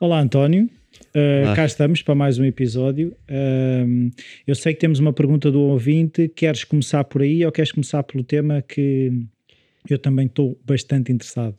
Olá, 0.00 0.20
António. 0.20 0.68
Uh, 1.14 1.44
Olá. 1.44 1.56
cá 1.56 1.64
estamos 1.66 2.02
para 2.02 2.14
mais 2.14 2.38
um 2.38 2.44
episódio. 2.44 3.16
Um, 3.86 4.10
eu 4.46 4.54
sei 4.54 4.74
que 4.74 4.80
temos 4.80 4.98
uma 4.98 5.12
pergunta 5.12 5.50
do 5.50 5.60
ouvinte. 5.60 6.28
Queres 6.28 6.64
começar 6.64 7.04
por 7.04 7.22
aí 7.22 7.44
ou 7.44 7.52
queres 7.52 7.72
começar 7.72 8.02
pelo 8.02 8.22
tema 8.22 8.62
que 8.62 9.12
eu 9.88 9.98
também 9.98 10.26
estou 10.26 10.58
bastante 10.64 11.12
interessado? 11.12 11.56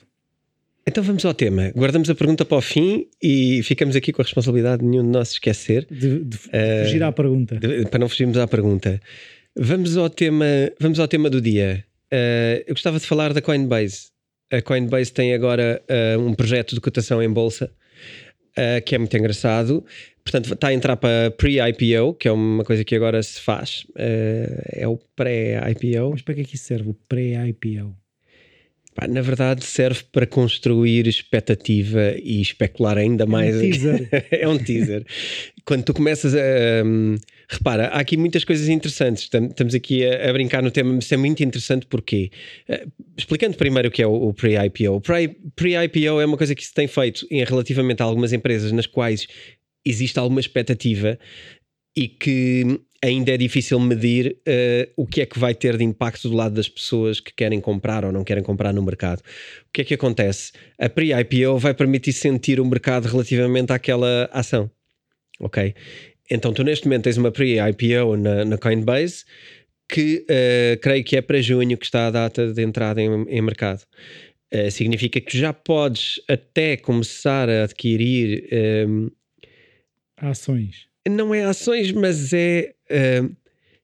Então 0.87 1.03
vamos 1.03 1.25
ao 1.25 1.33
tema. 1.33 1.71
Guardamos 1.75 2.09
a 2.09 2.15
pergunta 2.15 2.45
para 2.45 2.57
o 2.57 2.61
fim 2.61 3.07
e 3.21 3.61
ficamos 3.63 3.95
aqui 3.95 4.11
com 4.13 4.21
a 4.21 4.25
responsabilidade 4.25 4.83
de 4.83 4.87
nenhum 4.87 5.03
de 5.03 5.09
nós 5.09 5.31
esquecer, 5.31 5.87
De, 5.89 6.23
de 6.23 6.37
Eh, 6.51 6.83
fugir 6.85 7.01
à 7.03 7.11
pergunta. 7.11 7.55
de- 7.57 7.85
para 7.87 7.99
não 7.99 8.07
fugirmos 8.07 8.37
à 8.37 8.47
pergunta. 8.47 9.01
Vamos 9.57 9.95
ao 9.95 10.09
tema, 10.09 10.45
vamos 10.77 10.99
ao 10.99 11.07
tema 11.07 11.29
do 11.29 11.39
dia. 11.39 11.85
Eh, 12.11 12.65
eu 12.67 12.73
gostava 12.73 12.99
de 12.99 13.05
falar 13.05 13.33
da 13.33 13.41
Coinbase. 13.41 14.09
A 14.51 14.61
Coinbase 14.61 15.13
tem 15.13 15.33
agora 15.33 15.81
eh, 15.87 16.17
um 16.17 16.33
projeto 16.33 16.75
de 16.75 16.81
cotação 16.81 17.23
em 17.23 17.31
bolsa 17.31 17.71
eh, 18.53 18.81
que 18.81 18.95
é 18.95 18.97
muito 18.97 19.15
engraçado. 19.15 19.85
Portanto, 20.25 20.53
está 20.53 20.67
a 20.67 20.73
entrar 20.73 20.97
para 20.97 21.31
pre-IPO, 21.31 22.15
que 22.15 22.27
é 22.27 22.31
uma 22.33 22.65
coisa 22.65 22.83
que 22.83 22.95
agora 22.95 23.23
se 23.23 23.39
faz. 23.39 23.87
É 23.95 24.85
o 24.87 24.97
pré-IPO. 25.15 26.09
Mas 26.11 26.21
para 26.21 26.33
que 26.33 26.41
é 26.41 26.43
que 26.43 26.55
isso 26.55 26.65
serve? 26.65 26.89
O 26.89 26.93
pré-IPO? 27.07 27.95
Pá, 28.95 29.07
na 29.09 29.19
verdade, 29.21 29.65
serve 29.65 30.03
para 30.09 30.25
construir 30.25 31.05
expectativa 31.05 32.15
e 32.23 32.41
especular 32.41 32.97
ainda 32.97 33.25
mais. 33.25 33.59
teaser. 33.59 34.07
é 34.31 34.47
um 34.47 34.57
teaser. 34.57 35.05
Quando 35.65 35.83
tu 35.83 35.93
começas 35.93 36.33
a. 36.33 36.39
hum, 36.85 37.15
repara, 37.49 37.87
há 37.87 37.99
aqui 37.99 38.15
muitas 38.15 38.45
coisas 38.45 38.69
interessantes. 38.69 39.27
Tam- 39.27 39.47
Estamos 39.47 39.75
aqui 39.75 40.05
a, 40.05 40.29
a 40.29 40.33
brincar 40.33 40.63
no 40.63 40.71
tema, 40.71 40.93
mas 40.93 41.11
é 41.11 41.17
muito 41.17 41.43
interessante 41.43 41.85
porque. 41.87 42.31
eh, 42.69 42.85
explicando 43.17 43.57
primeiro 43.57 43.89
o 43.89 43.91
que 43.91 44.01
é 44.01 44.07
o, 44.07 44.13
o 44.29 44.33
pre-IPO. 44.33 44.93
O 44.95 45.01
pre- 45.01 45.35
pre-IPO 45.57 46.21
é 46.21 46.25
uma 46.25 46.37
coisa 46.37 46.55
que 46.55 46.65
se 46.65 46.73
tem 46.73 46.87
feito 46.87 47.27
em 47.29 47.43
relativamente 47.43 48.01
a 48.01 48.05
algumas 48.05 48.31
empresas 48.31 48.71
nas 48.71 48.85
quais 48.87 49.27
existe 49.85 50.17
alguma 50.17 50.39
expectativa 50.39 51.19
e 51.95 52.07
que 52.07 52.81
ainda 53.03 53.31
é 53.31 53.37
difícil 53.37 53.79
medir 53.79 54.37
eh, 54.45 54.89
o 54.95 55.05
que 55.05 55.21
é 55.21 55.25
que 55.25 55.37
vai 55.37 55.53
ter 55.53 55.77
de 55.77 55.83
impacto 55.83 56.27
do 56.29 56.35
lado 56.35 56.55
das 56.55 56.67
pessoas 56.67 57.19
que 57.19 57.33
querem 57.33 57.61
comprar 57.61 58.03
ou 58.03 58.11
não 58.11 58.23
querem 58.23 58.43
comprar 58.43 58.73
no 58.73 58.81
mercado. 58.81 59.19
O 59.19 59.71
que 59.71 59.81
é 59.81 59.85
que 59.85 59.93
acontece? 59.93 60.51
A 60.79 60.89
pre-IPO 60.89 61.57
vai 61.59 61.73
permitir 61.73 62.13
sentir 62.13 62.59
o 62.59 62.65
mercado 62.65 63.07
relativamente 63.07 63.71
àquela 63.71 64.29
ação. 64.33 64.69
Ok? 65.39 65.73
Então, 66.29 66.51
tu 66.51 66.63
neste 66.63 66.85
momento 66.85 67.03
tens 67.03 67.17
uma 67.17 67.31
pre-IPO 67.31 68.17
na, 68.17 68.45
na 68.45 68.57
Coinbase 68.57 69.23
que 69.87 70.25
eh, 70.27 70.79
creio 70.81 71.03
que 71.03 71.15
é 71.15 71.21
para 71.21 71.41
junho 71.41 71.77
que 71.77 71.85
está 71.85 72.07
a 72.07 72.11
data 72.11 72.51
de 72.51 72.63
entrada 72.63 73.01
em, 73.01 73.23
em 73.29 73.41
mercado. 73.41 73.83
Eh, 74.49 74.71
significa 74.71 75.21
que 75.21 75.37
já 75.37 75.53
podes 75.53 76.19
até 76.27 76.75
começar 76.75 77.49
a 77.49 77.63
adquirir 77.65 78.47
ehm, 78.51 79.09
Ações. 80.17 80.87
Não 81.09 81.33
é 81.33 81.43
ações, 81.43 81.91
mas 81.91 82.33
é 82.33 82.73
ah, 82.89 83.29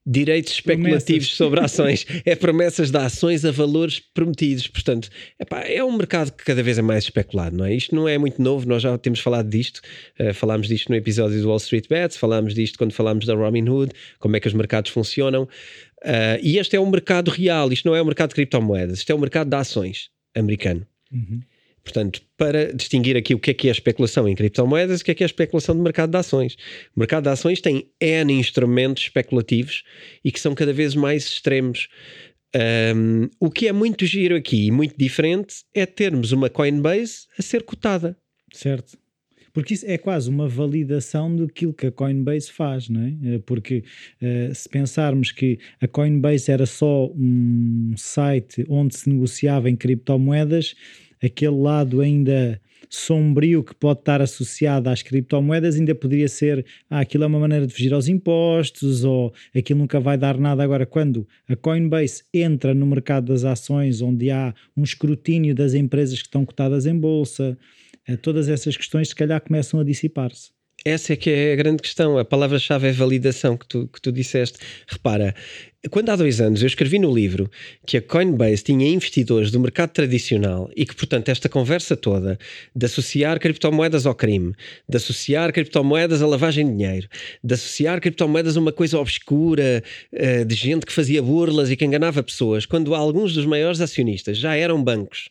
direitos 0.06 0.54
especulativos 0.54 1.36
Promessas. 1.36 1.38
sobre 1.38 1.60
ações. 1.60 2.06
é 2.26 2.36
promessas 2.36 2.90
de 2.90 2.98
ações 2.98 3.46
a 3.46 3.52
valores 3.52 4.00
prometidos. 4.00 4.68
Portanto, 4.68 5.10
epá, 5.40 5.62
é 5.62 5.84
um 5.84 5.96
mercado 5.96 6.32
que 6.32 6.44
cada 6.44 6.64
vez 6.64 6.78
é 6.78 6.82
mais 6.82 7.04
especulado, 7.04 7.56
não 7.56 7.66
é? 7.66 7.74
Isto 7.74 7.96
não 7.96 8.08
é 8.08 8.18
muito 8.18 8.42
novo, 8.42 8.68
nós 8.68 8.82
já 8.82 8.98
temos 8.98 9.20
falado 9.20 9.50
disto. 9.50 9.82
Ah, 10.20 10.34
falámos 10.34 10.68
disto 10.68 10.90
no 10.90 10.96
episódio 10.96 11.40
do 11.42 11.48
Wall 11.48 11.58
Street 11.58 11.88
Bets, 11.88 12.18
falámos 12.18 12.54
disto 12.54 12.78
quando 12.78 12.94
falámos 12.94 13.26
da 13.26 13.36
Robinhood, 13.36 13.92
como 14.20 14.36
é 14.36 14.40
que 14.40 14.48
os 14.48 14.54
mercados 14.54 14.92
funcionam. 14.92 15.48
Ah, 16.04 16.40
e 16.42 16.58
este 16.58 16.76
é 16.76 16.80
um 16.80 16.90
mercado 16.90 17.30
real, 17.30 17.72
isto 17.72 17.88
não 17.88 17.96
é 17.96 18.02
um 18.02 18.06
mercado 18.06 18.30
de 18.30 18.36
criptomoedas, 18.36 19.00
isto 19.00 19.12
é 19.12 19.16
um 19.16 19.20
mercado 19.20 19.50
de 19.50 19.56
ações 19.56 20.10
americano. 20.36 20.86
Uhum. 21.12 21.42
Portanto, 21.84 22.22
para 22.38 22.74
distinguir 22.74 23.18
aqui 23.18 23.34
o 23.34 23.40
que 23.40 23.52
é 23.52 23.54
que 23.54 23.68
é 23.68 23.72
especulação 23.72 24.28
em 24.28 24.36
criptomoedas 24.36 25.00
e 25.00 25.02
o 25.02 25.06
que 25.06 25.12
é 25.12 25.16
que 25.16 25.24
é 25.24 25.26
especulação 25.26 25.76
de 25.76 25.82
mercado 25.82 26.12
de 26.12 26.18
ações. 26.18 26.56
O 26.96 27.00
mercado 27.00 27.24
de 27.24 27.30
ações 27.30 27.60
tem 27.60 27.90
N 28.00 28.34
instrumentos 28.34 29.04
especulativos 29.04 29.84
e 30.24 30.32
que 30.32 30.40
são 30.40 30.54
cada 30.54 30.72
vez 30.72 30.96
mais 30.96 31.26
extremos. 31.26 31.88
Um, 32.96 33.30
o 33.40 33.50
que 33.50 33.68
é 33.68 33.72
muito 33.72 34.06
giro 34.06 34.36
aqui 34.36 34.68
e 34.68 34.72
muito 34.72 34.96
diferente 34.98 35.64
é 35.74 35.86
termos 35.86 36.32
uma 36.32 36.50
Coinbase 36.50 37.28
a 37.38 37.42
ser 37.42 37.64
cotada. 37.64 38.18
Certo. 38.54 38.98
Porque 39.54 39.74
isso 39.74 39.86
é 39.86 39.98
quase 39.98 40.30
uma 40.30 40.48
validação 40.48 41.36
daquilo 41.36 41.74
que 41.74 41.88
a 41.88 41.92
Coinbase 41.92 42.52
faz, 42.52 42.88
não 42.88 43.02
é? 43.02 43.16
Eh, 43.24 43.40
Porque 43.46 43.84
eh, 44.22 44.52
se 44.54 44.70
pensarmos 44.70 45.32
que 45.32 45.60
a 45.82 45.88
Coinbase 45.88 46.52
era 46.52 46.66
só 46.66 47.08
um 47.08 47.94
site 47.98 48.66
onde 48.70 48.96
se 48.96 49.10
negociava 49.10 49.70
em 49.70 49.76
criptomoedas, 49.76 50.74
aquele 51.22 51.56
lado 51.56 52.02
ainda 52.02 52.60
sombrio 52.90 53.64
que 53.64 53.74
pode 53.74 54.00
estar 54.00 54.22
associado 54.22 54.90
às 54.90 55.02
criptomoedas 55.02 55.76
ainda 55.76 55.96
poderia 55.96 56.28
ser 56.28 56.66
ah, 56.90 57.00
aquilo 57.00 57.24
é 57.24 57.28
uma 57.28 57.40
maneira 57.40 57.66
de 57.66 57.74
fugir 57.74 57.94
aos 57.94 58.08
impostos 58.10 59.06
ou 59.06 59.34
aquilo 59.56 59.80
nunca 59.80 60.00
vai 60.00 60.18
dar 60.18 60.38
nada 60.38 60.62
agora 60.62 60.86
quando 60.86 61.26
a 61.48 61.56
Coinbase 61.56 62.24
entra 62.34 62.74
no 62.74 62.86
mercado 62.86 63.28
das 63.32 63.46
ações 63.46 64.02
onde 64.02 64.30
há 64.30 64.54
um 64.76 64.84
escrutínio 64.84 65.56
das 65.56 65.74
empresas 65.74 66.20
que 66.20 66.28
estão 66.28 66.46
cotadas 66.46 66.86
em 66.86 66.98
bolsa 66.98 67.58
eh, 68.08 68.18
todas 68.18 68.50
essas 68.50 68.76
questões 68.76 69.10
se 69.10 69.16
calhar 69.16 69.40
começam 69.42 69.80
a 69.80 69.84
dissipar-se. 69.84 70.52
Essa 70.84 71.14
é 71.14 71.16
que 71.16 71.30
é 71.30 71.54
a 71.54 71.56
grande 71.56 71.84
questão. 71.84 72.18
A 72.18 72.26
palavra-chave 72.26 72.88
é 72.88 72.92
validação 72.92 73.56
que 73.56 73.68
tu, 73.68 73.88
que 73.88 74.02
tu 74.02 74.12
disseste. 74.12 74.58
Repara, 74.88 75.36
quando 75.92 76.10
há 76.10 76.16
dois 76.16 76.42
anos 76.42 76.64
eu 76.64 76.68
escrevi 76.68 76.98
no 76.98 77.14
livro 77.14 77.52
que 77.86 77.98
a 77.98 78.02
Coinbase 78.02 78.64
tinha 78.64 78.90
investidores 78.90 79.52
do 79.52 79.60
mercado 79.60 79.92
tradicional 79.92 80.72
e 80.76 80.84
que, 80.84 80.96
portanto, 80.96 81.30
esta 81.30 81.48
conversa 81.48 81.96
toda 81.96 82.40
de 82.76 82.86
associar 82.88 83.40
criptomoedas 83.40 84.08
ao 84.08 84.16
crime, 84.16 84.56
de 84.90 84.98
associar 84.98 85.54
criptomoedas 85.54 86.20
à 86.20 86.26
lavagem 86.26 86.66
de 86.66 86.72
dinheiro, 86.76 87.08
de 87.44 87.54
associar 87.54 88.02
criptomoedas 88.02 88.58
a 88.58 88.60
uma 88.60 88.72
coisa 88.72 88.98
obscura, 88.98 89.84
eh, 90.12 90.44
de 90.44 90.56
gente 90.56 90.84
que 90.84 90.92
fazia 90.92 91.22
burlas 91.22 91.70
e 91.70 91.76
que 91.76 91.86
enganava 91.86 92.24
pessoas, 92.24 92.66
quando 92.66 92.96
alguns 92.96 93.36
dos 93.36 93.46
maiores 93.46 93.82
acionistas 93.82 94.36
já 94.36 94.56
eram 94.56 94.84
bancos 94.84 95.30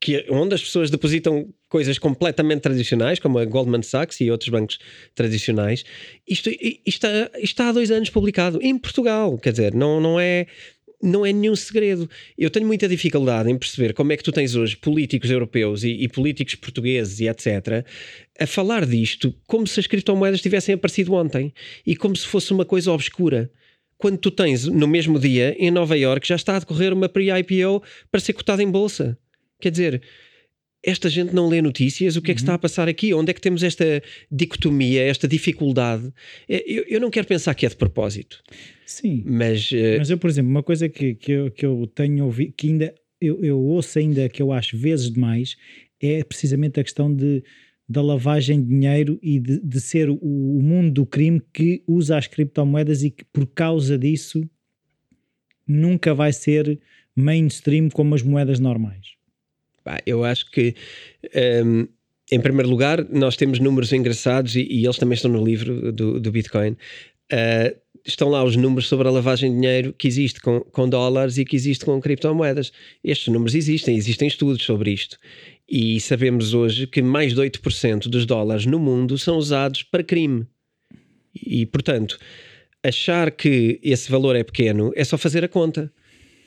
que, 0.00 0.26
onde 0.30 0.54
as 0.54 0.62
pessoas 0.62 0.90
depositam 0.90 1.48
coisas 1.76 1.98
completamente 1.98 2.62
tradicionais, 2.62 3.18
como 3.18 3.38
a 3.38 3.44
Goldman 3.44 3.82
Sachs 3.82 4.18
e 4.22 4.30
outros 4.30 4.48
bancos 4.48 4.78
tradicionais. 5.14 5.84
Isto, 6.26 6.48
isto, 6.86 7.06
está, 7.36 7.68
há 7.68 7.72
dois 7.72 7.90
anos 7.90 8.08
publicado 8.08 8.58
em 8.62 8.78
Portugal, 8.78 9.36
quer 9.36 9.50
dizer, 9.50 9.74
não, 9.74 10.00
não 10.00 10.18
é. 10.18 10.46
Não 11.02 11.26
é 11.26 11.30
nenhum 11.30 11.54
segredo. 11.54 12.08
Eu 12.38 12.48
tenho 12.48 12.66
muita 12.66 12.88
dificuldade 12.88 13.50
em 13.50 13.58
perceber 13.58 13.92
como 13.92 14.12
é 14.12 14.16
que 14.16 14.22
tu 14.22 14.32
tens 14.32 14.56
hoje 14.56 14.74
políticos 14.78 15.30
europeus 15.30 15.84
e, 15.84 15.90
e 15.90 16.08
políticos 16.08 16.54
portugueses 16.54 17.20
e 17.20 17.28
etc. 17.28 17.84
a 18.40 18.46
falar 18.46 18.86
disto 18.86 19.34
como 19.46 19.66
se 19.66 19.78
as 19.78 19.86
criptomoedas 19.86 20.40
tivessem 20.40 20.74
aparecido 20.74 21.12
ontem 21.12 21.52
e 21.86 21.94
como 21.94 22.16
se 22.16 22.26
fosse 22.26 22.50
uma 22.50 22.64
coisa 22.64 22.90
obscura 22.90 23.50
quando 23.98 24.16
tu 24.16 24.30
tens 24.30 24.64
no 24.64 24.88
mesmo 24.88 25.18
dia 25.20 25.54
em 25.58 25.70
Nova 25.70 25.98
York 25.98 26.26
já 26.26 26.34
está 26.36 26.56
a 26.56 26.60
decorrer 26.60 26.94
uma 26.94 27.10
pre-IPO 27.10 27.82
para 28.10 28.20
ser 28.20 28.32
cotada 28.32 28.62
em 28.62 28.70
bolsa. 28.70 29.18
Quer 29.60 29.70
dizer, 29.70 30.02
esta 30.82 31.08
gente 31.08 31.34
não 31.34 31.48
lê 31.48 31.60
notícias, 31.60 32.16
o 32.16 32.22
que 32.22 32.30
é 32.30 32.34
que 32.34 32.40
está 32.40 32.54
a 32.54 32.58
passar 32.58 32.88
aqui? 32.88 33.12
Onde 33.12 33.30
é 33.30 33.34
que 33.34 33.40
temos 33.40 33.62
esta 33.62 34.02
dicotomia, 34.30 35.02
esta 35.02 35.26
dificuldade? 35.26 36.12
É, 36.48 36.62
Eu, 36.66 36.84
eu 36.88 37.00
não 37.00 37.10
quero 37.10 37.26
pensar 37.26 37.54
que 37.54 37.66
é 37.66 37.68
de 37.68 37.76
propósito, 37.76 38.42
Sim. 38.84 39.22
mas 39.26 39.70
eh, 39.72 39.98
Mas 39.98 40.10
eu, 40.10 40.18
por 40.18 40.30
exemplo, 40.30 40.50
uma 40.50 40.62
coisa 40.62 40.88
que, 40.88 41.14
que, 41.14 41.32
eu, 41.32 41.50
que 41.50 41.66
eu 41.66 41.90
tenho 41.94 42.24
ouvido, 42.24 42.52
que 42.56 42.68
ainda 42.68 42.94
eu, 43.20 43.42
eu 43.42 43.58
ouço 43.58 43.98
ainda 43.98 44.28
que 44.28 44.40
eu 44.40 44.52
acho 44.52 44.76
vezes 44.76 45.10
demais, 45.10 45.56
é 46.00 46.22
precisamente 46.22 46.78
a 46.78 46.84
questão 46.84 47.12
de, 47.12 47.42
da 47.88 48.02
lavagem 48.02 48.62
de 48.62 48.68
dinheiro 48.68 49.18
e 49.22 49.40
de, 49.40 49.60
de 49.60 49.80
ser 49.80 50.08
o, 50.10 50.18
o 50.20 50.62
mundo 50.62 50.92
do 50.92 51.06
crime 51.06 51.40
que 51.52 51.82
usa 51.86 52.16
as 52.16 52.26
criptomoedas 52.26 53.02
e 53.02 53.10
que 53.10 53.24
por 53.24 53.46
causa 53.46 53.98
disso 53.98 54.48
nunca 55.66 56.14
vai 56.14 56.32
ser 56.32 56.78
mainstream 57.14 57.88
como 57.88 58.14
as 58.14 58.22
moedas 58.22 58.60
normais. 58.60 59.16
Eu 60.04 60.24
acho 60.24 60.50
que. 60.50 60.74
ehm, 61.34 61.86
em 62.30 62.40
primeiro 62.40 62.68
lugar, 62.68 63.08
nós 63.08 63.36
temos 63.36 63.60
números 63.60 63.92
engraçados 63.92 64.56
e, 64.56 64.62
e 64.62 64.84
eles 64.84 64.98
também 64.98 65.14
estão 65.14 65.30
no 65.30 65.44
livro 65.44 65.92
do, 65.92 66.18
do 66.18 66.32
Bitcoin. 66.32 66.76
Ah, 67.30 67.72
estão 68.06 68.28
lá 68.28 68.44
os 68.44 68.56
números 68.56 68.88
sobre 68.88 69.08
a 69.08 69.10
lavagem 69.10 69.50
de 69.50 69.56
dinheiro 69.56 69.92
que 69.92 70.06
existe 70.06 70.40
com, 70.40 70.60
com 70.60 70.88
dólares 70.88 71.38
e 71.38 71.44
que 71.44 71.56
existe 71.56 71.84
com 71.84 72.00
criptomoedas. 72.00 72.72
Estes 73.02 73.28
números 73.28 73.54
existem, 73.54 73.96
existem 73.96 74.28
estudos 74.28 74.64
sobre 74.64 74.92
isto. 74.92 75.18
E 75.68 76.00
sabemos 76.00 76.54
hoje 76.54 76.86
que 76.86 77.02
mais 77.02 77.34
de 77.34 77.40
8% 77.40 78.08
dos 78.08 78.24
dólares 78.24 78.64
no 78.64 78.78
mundo 78.78 79.18
são 79.18 79.36
usados 79.36 79.82
para 79.82 80.04
crime. 80.04 80.46
E, 81.34 81.66
portanto, 81.66 82.18
achar 82.82 83.30
que 83.30 83.80
esse 83.82 84.10
valor 84.10 84.36
é 84.36 84.44
pequeno 84.44 84.92
é 84.94 85.04
só 85.04 85.18
fazer 85.18 85.44
a 85.44 85.48
conta. 85.48 85.92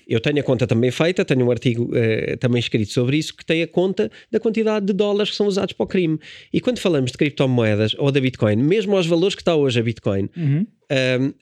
Eu 0.09 0.19
tenho 0.19 0.39
a 0.39 0.44
conta 0.44 0.65
também 0.65 0.89
feita, 0.91 1.23
tenho 1.23 1.45
um 1.45 1.51
artigo 1.51 1.89
eh, 1.95 2.35
também 2.38 2.59
escrito 2.59 2.91
sobre 2.91 3.17
isso, 3.17 3.35
que 3.38 3.45
tem 3.45 3.61
a 3.61 3.67
conta 3.67 4.09
da 4.31 4.39
quantidade 4.39 4.85
de 4.88 4.94
dólares 4.94 5.29
que 5.29 5.38
são 5.38 5.45
usados 5.45 5.73
para 5.73 5.83
o 5.83 5.88
crime. 5.88 6.17
E 6.51 6.59
quando 6.59 6.79
falamos 6.79 7.11
de 7.11 7.17
criptomoedas 7.17 7.95
ou 7.97 8.11
da 8.11 8.19
Bitcoin, 8.19 8.56
mesmo 8.57 8.97
aos 8.97 9.06
valores 9.06 9.35
que 9.35 9.41
está 9.41 9.56
hoje 9.56 9.79
a 9.79 9.83
Bitcoin, 9.83 10.27
Uhum. 10.35 10.65
um, 11.21 11.33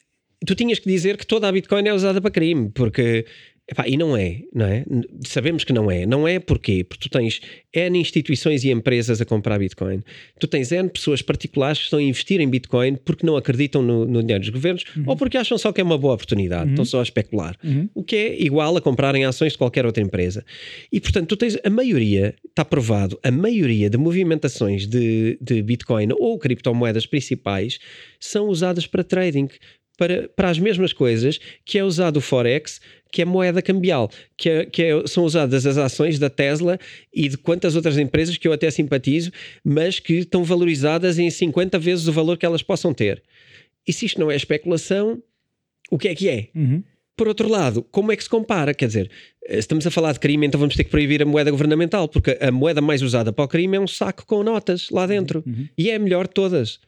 tu 0.46 0.54
tinhas 0.54 0.78
que 0.78 0.88
dizer 0.88 1.16
que 1.16 1.26
toda 1.26 1.48
a 1.48 1.52
Bitcoin 1.52 1.88
é 1.88 1.94
usada 1.94 2.20
para 2.20 2.30
crime, 2.30 2.70
porque 2.74 3.24
Epá, 3.70 3.86
e 3.86 3.98
não 3.98 4.16
é, 4.16 4.44
não 4.54 4.64
é? 4.64 4.82
Sabemos 5.26 5.62
que 5.62 5.74
não 5.74 5.90
é. 5.90 6.06
Não 6.06 6.26
é 6.26 6.38
porquê? 6.38 6.82
Porque 6.82 7.06
tu 7.06 7.12
tens 7.12 7.38
N 7.70 7.98
instituições 7.98 8.64
e 8.64 8.70
empresas 8.70 9.20
a 9.20 9.26
comprar 9.26 9.58
Bitcoin. 9.58 10.02
Tu 10.40 10.46
tens 10.46 10.72
N 10.72 10.88
pessoas 10.88 11.20
particulares 11.20 11.78
que 11.78 11.84
estão 11.84 11.98
a 11.98 12.02
investir 12.02 12.40
em 12.40 12.48
Bitcoin 12.48 12.96
porque 12.96 13.26
não 13.26 13.36
acreditam 13.36 13.82
no, 13.82 14.06
no 14.06 14.22
dinheiro 14.22 14.40
dos 14.40 14.48
governos 14.48 14.84
uhum. 14.96 15.04
ou 15.08 15.16
porque 15.16 15.36
acham 15.36 15.58
só 15.58 15.70
que 15.70 15.82
é 15.82 15.84
uma 15.84 15.98
boa 15.98 16.14
oportunidade, 16.14 16.64
uhum. 16.64 16.70
estão 16.70 16.84
só 16.86 17.00
a 17.00 17.02
especular. 17.02 17.56
Uhum. 17.62 17.90
O 17.94 18.02
que 18.02 18.16
é 18.16 18.42
igual 18.42 18.74
a 18.74 18.80
comprarem 18.80 19.26
ações 19.26 19.52
de 19.52 19.58
qualquer 19.58 19.84
outra 19.84 20.02
empresa. 20.02 20.42
E 20.90 20.98
portanto, 20.98 21.28
tu 21.28 21.36
tens 21.36 21.58
a 21.62 21.68
maioria, 21.68 22.34
está 22.48 22.64
provado, 22.64 23.20
a 23.22 23.30
maioria 23.30 23.90
de 23.90 23.98
movimentações 23.98 24.86
de, 24.86 25.36
de 25.42 25.60
Bitcoin 25.60 26.08
ou 26.18 26.38
criptomoedas 26.38 27.04
principais 27.04 27.78
são 28.18 28.48
usadas 28.48 28.86
para 28.86 29.04
trading 29.04 29.48
para, 29.98 30.28
para 30.28 30.48
as 30.48 30.58
mesmas 30.58 30.92
coisas 30.92 31.38
que 31.64 31.76
é 31.76 31.84
usado 31.84 32.18
o 32.18 32.20
Forex, 32.20 32.80
que 33.10 33.22
é 33.22 33.24
moeda 33.24 33.62
cambial, 33.62 34.10
que, 34.36 34.48
é, 34.48 34.64
que 34.64 34.82
é, 34.82 35.06
são 35.06 35.24
usadas 35.24 35.66
as 35.66 35.78
ações 35.78 36.18
da 36.18 36.28
Tesla 36.28 36.78
e 37.12 37.28
de 37.28 37.36
quantas 37.36 37.76
outras 37.76 37.98
empresas 37.98 38.36
que 38.36 38.46
eu 38.46 38.52
até 38.52 38.70
simpatizo, 38.70 39.30
mas 39.64 39.98
que 39.98 40.14
estão 40.14 40.44
valorizadas 40.44 41.18
em 41.18 41.30
50 41.30 41.78
vezes 41.78 42.06
o 42.06 42.12
valor 42.12 42.36
que 42.36 42.46
elas 42.46 42.62
possam 42.62 42.92
ter. 42.92 43.22
E 43.86 43.92
se 43.92 44.06
isto 44.06 44.20
não 44.20 44.30
é 44.30 44.36
especulação, 44.36 45.22
o 45.90 45.98
que 45.98 46.08
é 46.08 46.14
que 46.14 46.28
é? 46.28 46.48
Uhum. 46.54 46.82
Por 47.16 47.26
outro 47.26 47.48
lado, 47.48 47.82
como 47.90 48.12
é 48.12 48.16
que 48.16 48.22
se 48.22 48.28
compara? 48.28 48.72
Quer 48.72 48.86
dizer, 48.86 49.10
estamos 49.48 49.86
a 49.86 49.90
falar 49.90 50.12
de 50.12 50.20
crime, 50.20 50.46
então 50.46 50.60
vamos 50.60 50.76
ter 50.76 50.84
que 50.84 50.90
proibir 50.90 51.22
a 51.22 51.26
moeda 51.26 51.50
governamental, 51.50 52.06
porque 52.08 52.38
a 52.40 52.52
moeda 52.52 52.80
mais 52.80 53.02
usada 53.02 53.32
para 53.32 53.44
o 53.44 53.48
crime 53.48 53.76
é 53.76 53.80
um 53.80 53.88
saco 53.88 54.24
com 54.24 54.44
notas 54.44 54.88
lá 54.90 55.06
dentro. 55.06 55.42
Uhum. 55.44 55.66
E 55.76 55.90
é 55.90 55.96
a 55.96 55.98
melhor 55.98 56.28
de 56.28 56.34
todas 56.34 56.78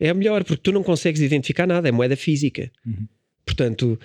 é 0.00 0.10
a 0.10 0.14
melhor, 0.14 0.44
porque 0.44 0.62
tu 0.62 0.72
não 0.72 0.82
consegues 0.82 1.20
identificar 1.20 1.66
nada, 1.66 1.88
é 1.88 1.92
moeda 1.92 2.16
física. 2.16 2.70
Uhum. 2.84 3.06
Portanto, 3.44 3.98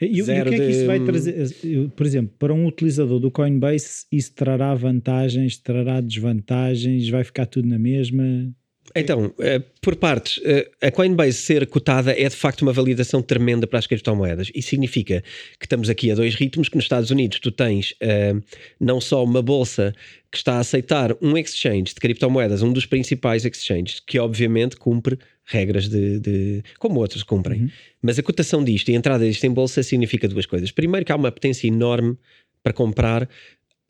e, 0.00 0.22
zero 0.22 0.52
e 0.52 0.54
o 0.54 0.56
que 0.56 0.62
é 0.62 0.66
que 0.66 0.72
isso 0.72 0.86
vai 0.86 1.00
trazer? 1.00 1.90
Por 1.96 2.06
exemplo, 2.06 2.34
para 2.38 2.54
um 2.54 2.66
utilizador 2.66 3.18
do 3.18 3.30
Coinbase, 3.30 4.06
isso 4.12 4.32
trará 4.34 4.74
vantagens, 4.74 5.56
trará 5.58 6.00
desvantagens, 6.00 7.08
vai 7.08 7.24
ficar 7.24 7.46
tudo 7.46 7.68
na 7.68 7.78
mesma? 7.78 8.52
Então, 8.94 9.32
eh, 9.40 9.60
por 9.80 9.96
partes, 9.96 10.40
eh, 10.44 10.70
a 10.80 10.90
Coinbase 10.90 11.38
ser 11.38 11.66
cotada 11.66 12.12
é 12.12 12.28
de 12.28 12.36
facto 12.36 12.62
uma 12.62 12.72
validação 12.72 13.22
tremenda 13.22 13.66
para 13.66 13.78
as 13.78 13.86
criptomoedas. 13.86 14.50
Isso 14.54 14.70
significa 14.70 15.22
que 15.58 15.66
estamos 15.66 15.90
aqui 15.90 16.10
a 16.10 16.14
dois 16.14 16.34
ritmos, 16.34 16.68
que 16.68 16.76
nos 16.76 16.84
Estados 16.84 17.10
Unidos 17.10 17.38
tu 17.40 17.50
tens 17.50 17.92
uh, 18.02 18.42
não 18.80 19.00
só 19.00 19.22
uma 19.22 19.42
bolsa 19.42 19.94
que 20.30 20.38
está 20.38 20.54
a 20.54 20.60
aceitar 20.60 21.14
um 21.20 21.36
exchange 21.36 21.94
de 21.94 22.00
criptomoedas, 22.00 22.62
um 22.62 22.72
dos 22.72 22.86
principais 22.86 23.44
exchanges, 23.44 24.00
que 24.00 24.18
obviamente 24.18 24.76
cumpre 24.76 25.18
regras 25.48 25.88
de, 25.88 26.20
de 26.20 26.62
como 26.78 27.00
outros 27.00 27.22
cumprem. 27.22 27.62
Uhum. 27.62 27.70
Mas 28.02 28.18
a 28.18 28.22
cotação 28.22 28.62
disto 28.62 28.90
e 28.90 28.94
a 28.94 28.96
entrada 28.96 29.26
disto 29.26 29.44
em 29.44 29.50
bolsa 29.50 29.82
significa 29.82 30.28
duas 30.28 30.46
coisas. 30.46 30.70
Primeiro 30.70 31.04
que 31.04 31.10
há 31.10 31.16
uma 31.16 31.32
potência 31.32 31.66
enorme 31.66 32.16
para 32.62 32.72
comprar 32.72 33.28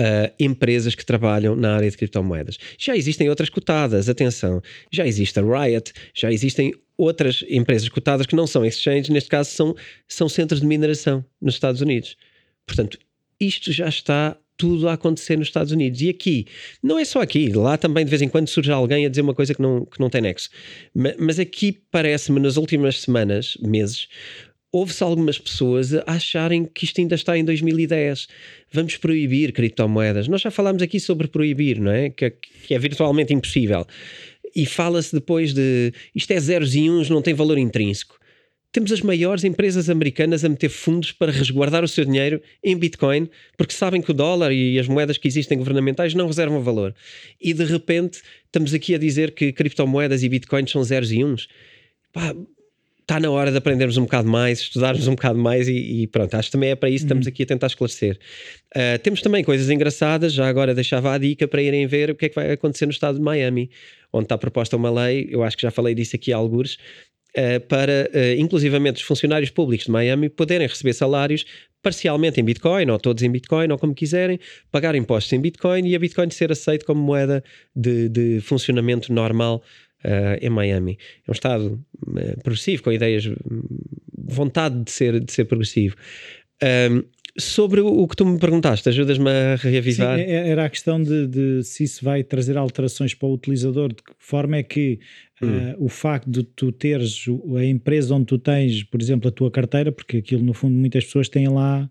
Uh, 0.00 0.30
empresas 0.38 0.94
que 0.94 1.04
trabalham 1.04 1.56
na 1.56 1.74
área 1.74 1.90
de 1.90 1.96
criptomoedas. 1.96 2.56
Já 2.78 2.96
existem 2.96 3.28
outras 3.28 3.48
cotadas, 3.48 4.08
atenção, 4.08 4.62
já 4.92 5.04
existe 5.04 5.40
a 5.40 5.42
Riot, 5.42 5.92
já 6.14 6.30
existem 6.30 6.72
outras 6.96 7.44
empresas 7.48 7.88
cotadas 7.88 8.24
que 8.24 8.36
não 8.36 8.46
são 8.46 8.64
exchanges, 8.64 9.08
neste 9.08 9.28
caso 9.28 9.50
são, 9.50 9.74
são 10.06 10.28
centros 10.28 10.60
de 10.60 10.68
mineração 10.68 11.24
nos 11.42 11.54
Estados 11.54 11.80
Unidos. 11.80 12.16
Portanto, 12.64 12.96
isto 13.40 13.72
já 13.72 13.88
está 13.88 14.36
tudo 14.58 14.88
a 14.88 14.94
acontecer 14.94 15.38
nos 15.38 15.48
Estados 15.48 15.72
Unidos. 15.72 16.02
E 16.02 16.10
aqui, 16.10 16.46
não 16.82 16.98
é 16.98 17.04
só 17.04 17.22
aqui, 17.22 17.48
lá 17.50 17.78
também 17.78 18.04
de 18.04 18.10
vez 18.10 18.20
em 18.20 18.28
quando 18.28 18.48
surge 18.48 18.70
alguém 18.70 19.06
a 19.06 19.08
dizer 19.08 19.22
uma 19.22 19.34
coisa 19.34 19.54
que 19.54 19.62
não, 19.62 19.86
que 19.86 19.98
não 19.98 20.10
tem 20.10 20.20
nexo. 20.20 20.50
Mas, 20.92 21.16
mas 21.18 21.38
aqui 21.38 21.72
parece-me, 21.90 22.40
nas 22.40 22.56
últimas 22.56 23.00
semanas, 23.00 23.56
meses, 23.62 24.08
houve-se 24.70 25.02
algumas 25.02 25.38
pessoas 25.38 25.94
a 25.94 26.02
acharem 26.06 26.64
que 26.64 26.84
isto 26.84 27.00
ainda 27.00 27.14
está 27.14 27.38
em 27.38 27.44
2010. 27.44 28.26
Vamos 28.72 28.96
proibir 28.96 29.52
criptomoedas. 29.52 30.28
Nós 30.28 30.40
já 30.40 30.50
falámos 30.50 30.82
aqui 30.82 31.00
sobre 31.00 31.28
proibir, 31.28 31.80
não 31.80 31.90
é? 31.90 32.10
Que, 32.10 32.30
que 32.30 32.74
é 32.74 32.78
virtualmente 32.78 33.32
impossível. 33.32 33.86
E 34.54 34.66
fala-se 34.66 35.14
depois 35.14 35.52
de 35.52 35.92
isto 36.14 36.30
é 36.32 36.40
zeros 36.40 36.74
e 36.74 36.90
uns, 36.90 37.08
não 37.08 37.22
tem 37.22 37.32
valor 37.32 37.58
intrínseco. 37.58 38.17
Temos 38.70 38.92
as 38.92 39.00
maiores 39.00 39.44
empresas 39.44 39.88
americanas 39.88 40.44
a 40.44 40.48
meter 40.48 40.68
fundos 40.68 41.10
para 41.10 41.32
resguardar 41.32 41.82
o 41.82 41.88
seu 41.88 42.04
dinheiro 42.04 42.40
em 42.62 42.76
Bitcoin, 42.76 43.28
porque 43.56 43.72
sabem 43.72 44.02
que 44.02 44.10
o 44.10 44.14
dólar 44.14 44.52
e 44.52 44.78
as 44.78 44.86
moedas 44.86 45.16
que 45.16 45.26
existem 45.26 45.56
governamentais 45.56 46.14
não 46.14 46.26
reservam 46.26 46.62
valor. 46.62 46.94
E 47.40 47.54
de 47.54 47.64
repente 47.64 48.20
estamos 48.44 48.74
aqui 48.74 48.94
a 48.94 48.98
dizer 48.98 49.32
que 49.32 49.52
criptomoedas 49.52 50.22
e 50.22 50.28
Bitcoin 50.28 50.66
são 50.66 50.84
zeros 50.84 51.10
e 51.12 51.24
uns. 51.24 51.48
Pá, 52.12 52.34
está 53.08 53.18
na 53.18 53.30
hora 53.30 53.50
de 53.50 53.56
aprendermos 53.56 53.96
um 53.96 54.02
bocado 54.02 54.28
mais, 54.28 54.60
estudarmos 54.60 55.08
um 55.08 55.14
bocado 55.14 55.38
mais 55.38 55.66
e, 55.66 56.02
e 56.02 56.06
pronto, 56.06 56.34
acho 56.34 56.48
que 56.48 56.52
também 56.52 56.70
é 56.70 56.74
para 56.74 56.90
isso 56.90 56.98
que 56.98 57.06
estamos 57.06 57.26
uhum. 57.26 57.30
aqui 57.30 57.42
a 57.42 57.46
tentar 57.46 57.66
esclarecer. 57.68 58.18
Uh, 58.76 58.98
temos 59.02 59.22
também 59.22 59.42
coisas 59.42 59.70
engraçadas, 59.70 60.34
já 60.34 60.46
agora 60.46 60.74
deixava 60.74 61.14
a 61.14 61.16
dica 61.16 61.48
para 61.48 61.62
irem 61.62 61.86
ver 61.86 62.10
o 62.10 62.14
que 62.14 62.26
é 62.26 62.28
que 62.28 62.34
vai 62.34 62.52
acontecer 62.52 62.84
no 62.84 62.92
estado 62.92 63.16
de 63.16 63.24
Miami, 63.24 63.70
onde 64.12 64.26
está 64.26 64.36
proposta 64.36 64.76
uma 64.76 64.90
lei, 64.90 65.26
eu 65.30 65.42
acho 65.42 65.56
que 65.56 65.62
já 65.62 65.70
falei 65.70 65.94
disso 65.94 66.16
aqui 66.16 66.34
a 66.34 66.36
alguns, 66.36 66.76
uh, 67.36 67.60
para 67.66 68.10
uh, 68.14 68.40
inclusivamente 68.40 68.96
os 68.96 69.02
funcionários 69.02 69.50
públicos 69.50 69.86
de 69.86 69.92
Miami 69.92 70.28
poderem 70.28 70.66
receber 70.66 70.92
salários 70.92 71.44
parcialmente 71.82 72.40
em 72.40 72.44
Bitcoin, 72.44 72.90
ou 72.90 72.98
todos 72.98 73.22
em 73.22 73.30
Bitcoin, 73.30 73.70
ou 73.70 73.78
como 73.78 73.94
quiserem, 73.94 74.38
pagar 74.70 74.94
impostos 74.94 75.32
em 75.32 75.40
Bitcoin 75.40 75.86
e 75.86 75.94
a 75.94 75.98
Bitcoin 75.98 76.30
ser 76.30 76.50
aceito 76.50 76.84
como 76.84 77.00
moeda 77.00 77.42
de, 77.74 78.08
de 78.08 78.40
funcionamento 78.40 79.12
normal 79.12 79.62
uh, 80.04 80.38
em 80.40 80.50
Miami. 80.50 80.98
É 81.26 81.30
um 81.30 81.32
Estado 81.32 81.80
progressivo, 82.42 82.82
com 82.82 82.92
ideias, 82.92 83.28
vontade 84.16 84.82
de 84.82 84.90
ser, 84.90 85.20
de 85.20 85.32
ser 85.32 85.44
progressivo. 85.44 85.94
Um, 86.62 87.04
sobre 87.38 87.80
o 87.80 88.06
que 88.08 88.16
tu 88.16 88.26
me 88.26 88.38
perguntaste, 88.38 88.88
ajudas-me 88.88 89.30
a 89.30 89.54
reavivar? 89.54 90.18
Sim, 90.18 90.24
é, 90.24 90.30
é, 90.30 90.48
era 90.48 90.64
a 90.64 90.68
questão 90.68 91.00
de, 91.00 91.26
de, 91.28 91.62
se 91.62 91.84
isso 91.84 92.04
vai 92.04 92.24
trazer 92.24 92.56
alterações 92.56 93.14
para 93.14 93.28
o 93.28 93.32
utilizador, 93.32 93.88
de 93.90 94.02
que 94.02 94.12
forma 94.18 94.56
é 94.56 94.62
que 94.62 94.98
hum. 95.42 95.72
uh, 95.72 95.84
o 95.84 95.88
facto 95.88 96.30
de 96.30 96.42
tu 96.42 96.72
teres 96.72 97.24
a 97.56 97.64
empresa 97.64 98.14
onde 98.14 98.26
tu 98.26 98.38
tens, 98.38 98.82
por 98.82 99.00
exemplo, 99.00 99.28
a 99.28 99.32
tua 99.32 99.50
carteira, 99.50 99.92
porque 99.92 100.18
aquilo 100.18 100.42
no 100.42 100.54
fundo 100.54 100.74
muitas 100.74 101.04
pessoas 101.04 101.28
têm 101.28 101.48
lá 101.48 101.88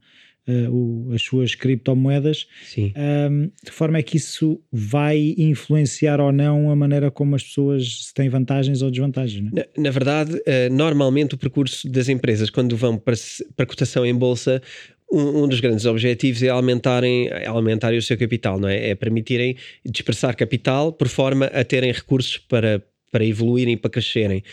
uh, 0.47 0.71
o, 0.71 1.13
as 1.13 1.21
suas 1.21 1.53
criptomoedas, 1.55 2.47
um, 2.77 3.51
de 3.63 3.71
forma 3.71 3.97
é 3.97 4.03
que 4.03 4.17
isso 4.17 4.59
vai 4.71 5.35
influenciar 5.37 6.19
ou 6.19 6.31
não 6.31 6.71
a 6.71 6.75
maneira 6.75 7.11
como 7.11 7.35
as 7.35 7.43
pessoas 7.43 8.11
têm 8.13 8.29
vantagens 8.29 8.81
ou 8.81 8.89
desvantagens? 8.89 9.51
Na, 9.51 9.65
na, 9.77 9.91
verdade, 9.91 10.35
uh, 10.35 10.73
normalmente 10.73 11.35
o 11.35 11.37
percurso 11.37 11.89
das 11.89 12.09
empresas, 12.09 12.49
quando 12.49 12.75
vão 12.75 12.97
para, 12.97 13.15
para 13.55 13.65
cotação 13.65 14.05
em 14.05 14.15
bolsa, 14.15 14.61
um, 15.11 15.43
um, 15.43 15.47
dos 15.47 15.59
grandes 15.59 15.85
objetivos 15.85 16.43
é 16.43 16.49
aumentarem, 16.49 17.27
é 17.29 17.47
aumentarem 17.47 17.97
o 17.97 18.01
seu 18.01 18.17
capital, 18.17 18.59
não 18.59 18.67
é? 18.67 18.89
É 18.89 18.95
permitirem 18.95 19.55
dispersar 19.85 20.35
capital 20.35 20.91
por 20.91 21.07
forma 21.07 21.45
a 21.45 21.63
terem 21.63 21.91
recursos 21.91 22.37
para, 22.37 22.83
para 23.11 23.25
evoluírem, 23.25 23.77
para 23.77 23.89
crescerem. 23.89 24.43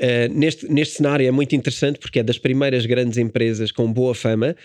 Uh, 0.00 0.32
neste, 0.32 0.68
neste 0.68 0.96
cenário 0.96 1.26
é 1.26 1.30
muito 1.30 1.54
interessante 1.54 1.98
porque 1.98 2.18
é 2.18 2.22
das 2.22 2.38
primeiras 2.38 2.86
grandes 2.86 3.18
empresas 3.18 3.70
com 3.70 3.92
boa 3.92 4.14
fama, 4.14 4.56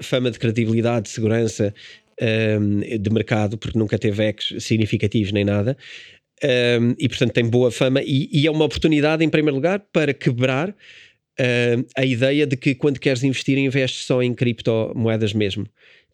fama 0.00 0.30
de 0.30 0.38
credibilidade, 0.38 1.04
de 1.04 1.08
segurança 1.10 1.74
um, 2.20 2.82
ehm, 2.82 2.98
de 2.98 3.10
mercado, 3.10 3.58
porque 3.58 3.78
nunca 3.78 3.98
teve 3.98 4.24
ex 4.24 4.54
significativos 4.60 5.32
nem 5.32 5.44
nada. 5.44 5.76
Um, 6.42 6.46
ehm, 6.48 6.94
e 6.98 7.08
portanto 7.08 7.32
tem 7.32 7.44
boa 7.44 7.70
fama 7.70 8.00
e, 8.02 8.28
e, 8.32 8.46
é 8.46 8.50
uma 8.50 8.64
oportunidade 8.64 9.24
em 9.24 9.28
primeiro 9.28 9.56
lugar 9.56 9.80
para 9.92 10.14
quebrar 10.14 10.70
uh, 10.70 11.84
a 11.96 12.04
ideia 12.04 12.46
de 12.46 12.56
que 12.56 12.74
quando 12.74 13.00
queres 13.00 13.24
investir 13.24 13.58
investes 13.58 14.06
só 14.06 14.22
em 14.22 14.32
criptomoedas 14.32 15.32
mesmo 15.32 15.66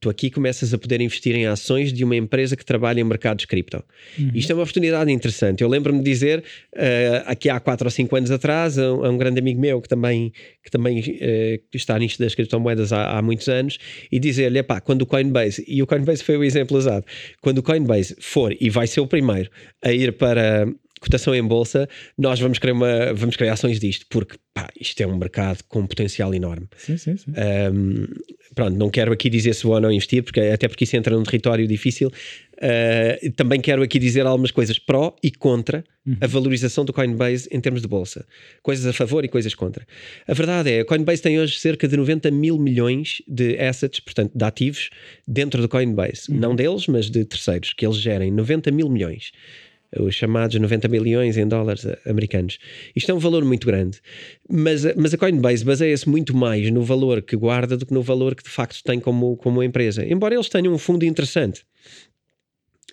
tu 0.04 0.10
aqui 0.10 0.30
começas 0.30 0.74
a 0.74 0.78
poder 0.78 1.00
investir 1.00 1.34
em 1.34 1.46
ações 1.46 1.90
de 1.90 2.04
uma 2.04 2.14
empresa 2.14 2.54
que 2.56 2.64
trabalha 2.64 3.00
em 3.00 3.04
mercados 3.04 3.46
cripto. 3.46 3.82
Uhum. 4.18 4.32
Isto 4.34 4.52
é 4.52 4.54
uma 4.54 4.62
oportunidade 4.62 5.10
interessante. 5.10 5.62
Eu 5.62 5.68
lembro-me 5.68 6.00
de 6.00 6.04
dizer, 6.04 6.40
uh, 6.74 7.24
aqui 7.24 7.48
há 7.48 7.58
4 7.58 7.86
ou 7.86 7.90
5 7.90 8.16
anos 8.16 8.30
atrás, 8.30 8.78
a, 8.78 8.84
a, 8.84 9.10
um 9.10 9.16
grande 9.16 9.40
amigo 9.40 9.58
meu 9.58 9.80
que 9.80 9.88
também, 9.88 10.30
que 10.62 10.70
também 10.70 11.00
uh, 11.00 11.62
está 11.74 11.98
nisto 11.98 12.22
das 12.22 12.34
criptomoedas 12.34 12.92
há, 12.92 13.18
há 13.18 13.22
muitos 13.22 13.48
anos, 13.48 13.78
e 14.12 14.20
dizer-lhe, 14.20 14.62
pá, 14.62 14.78
quando 14.78 15.02
o 15.02 15.06
Coinbase, 15.06 15.64
e 15.66 15.82
o 15.82 15.86
Coinbase 15.86 16.22
foi 16.22 16.36
o 16.36 16.44
exemplo 16.44 16.76
usado, 16.76 17.04
quando 17.40 17.58
o 17.58 17.62
Coinbase 17.62 18.14
for, 18.20 18.54
e 18.60 18.68
vai 18.68 18.86
ser 18.86 19.00
o 19.00 19.06
primeiro, 19.06 19.50
a 19.82 19.90
ir 19.90 20.12
para 20.12 20.68
cotação 21.04 21.34
em 21.34 21.42
bolsa, 21.42 21.88
nós 22.16 22.40
vamos 22.40 22.58
criar, 22.58 22.72
uma, 22.72 23.12
vamos 23.12 23.36
criar 23.36 23.52
ações 23.52 23.78
disto, 23.78 24.06
porque 24.08 24.36
pá, 24.52 24.68
isto 24.80 25.00
é 25.02 25.06
um 25.06 25.16
mercado 25.16 25.62
com 25.68 25.86
potencial 25.86 26.34
enorme. 26.34 26.66
Sim, 26.76 26.96
sim, 26.96 27.16
sim. 27.16 27.30
Um, 27.30 28.06
pronto, 28.54 28.76
não 28.76 28.88
quero 28.88 29.12
aqui 29.12 29.28
dizer 29.28 29.54
se 29.54 29.64
vou 29.64 29.74
ou 29.74 29.80
não 29.80 29.90
investir, 29.90 30.22
porque, 30.22 30.40
até 30.40 30.68
porque 30.68 30.84
isso 30.84 30.96
entra 30.96 31.16
num 31.16 31.22
território 31.22 31.66
difícil. 31.66 32.10
Uh, 32.54 33.32
também 33.32 33.60
quero 33.60 33.82
aqui 33.82 33.98
dizer 33.98 34.24
algumas 34.26 34.52
coisas 34.52 34.78
pró 34.78 35.14
e 35.22 35.30
contra 35.30 35.84
uhum. 36.06 36.16
a 36.20 36.26
valorização 36.26 36.84
do 36.84 36.92
Coinbase 36.92 37.48
em 37.50 37.60
termos 37.60 37.82
de 37.82 37.88
bolsa. 37.88 38.24
Coisas 38.62 38.86
a 38.86 38.92
favor 38.92 39.24
e 39.24 39.28
coisas 39.28 39.54
contra. 39.54 39.84
A 40.26 40.32
verdade 40.32 40.70
é, 40.70 40.80
a 40.80 40.84
Coinbase 40.84 41.20
tem 41.20 41.38
hoje 41.38 41.58
cerca 41.58 41.88
de 41.88 41.96
90 41.96 42.30
mil 42.30 42.56
milhões 42.58 43.20
de 43.26 43.58
assets, 43.58 43.98
portanto, 44.00 44.32
de 44.34 44.44
ativos, 44.44 44.90
dentro 45.26 45.60
do 45.60 45.68
Coinbase. 45.68 46.30
Uhum. 46.30 46.38
Não 46.38 46.54
deles, 46.54 46.86
mas 46.86 47.10
de 47.10 47.24
terceiros, 47.24 47.72
que 47.72 47.84
eles 47.84 47.98
gerem 47.98 48.30
90 48.30 48.70
mil 48.70 48.88
milhões. 48.88 49.32
Os 50.00 50.14
chamados 50.14 50.58
90 50.58 50.88
milhões 50.88 51.36
em 51.36 51.46
dólares 51.46 51.86
americanos. 52.06 52.58
Isto 52.94 53.10
é 53.10 53.14
um 53.14 53.18
valor 53.18 53.44
muito 53.44 53.66
grande, 53.66 54.00
mas, 54.48 54.84
mas 54.96 55.14
a 55.14 55.18
Coinbase 55.18 55.64
baseia-se 55.64 56.08
muito 56.08 56.36
mais 56.36 56.70
no 56.70 56.82
valor 56.82 57.22
que 57.22 57.36
guarda 57.36 57.76
do 57.76 57.86
que 57.86 57.94
no 57.94 58.02
valor 58.02 58.34
que 58.34 58.42
de 58.42 58.50
facto 58.50 58.82
tem 58.82 59.00
como, 59.00 59.36
como 59.36 59.62
empresa. 59.62 60.04
Embora 60.04 60.34
eles 60.34 60.48
tenham 60.48 60.72
um 60.72 60.78
fundo 60.78 61.04
interessante. 61.04 61.64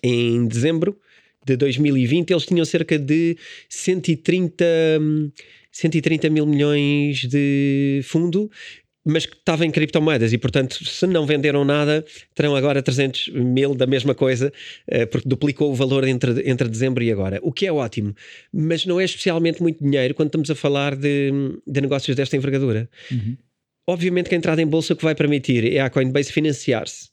Em 0.02 0.46
dezembro 0.46 0.98
de 1.44 1.56
2020, 1.56 2.30
eles 2.30 2.46
tinham 2.46 2.64
cerca 2.64 2.98
de 2.98 3.36
130, 3.68 4.64
130 5.70 6.30
mil 6.30 6.46
milhões 6.46 7.26
de 7.28 8.00
fundo 8.04 8.50
mas 9.04 9.26
que 9.26 9.34
estava 9.34 9.66
em 9.66 9.70
criptomoedas 9.70 10.32
e, 10.32 10.38
portanto, 10.38 10.84
se 10.84 11.06
não 11.06 11.26
venderam 11.26 11.64
nada, 11.64 12.04
terão 12.34 12.54
agora 12.54 12.82
300 12.82 13.28
mil 13.28 13.74
da 13.74 13.86
mesma 13.86 14.14
coisa, 14.14 14.52
eh, 14.86 15.06
porque 15.06 15.28
duplicou 15.28 15.70
o 15.70 15.74
valor 15.74 16.06
entre, 16.06 16.48
entre 16.48 16.68
dezembro 16.68 17.02
e 17.02 17.10
agora, 17.10 17.40
o 17.42 17.52
que 17.52 17.66
é 17.66 17.72
ótimo, 17.72 18.14
mas 18.52 18.86
não 18.86 19.00
é 19.00 19.04
especialmente 19.04 19.60
muito 19.60 19.82
dinheiro 19.82 20.14
quando 20.14 20.28
estamos 20.28 20.50
a 20.50 20.54
falar 20.54 20.94
de, 20.94 21.32
de 21.66 21.80
negócios 21.80 22.16
desta 22.16 22.36
envergadura. 22.36 22.88
Uhum. 23.10 23.36
Obviamente 23.86 24.28
que 24.28 24.34
a 24.34 24.38
entrada 24.38 24.62
em 24.62 24.66
bolsa 24.66 24.94
que 24.94 25.02
vai 25.02 25.14
permitir 25.14 25.72
é 25.72 25.80
a 25.80 25.90
Coinbase 25.90 26.32
financiar-se 26.32 27.10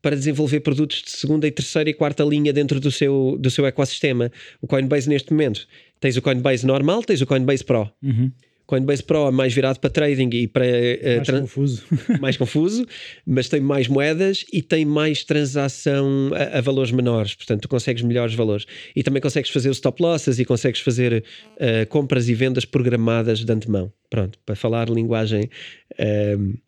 para 0.00 0.16
desenvolver 0.16 0.60
produtos 0.60 1.02
de 1.02 1.10
segunda 1.10 1.46
e 1.46 1.50
terceira 1.50 1.90
e 1.90 1.94
quarta 1.94 2.24
linha 2.24 2.52
dentro 2.52 2.80
do 2.80 2.90
seu, 2.90 3.36
do 3.38 3.50
seu 3.50 3.66
ecossistema. 3.66 4.30
O 4.60 4.66
Coinbase 4.66 5.08
neste 5.08 5.32
momento, 5.32 5.66
tens 6.00 6.16
o 6.16 6.22
Coinbase 6.22 6.64
normal, 6.64 7.02
tens 7.02 7.20
o 7.20 7.26
Coinbase 7.26 7.64
Pro. 7.64 7.90
Uhum. 8.02 8.30
Coinbase 8.68 9.02
Pro 9.02 9.28
é 9.28 9.30
mais 9.30 9.54
virado 9.54 9.80
para 9.80 9.88
trading 9.88 10.28
e 10.34 10.46
para. 10.46 10.66
Uh, 10.66 11.16
mais 11.16 11.40
confuso. 11.40 11.84
mais 12.20 12.36
confuso, 12.36 12.86
mas 13.26 13.48
tem 13.48 13.62
mais 13.62 13.88
moedas 13.88 14.44
e 14.52 14.60
tem 14.60 14.84
mais 14.84 15.24
transação 15.24 16.30
a, 16.34 16.58
a, 16.58 16.60
valores 16.60 16.92
menores. 16.92 17.34
Portanto, 17.34 17.62
tu 17.62 17.68
consegues 17.68 18.02
melhores 18.02 18.34
valores. 18.34 18.66
E 18.94 19.02
também 19.02 19.22
consegues 19.22 19.50
fazer 19.50 19.70
os 19.70 19.78
stop 19.78 20.02
losses 20.02 20.38
e 20.38 20.44
consegues 20.44 20.82
fazer 20.82 21.24
uh, 21.54 21.88
compras 21.88 22.28
e 22.28 22.34
vendas 22.34 22.66
programadas 22.66 23.42
de 23.42 23.50
antemão. 23.50 23.90
Pronto, 24.10 24.38
para 24.44 24.54
falar 24.54 24.90
linguagem. 24.90 25.48
Uh, 25.94 26.58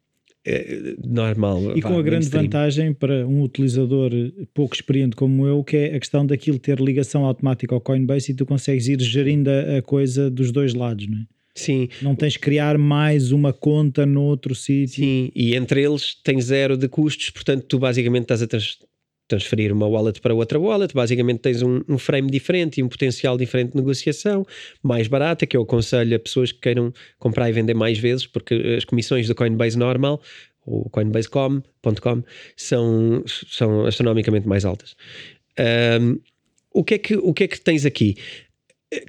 normal. 1.04 1.76
E 1.76 1.82
com 1.82 1.98
a 1.98 2.02
grande 2.02 2.30
vantagem 2.30 2.94
para 2.94 3.26
um 3.28 3.42
utilizador 3.42 4.10
pouco 4.54 4.74
experiente 4.74 5.14
como 5.14 5.46
eu, 5.46 5.62
que 5.62 5.76
é 5.76 5.94
a 5.94 6.00
questão 6.00 6.24
daquilo 6.26 6.58
ter 6.58 6.80
ligação 6.80 7.26
automática 7.26 7.74
ao 7.74 7.80
Coinbase 7.80 8.32
e 8.32 8.34
tu 8.34 8.46
consegues 8.46 8.88
ir 8.88 8.98
gerindo 9.02 9.50
a 9.50 9.82
coisa 9.82 10.30
dos 10.30 10.50
dois 10.50 10.72
lados, 10.72 11.06
não 11.06 11.18
é? 11.18 11.39
Sim. 11.54 11.88
Não 12.00 12.14
tens 12.14 12.36
que 12.36 12.42
criar 12.42 12.78
mais 12.78 13.32
uma 13.32 13.52
conta 13.52 14.06
noutro 14.06 14.54
sítio. 14.54 15.04
Sim, 15.04 15.30
e 15.34 15.54
entre 15.54 15.82
eles 15.82 16.14
tem 16.22 16.40
zero 16.40 16.76
de 16.76 16.88
custos, 16.88 17.30
portanto 17.30 17.64
tu 17.66 17.78
basicamente 17.78 18.22
estás 18.22 18.42
a 18.42 18.46
trans 18.46 18.78
transferir 19.30 19.72
uma 19.72 19.86
wallet 19.86 20.20
para 20.20 20.34
outra 20.34 20.58
wallet, 20.58 20.92
basicamente 20.92 21.38
tens 21.38 21.62
um, 21.62 21.80
um, 21.88 21.96
frame 21.96 22.28
diferente 22.28 22.80
e 22.80 22.82
um 22.82 22.88
potencial 22.88 23.38
diferente 23.38 23.70
de 23.70 23.76
negociação, 23.76 24.44
mais 24.82 25.06
barata, 25.06 25.46
que 25.46 25.56
eu 25.56 25.62
aconselho 25.62 26.16
a 26.16 26.18
pessoas 26.18 26.50
que 26.50 26.58
queiram 26.58 26.92
comprar 27.16 27.48
e 27.48 27.52
vender 27.52 27.74
mais 27.74 27.96
vezes, 27.96 28.26
porque 28.26 28.54
as 28.76 28.84
comissões 28.84 29.28
do 29.28 29.34
Coinbase 29.36 29.78
normal, 29.78 30.20
o 30.66 30.90
coinbase.com, 30.90 32.22
são, 32.56 33.22
são 33.26 33.86
astronomicamente 33.86 34.48
mais 34.48 34.64
altas. 34.64 34.96
Um, 36.00 36.18
o 36.72 36.84
que, 36.84 36.94
é 36.94 36.98
que, 36.98 37.16
o 37.16 37.32
que 37.32 37.44
é 37.44 37.48
que 37.48 37.60
tens 37.60 37.84
aqui? 37.84 38.16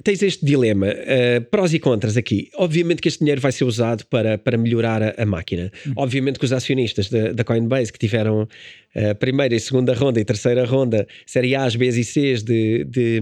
Tens 0.04 0.22
este 0.22 0.44
dilema, 0.44 0.88
uh, 0.88 1.40
prós 1.50 1.74
e 1.74 1.78
contras 1.78 2.16
aqui. 2.16 2.48
Obviamente 2.54 3.02
que 3.02 3.08
este 3.08 3.20
dinheiro 3.20 3.40
vai 3.40 3.52
ser 3.52 3.64
usado 3.64 4.06
para, 4.06 4.38
para 4.38 4.56
melhorar 4.56 5.02
a, 5.02 5.14
a 5.22 5.26
máquina. 5.26 5.72
Uhum. 5.86 5.92
Obviamente 5.96 6.38
que 6.38 6.44
os 6.44 6.52
acionistas 6.52 7.08
da 7.08 7.44
Coinbase 7.44 7.92
que 7.92 7.98
tiveram 7.98 8.48
a 8.94 9.10
uh, 9.10 9.14
primeira 9.16 9.54
e 9.54 9.60
segunda 9.60 9.94
ronda 9.94 10.20
e 10.20 10.24
terceira 10.24 10.64
ronda, 10.64 11.06
série 11.26 11.54
A's, 11.54 11.74
B's 11.74 11.96
e 11.96 12.04
C's 12.04 12.42
de, 12.42 12.84
de, 12.84 13.20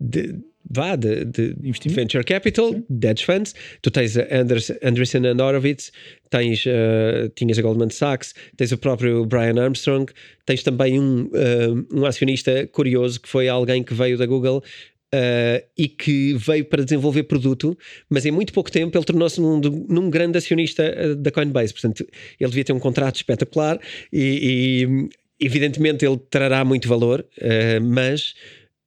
de 0.00 0.40
vá, 0.70 0.96
de, 0.96 1.24
de 1.24 1.54
venture 1.88 2.24
capital, 2.24 2.72
Sim. 2.72 2.84
hedge 3.02 3.24
funds, 3.24 3.54
tu 3.82 3.90
tens 3.90 4.16
a 4.16 4.26
Anders, 4.30 4.72
Andreessen 4.82 5.26
and 5.26 5.42
Horowitz, 5.42 5.92
tens, 6.30 6.64
uh, 6.66 7.28
tinhas 7.34 7.58
a 7.58 7.62
Goldman 7.62 7.90
Sachs, 7.90 8.34
tens 8.56 8.72
o 8.72 8.78
próprio 8.78 9.24
Brian 9.26 9.60
Armstrong, 9.62 10.10
tens 10.44 10.62
também 10.62 10.98
um, 10.98 11.26
uh, 11.26 11.86
um 11.92 12.04
acionista 12.04 12.66
curioso 12.68 13.20
que 13.20 13.28
foi 13.28 13.48
alguém 13.48 13.82
que 13.82 13.94
veio 13.94 14.18
da 14.18 14.26
Google 14.26 14.62
Uh, 15.14 15.62
e 15.78 15.88
que 15.88 16.34
veio 16.34 16.64
para 16.64 16.82
desenvolver 16.82 17.22
produto, 17.22 17.78
mas 18.10 18.26
em 18.26 18.32
muito 18.32 18.52
pouco 18.52 18.72
tempo 18.72 18.98
ele 18.98 19.04
tornou-se 19.04 19.40
num, 19.40 19.60
num, 19.60 20.10
grande 20.10 20.36
acionista 20.36 20.82
ah, 20.82 21.14
da 21.14 21.30
Coinbase. 21.30 21.72
Portanto, 21.72 22.04
ele 22.40 22.50
devia 22.50 22.64
ter 22.64 22.72
um 22.72 22.80
contrato 22.80 23.14
espetacular 23.14 23.78
e, 24.12 25.08
e 25.38 25.46
evidentemente 25.46 26.04
ele 26.04 26.18
trará 26.28 26.64
muito 26.64 26.88
valor, 26.88 27.24
uh, 27.38 27.80
mas 27.80 28.34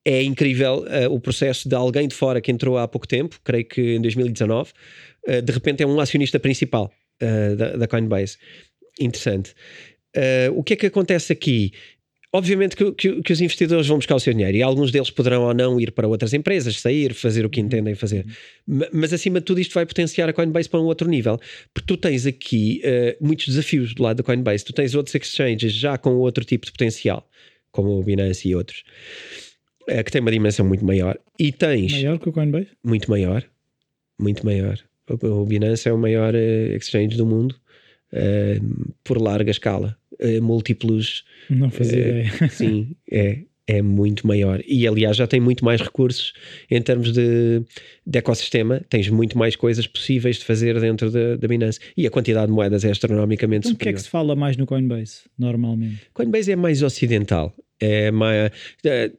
é 0.04 0.22
incrível 0.22 0.86
uh, 0.86 1.12
o 1.12 1.22
processo 1.22 1.70
de 1.70 1.74
alguém 1.74 2.06
de 2.06 2.14
fora 2.14 2.42
que 2.42 2.52
entrou 2.52 2.78
há 2.78 2.86
pouco 2.86 3.08
tempo, 3.08 3.40
creio 3.42 3.66
que 3.66 3.96
em 3.96 4.02
2019, 4.02 4.74
de 5.44 5.52
repente 5.52 5.84
é 5.84 5.88
um 5.88 6.00
acionista 6.00 6.40
principal 6.40 6.92
da, 7.58 7.78
da, 7.78 7.88
Coinbase. 7.88 8.38
Interessante. 9.00 9.54
o 10.56 10.64
que 10.64 10.74
é 10.74 10.76
que 10.76 10.86
acontece 10.86 11.34
aqui? 11.34 11.72
Obviamente 12.32 12.76
que, 12.76 12.92
que, 12.92 13.22
que, 13.24 13.34
os 13.34 13.42
investidores 13.42 13.88
vão 13.88 13.98
buscar 13.98 14.16
o 14.16 14.20
seu 14.20 14.34
dinheiro 14.34 14.56
e 14.56 14.62
alguns 14.62 14.92
deles 14.92 15.10
poderão 15.10 15.44
ou 15.44 15.54
não 15.54 15.80
ir 15.80 15.92
para 15.92 16.08
outras 16.08 16.32
empresas, 16.32 16.80
sair, 16.80 17.12
fazer 17.16 17.44
o 17.44 17.50
que 17.50 17.60
uhum. 17.60 17.66
entendem 17.66 17.96
fazer. 17.96 18.24
Mas 18.94 19.12
acima 19.12 19.40
de 19.40 19.46
tudo, 19.46 19.60
isto 19.60 19.74
vai 19.74 19.84
potenciar 19.84 20.30
a 20.30 20.34
Coinbase 20.34 20.70
para 20.70 20.80
um 20.80 20.86
outro 20.86 21.10
nível, 21.10 21.40
porque 21.74 21.88
tu 21.88 21.98
tens 21.98 22.28
aqui 22.28 22.84
uh, 22.86 23.26
muitos 23.26 23.48
desafios 23.48 23.96
do 23.96 24.04
lado 24.04 24.18
da 24.18 24.24
Coinbase. 24.24 24.64
Tu 24.64 24.74
tens 24.74 24.94
outros 24.94 25.16
exchanges 25.16 25.74
já 25.74 25.98
com 25.98 26.12
outro 26.18 26.46
tipo 26.46 26.68
de 26.68 26.72
potencial, 26.72 27.28
como 27.72 28.00
o 28.00 28.04
Binance 28.04 28.48
e 28.48 28.54
outros, 28.54 28.84
uh, 29.90 30.04
que 30.04 30.12
têm 30.12 30.22
uma 30.22 30.32
dimensão 30.32 30.64
muito 30.68 30.86
maior. 30.86 31.18
E 31.40 31.52
tens. 31.52 31.94
Maior 31.94 32.20
que 32.20 32.30
o 32.30 32.32
Coinbase? 32.32 32.68
Muito 32.84 33.10
maior. 33.10 33.44
Muito 34.20 34.46
maior. 34.46 34.78
O, 35.10 35.42
o 35.42 35.46
Binance 35.48 35.90
é 35.90 35.94
o 35.94 35.98
maior 35.98 36.36
uh, 36.36 36.76
exchange 36.76 37.18
do 37.18 37.26
mundo 37.26 37.56
por 39.04 39.22
larga 39.22 39.52
escala 39.52 39.99
uh, 40.22 40.42
múltiplos. 40.42 41.24
Não 41.50 41.70
fazia 41.70 41.98
uh, 41.98 42.10
ideia. 42.10 42.32
Sim, 42.50 42.96
é, 43.12 43.40
é 43.70 43.84
muito 43.84 44.26
maior. 44.26 44.64
E 44.68 44.88
aliás, 44.88 45.16
já 45.16 45.28
tem 45.28 45.40
muito 45.40 45.64
mais 45.64 45.80
recursos 45.80 46.34
em 46.72 46.82
termos 46.82 47.14
de, 47.14 47.62
de 48.06 48.18
ecossistema, 48.18 48.82
tens 48.90 49.10
muito 49.10 49.38
mais 49.38 49.56
coisas 49.56 49.86
possíveis 49.86 50.38
de 50.38 50.46
fazer 50.46 50.80
dentro 50.80 51.12
da, 51.12 51.36
da 51.36 51.48
Binance. 51.48 51.80
E 51.96 52.08
a 52.08 52.10
quantidade 52.10 52.48
de 52.48 52.54
moedas 52.54 52.84
é 52.84 52.90
astronomicamente 52.90 53.68
então, 53.68 53.72
superior. 53.74 53.92
O 53.92 53.94
que 53.94 53.96
é 53.96 54.00
que 54.00 54.02
se 54.02 54.10
fala 54.10 54.36
mais 54.36 54.58
no 54.58 54.66
Coinbase, 54.66 55.22
normalmente? 55.38 56.02
Coinbase 56.14 56.52
é 56.52 56.56
mais 56.56 56.82
ocidental. 56.82 57.54
É 57.80 58.10
mais, 58.10 58.48
uh, 58.48 59.18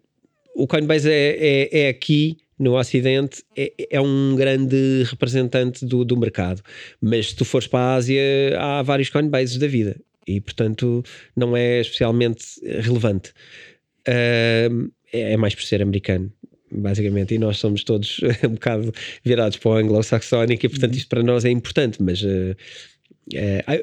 o 0.56 0.66
Coinbase 0.66 1.08
é, 1.08 1.36
é, 1.38 1.80
é 1.82 1.88
aqui 1.88 2.36
no 2.58 2.76
Ocidente 2.76 3.42
é, 3.56 3.72
é, 3.88 4.00
um 4.00 4.34
grande 4.36 5.04
representante 5.04 5.86
do, 5.86 6.04
do 6.04 6.16
mercado. 6.16 6.60
Mas 7.00 7.30
se 7.30 7.36
tu 7.36 7.44
fores 7.44 7.68
para 7.68 7.80
a 7.80 7.94
Ásia, 7.94 8.20
há 8.58 8.82
vários 8.82 9.08
Coinbases 9.08 9.56
da 9.56 9.68
vida 9.68 9.96
e, 10.26 10.40
portanto, 10.40 11.02
não 11.36 11.56
é 11.56 11.80
especialmente 11.80 12.44
relevante. 12.62 13.32
Uh, 14.08 14.90
é 15.12 15.36
mais 15.36 15.54
por 15.54 15.64
ser 15.64 15.82
americano, 15.82 16.32
basicamente, 16.70 17.34
e 17.34 17.38
nós 17.38 17.58
somos 17.58 17.82
todos 17.84 18.20
um 18.44 18.54
bocado 18.54 18.92
virados 19.24 19.56
para 19.58 19.70
o 19.70 19.74
anglo-saxónico, 19.74 20.66
e, 20.66 20.68
portanto, 20.68 20.94
isto 20.94 21.08
para 21.08 21.22
nós 21.22 21.44
é 21.44 21.50
importante, 21.50 22.02
mas. 22.02 22.22
Uh, 22.22 22.56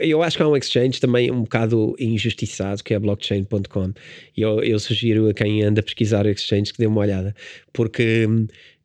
eu 0.02 0.22
acho 0.24 0.36
que 0.36 0.44
há 0.44 0.48
um 0.48 0.58
exchange 0.58 1.00
também 1.00 1.32
um 1.32 1.44
bocado 1.44 1.96
injustiçado 1.98 2.84
que 2.84 2.94
é 2.94 3.00
blockchain.com 3.00 3.94
e 4.36 4.42
eu, 4.42 4.62
eu, 4.62 4.78
sugiro 4.78 5.30
a 5.30 5.34
quem 5.34 5.64
anda 5.64 5.80
a 5.80 5.84
pesquisar 5.84 6.26
exchange 6.26 6.74
que 6.74 6.80
dê 6.80 6.86
uma 6.86 7.00
olhada 7.00 7.34
porque 7.72 8.28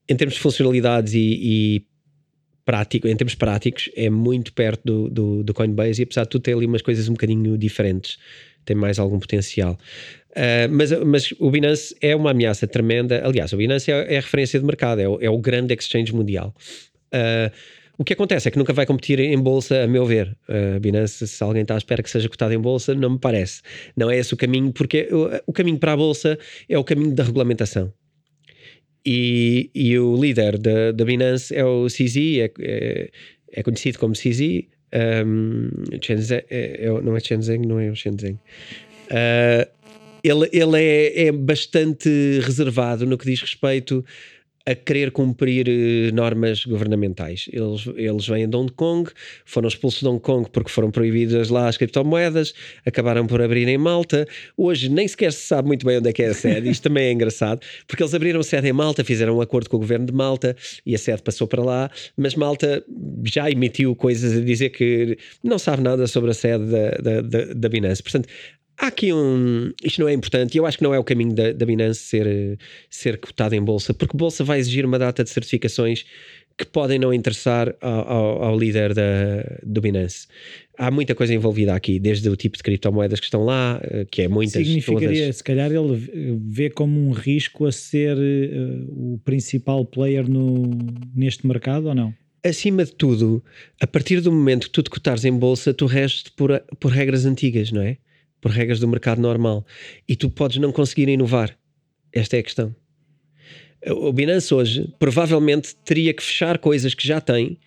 em 0.09 0.17
termos 0.17 0.35
de 0.35 0.41
funcionalidades 0.41 1.15
e, 1.15 1.19
e 1.19 1.87
prático, 2.65 3.09
em 3.09 3.17
termos 3.17 3.35
práticos, 3.35 3.91
é 3.97 4.09
muito 4.09 4.53
perto 4.53 4.83
do, 4.85 5.11
do, 5.11 5.43
do, 5.43 5.55
Coinbase 5.55 6.03
e 6.03 6.05
apesar 6.05 6.23
de 6.25 6.31
tudo 6.31 6.43
ter 6.43 6.55
ali 6.55 6.67
umas 6.67 6.83
coisas 6.83 7.09
um 7.09 7.13
bocadinho 7.13 7.57
diferentes, 7.59 8.19
tem 8.65 8.77
mais 8.77 8.99
algum 8.99 9.19
potencial. 9.19 9.79
Uh, 10.31 10.71
mas, 10.71 10.91
mas 11.05 11.35
o 11.39 11.51
Binance 11.51 11.95
é 12.01 12.17
uma 12.17 12.31
ameaça 12.31 12.67
tremenda. 12.67 13.21
Aliás, 13.25 13.53
o 13.53 13.57
Binance 13.57 13.91
é, 13.91 14.15
é 14.15 14.19
a 14.19 14.21
referência 14.21 14.59
de 14.59 14.65
mercado, 14.65 15.01
é 15.01 15.09
o, 15.09 15.19
é 15.21 15.29
o 15.29 15.39
grande 15.39 15.75
exchange 15.75 16.15
mundial. 16.15 16.55
Uh, 17.13 17.53
o 17.99 18.05
que 18.05 18.15
acontece 18.15 18.49
é 18.49 18.51
que 18.51 18.59
nunca 18.59 18.73
vai 18.73 18.87
competir 18.87 19.21
em 19.21 19.39
bolsa, 19.39 19.83
a 19.83 19.87
meu 19.87 20.07
ver. 20.07 20.37
Uh, 20.49 20.81
Binance, 20.81 21.27
se 21.27 21.45
alguém 21.45 21.63
está 21.63 21.75
à 21.75 21.79
espera 21.79 22.03
que 22.03 22.11
seja 22.11 22.29
cotado 22.29 22.55
em 22.55 22.59
bolsa, 22.59 22.95
não 22.95 23.11
me 23.11 23.19
parece. 23.19 23.61
Não 23.97 24.11
é 24.11 24.17
esse 24.17 24.33
o 24.33 24.37
caminho, 24.37 24.73
porque 24.73 25.09
o, 25.13 25.51
o 25.51 25.53
caminho 25.53 25.79
para 25.79 25.93
a 25.93 25.97
bolsa 25.97 26.39
é 26.69 26.79
o 26.79 26.85
caminho 26.85 27.15
da 27.15 27.25
regulamentação. 27.25 27.93
E, 29.05 29.71
e 29.75 29.99
o 29.99 30.17
líder 30.17 30.59
da, 30.59 30.93
da 30.93 31.05
Binance 31.05 31.55
é 31.55 31.65
o 31.65 31.87
CZ, 31.87 32.17
é, 32.17 32.53
é, 32.61 33.11
é 33.53 33.63
conhecido 33.63 33.99
como 33.99 34.15
CZ. 34.15 34.65
Um, 34.95 35.71
Shenzhen, 36.01 36.43
é, 36.51 36.85
é, 36.85 37.01
não 37.01 37.17
é 37.17 37.21
Shenzhen, 37.21 37.61
não 37.61 37.81
é 37.81 37.91
o 37.91 37.97
Shenzhen. 37.97 38.39
Uh, 39.11 39.67
ele 40.23 40.49
ele 40.53 40.79
é, 40.79 41.27
é 41.27 41.33
bastante 41.33 42.09
reservado 42.43 43.05
no 43.07 43.19
que 43.19 43.25
diz 43.25 43.41
respeito 43.41 44.05
a 44.67 44.75
querer 44.75 45.11
cumprir 45.11 45.69
eh, 45.69 46.13
normas 46.13 46.65
governamentais. 46.65 47.49
Eles, 47.53 47.87
eles 47.97 48.27
vêm 48.27 48.49
de 48.49 48.57
Hong 48.57 48.73
Kong, 48.73 49.11
foram 49.45 49.69
expulsos 49.69 50.01
de 50.01 50.09
Hong 50.09 50.21
Kong 50.21 50.49
porque 50.51 50.71
foram 50.71 50.91
proibidas 50.91 51.49
lá 51.49 51.69
as 51.69 51.77
criptomoedas, 51.77 52.55
acabaram 52.87 53.27
por 53.27 53.43
abrir 53.43 53.67
em 53.69 53.79
Malta. 53.79 54.27
Hoje 54.57 54.89
nem 54.89 55.07
sequer 55.07 55.33
se 55.33 55.47
sabe 55.47 55.69
muito 55.69 55.85
bem 55.85 55.99
onde 55.99 56.09
é 56.09 56.13
que 56.13 56.23
é 56.23 56.29
a 56.29 56.35
sede, 56.35 56.69
isto 56.71 56.85
também 56.85 57.07
é 57.07 57.13
engraçado, 57.13 57.61
porque 57.87 58.03
eles 58.03 58.15
abriram 58.15 58.43
sede 58.43 58.69
em 58.69 58.73
Malta, 58.73 59.05
fizeram 59.05 59.37
um 59.37 59.41
acordo 59.41 59.69
com 59.69 59.77
o 59.77 59.81
governo 59.81 60.07
de 60.07 60.13
Malta 60.13 60.57
e 60.87 60.95
a 60.95 60.99
sede 60.99 61.23
passou 61.23 61.47
para 61.47 61.63
lá, 61.63 61.91
mas 62.17 62.35
Malta 62.35 62.85
já 63.25 63.51
emitiu 63.51 63.95
coisas 63.97 64.37
a 64.37 64.41
dizer 64.41 64.71
que 64.71 65.19
não 65.43 65.59
sabe 65.59 65.83
nada 65.83 66.07
sobre 66.07 66.31
a 66.31 66.35
sede 66.35 66.65
da, 66.67 66.91
da, 66.91 67.21
da, 67.21 67.55
da 67.55 67.69
Binance. 67.69 68.03
Portanto, 68.03 68.29
há 68.79 68.87
aqui 68.87 69.13
um. 69.13 69.73
Isto 69.83 70.01
não 70.01 70.09
é 70.09 70.13
importante 70.13 70.55
e 70.55 70.59
eu 70.59 70.67
acho 70.67 70.79
que 70.79 70.85
não 70.85 70.95
é 70.95 70.99
o 70.99 71.05
caminho 71.05 71.35
da, 71.35 71.53
da 71.53 71.67
Binance 71.67 72.01
ser, 72.01 72.59
ser 72.91 73.19
cotado 73.19 73.55
em 73.55 73.63
bolsa, 73.63 73.95
porque 73.95 74.17
bolsa 74.17 74.45
vai 74.45 74.59
exigir 74.59 74.85
uma 74.85 74.99
data 74.99 75.23
de 75.23 75.31
certificações 75.31 76.05
que 76.57 76.67
podem 76.67 76.99
não 76.99 77.13
interessar 77.13 77.75
ao, 77.81 78.09
ao, 78.09 78.43
ao 78.45 78.59
líder 78.59 78.95
da, 78.95 79.03
do 79.63 79.81
Binance. 79.81 80.27
Há 80.79 80.91
muita 80.91 81.15
coisa 81.15 81.35
envolvida 81.35 81.75
aqui, 81.75 81.99
desde 81.99 82.29
o 82.29 82.37
tipo 82.37 82.57
de 82.57 82.63
criptomoedas 82.63 83.21
que 83.21 83.27
estão 83.27 83.45
lá, 83.45 83.81
eh, 83.83 84.07
que 84.11 84.23
é 84.23 84.29
muitas. 84.29 84.55
Significaria, 84.55 85.23
todas. 85.23 85.37
se 85.37 85.45
calhar, 85.45 85.71
ele 85.71 86.39
vê 86.41 86.71
como 86.71 86.99
um 86.99 87.13
risco 87.13 87.67
a 87.67 87.73
ser 87.73 88.17
uh, 88.17 89.15
o 89.15 89.21
principal 89.25 89.85
player 89.85 90.29
no, 90.29 90.71
neste 91.15 91.47
mercado 91.47 91.89
ou 91.89 91.95
não? 91.95 92.15
Acima 92.45 92.85
de 92.85 92.93
tudo, 92.93 93.43
a 93.81 93.87
partir 93.87 94.21
do 94.21 94.33
momento 94.33 94.67
que 94.67 94.73
tu 94.73 94.83
te 94.83 94.91
cotares 94.91 95.25
em 95.25 95.33
bolsa, 95.33 95.73
tu 95.73 95.87
restes 95.87 96.33
por, 96.37 96.59
por 96.81 96.91
regras 96.91 97.25
antigas, 97.25 97.71
não 97.71 97.83
é? 97.83 97.99
Por 98.43 98.51
regras 98.51 98.81
do 98.81 98.89
mercado 98.89 99.23
normal. 99.23 99.65
E 100.07 100.15
tu 100.15 100.29
podes 100.29 100.59
não 100.59 100.73
conseguir 100.73 101.09
inovar. 101.09 101.57
Esta 102.13 102.37
é 102.37 102.41
a 102.41 102.43
questão. 102.43 102.77
O 103.87 104.13
Binance 104.13 104.53
hoje 104.53 104.93
provavelmente 104.99 105.75
teria 105.77 106.13
que 106.13 106.23
fechar 106.23 106.59
coisas 106.59 106.93
que 106.93 107.07
já 107.07 107.21
tem, 107.21 107.59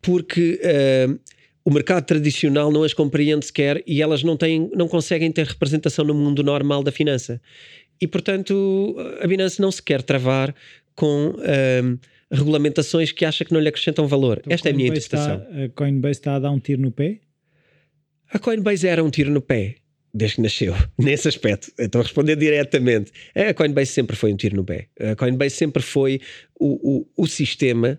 porque 0.00 0.60
uh, 0.62 1.18
o 1.64 1.70
mercado 1.70 2.04
tradicional 2.04 2.70
não 2.70 2.84
as 2.84 2.94
compreende 2.94 3.46
sequer 3.46 3.82
e 3.86 4.00
elas 4.00 4.22
não, 4.22 4.36
têm, 4.36 4.70
não 4.74 4.86
conseguem 4.86 5.32
ter 5.32 5.46
representação 5.46 6.04
no 6.04 6.14
mundo 6.14 6.42
normal 6.42 6.82
da 6.82 6.92
finança. 6.92 7.40
E 8.00 8.06
portanto, 8.06 8.96
a 9.20 9.26
Binance 9.26 9.60
não 9.60 9.72
se 9.72 9.82
quer 9.82 10.02
travar 10.02 10.54
com 10.94 11.28
uh, 11.28 11.98
regulamentações 12.30 13.12
que 13.12 13.24
acha 13.24 13.44
que 13.44 13.52
não 13.52 13.60
lhe 13.60 13.68
acrescentam 13.68 14.06
valor. 14.06 14.38
Então, 14.40 14.52
Esta 14.52 14.68
é 14.68 14.72
a 14.72 14.74
minha 14.74 14.88
interpretação. 14.88 15.36
Está, 15.36 15.64
a 15.64 15.68
Coinbase 15.70 16.18
está 16.18 16.36
a 16.36 16.38
dar 16.38 16.50
um 16.50 16.58
tiro 16.58 16.82
no 16.82 16.90
pé? 16.90 17.20
A 18.30 18.38
Coinbase 18.38 18.86
era 18.86 19.04
um 19.04 19.10
tiro 19.10 19.30
no 19.30 19.42
pé 19.42 19.76
desde 20.12 20.36
que 20.36 20.42
nasceu, 20.42 20.74
nesse 20.98 21.28
aspecto. 21.28 21.72
Então, 21.78 22.02
responder 22.02 22.36
diretamente, 22.36 23.12
a 23.34 23.54
Coinbase 23.54 23.92
sempre 23.92 24.16
foi 24.16 24.32
um 24.32 24.36
tiro 24.36 24.56
no 24.56 24.64
pé. 24.64 24.88
A 25.00 25.16
Coinbase 25.16 25.56
sempre 25.56 25.82
foi 25.82 26.20
o, 26.58 27.00
o, 27.16 27.24
o 27.24 27.26
sistema 27.26 27.98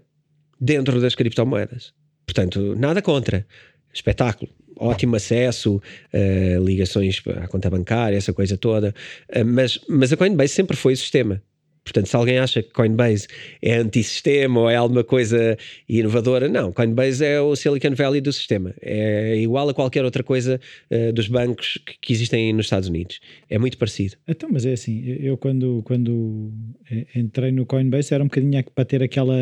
dentro 0.59 1.01
das 1.01 1.15
criptomoedas. 1.15 1.93
Portanto, 2.25 2.75
nada 2.75 3.01
contra. 3.01 3.45
Espetáculo. 3.93 4.49
Ótimo 4.75 5.15
acesso, 5.15 5.75
uh, 5.75 6.63
ligações 6.63 7.21
à 7.41 7.47
conta 7.47 7.69
bancária, 7.69 8.17
essa 8.17 8.33
coisa 8.33 8.57
toda. 8.57 8.93
Uh, 9.29 9.45
mas, 9.45 9.79
mas 9.87 10.11
a 10.11 10.17
Coinbase 10.17 10.53
sempre 10.53 10.75
foi 10.75 10.93
o 10.93 10.97
sistema. 10.97 11.41
Portanto, 11.83 12.07
se 12.07 12.15
alguém 12.15 12.39
acha 12.39 12.63
que 12.63 12.71
Coinbase 12.71 13.27
é 13.61 13.75
antissistema 13.75 14.61
ou 14.61 14.69
é 14.69 14.75
alguma 14.75 15.03
coisa 15.03 15.57
inovadora, 15.87 16.47
não. 16.47 16.71
Coinbase 16.71 17.25
é 17.25 17.41
o 17.41 17.55
Silicon 17.55 17.93
Valley 17.93 18.21
do 18.21 18.31
sistema. 18.31 18.73
É 18.81 19.35
igual 19.37 19.67
a 19.67 19.73
qualquer 19.73 20.05
outra 20.05 20.23
coisa 20.23 20.59
uh, 20.89 21.11
dos 21.11 21.27
bancos 21.27 21.79
que, 21.85 21.95
que, 21.99 22.13
existem 22.13 22.53
nos 22.53 22.67
Estados 22.67 22.87
Unidos. 22.87 23.19
É 23.49 23.57
muito 23.57 23.77
parecido. 23.77 24.15
Então, 24.27 24.49
mas 24.51 24.65
é 24.65 24.73
assim, 24.73 25.03
eu 25.19 25.37
quando, 25.37 25.81
quando 25.83 26.51
eh, 26.89 27.05
entrei 27.15 27.51
no 27.51 27.65
Coinbase 27.65 28.13
era 28.13 28.23
um 28.23 28.27
bocadinho 28.27 28.63
para 28.73 28.85
ter 28.85 29.03
aquela 29.03 29.35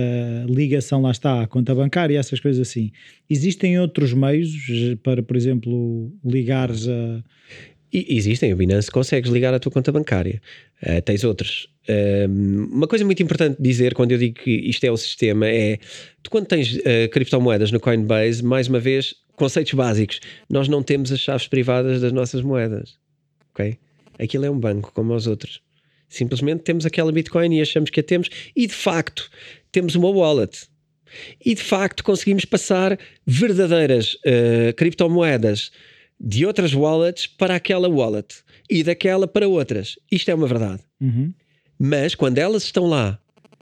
ligação, 0.47 1.01
lá 1.01 1.11
está, 1.11 1.43
à 1.43 1.47
conta 1.47 1.75
bancária 1.75 2.15
e 2.15 2.17
essas 2.17 2.39
coisas 2.39 2.67
assim. 2.67 2.91
Existem 3.29 3.79
outros 3.79 4.13
meios 4.13 4.51
para, 5.03 5.21
por 5.21 5.35
exemplo, 5.35 6.11
ligares 6.25 6.87
a 6.87 7.23
e 7.93 8.17
existem, 8.17 8.53
o 8.53 8.55
Binance 8.55 8.89
consegues 8.89 9.29
ligar 9.29 9.53
à 9.53 9.59
tua 9.59 9.71
conta 9.71 9.91
bancária. 9.91 10.41
Uh, 10.81 11.01
tens 11.01 11.23
outros. 11.23 11.67
Uh, 11.89 12.29
uma 12.71 12.87
coisa 12.87 13.03
muito 13.03 13.21
importante 13.21 13.61
dizer 13.61 13.93
quando 13.93 14.13
eu 14.13 14.17
digo 14.17 14.39
que 14.39 14.51
isto 14.51 14.83
é 14.85 14.91
o 14.91 14.95
sistema 14.95 15.47
é 15.47 15.77
tu 16.23 16.29
quando 16.31 16.45
tens 16.45 16.75
uh, 16.77 17.09
criptomoedas 17.11 17.71
no 17.71 17.79
Coinbase, 17.79 18.43
mais 18.43 18.67
uma 18.67 18.79
vez, 18.79 19.15
conceitos 19.35 19.73
básicos. 19.73 20.21
Nós 20.49 20.69
não 20.69 20.81
temos 20.81 21.11
as 21.11 21.19
chaves 21.19 21.47
privadas 21.47 21.99
das 21.99 22.13
nossas 22.13 22.41
moedas. 22.41 22.97
Ok? 23.53 23.77
Aquilo 24.17 24.45
é 24.45 24.49
um 24.49 24.59
banco 24.59 24.91
como 24.93 25.13
os 25.13 25.27
outros. 25.27 25.61
Simplesmente 26.07 26.63
temos 26.63 26.85
aquela 26.85 27.11
Bitcoin 27.11 27.57
e 27.57 27.61
achamos 27.61 27.89
que 27.89 27.99
a 27.99 28.03
temos, 28.03 28.29
e 28.55 28.67
de 28.67 28.73
facto 28.73 29.29
temos 29.71 29.95
uma 29.95 30.09
wallet. 30.09 30.67
E 31.43 31.55
de 31.55 31.61
facto 31.61 32.03
conseguimos 32.03 32.45
passar 32.45 32.97
verdadeiras 33.25 34.17
criptomoedas 34.75 35.71
de 36.23 36.45
outras 36.45 36.73
wallets 36.73 37.25
para 37.25 37.55
aquela 37.55 37.89
wallet 37.89 38.43
e 38.69 38.83
daquela 38.83 39.27
para 39.27 39.47
outras. 39.47 39.95
Isto 40.11 40.29
é 40.29 40.35
uma 40.35 40.47
verdade. 40.47 40.81
Uhum. 41.01 41.33
Mas 41.79 42.13
quando 42.13 42.37
elas 42.37 42.63
estão 42.63 42.85
lá, 42.85 43.19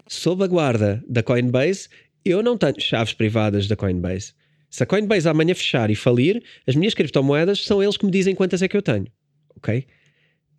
sob 0.07 0.43
a 0.43 0.47
guarda 0.47 1.01
da 1.07 1.23
Coinbase, 1.23 1.87
eu 2.25 2.43
não 2.43 2.57
tenho 2.57 2.79
chaves 2.79 3.13
privadas 3.13 3.67
da 3.67 3.77
Coinbase. 3.77 4.33
Se 4.69 4.83
a 4.83 4.85
Coinbase 4.85 5.27
amanhã 5.29 5.55
fechar 5.55 5.89
e 5.89 5.95
falir, 5.95 6.43
as 6.67 6.75
minhas 6.75 6.93
criptomoedas 6.93 7.63
são 7.63 7.81
eles 7.81 7.95
que 7.95 8.05
me 8.05 8.11
dizem 8.11 8.35
quantas 8.35 8.61
é 8.61 8.67
que 8.67 8.75
eu 8.75 8.81
tenho. 8.81 9.07
Ok? 9.55 9.85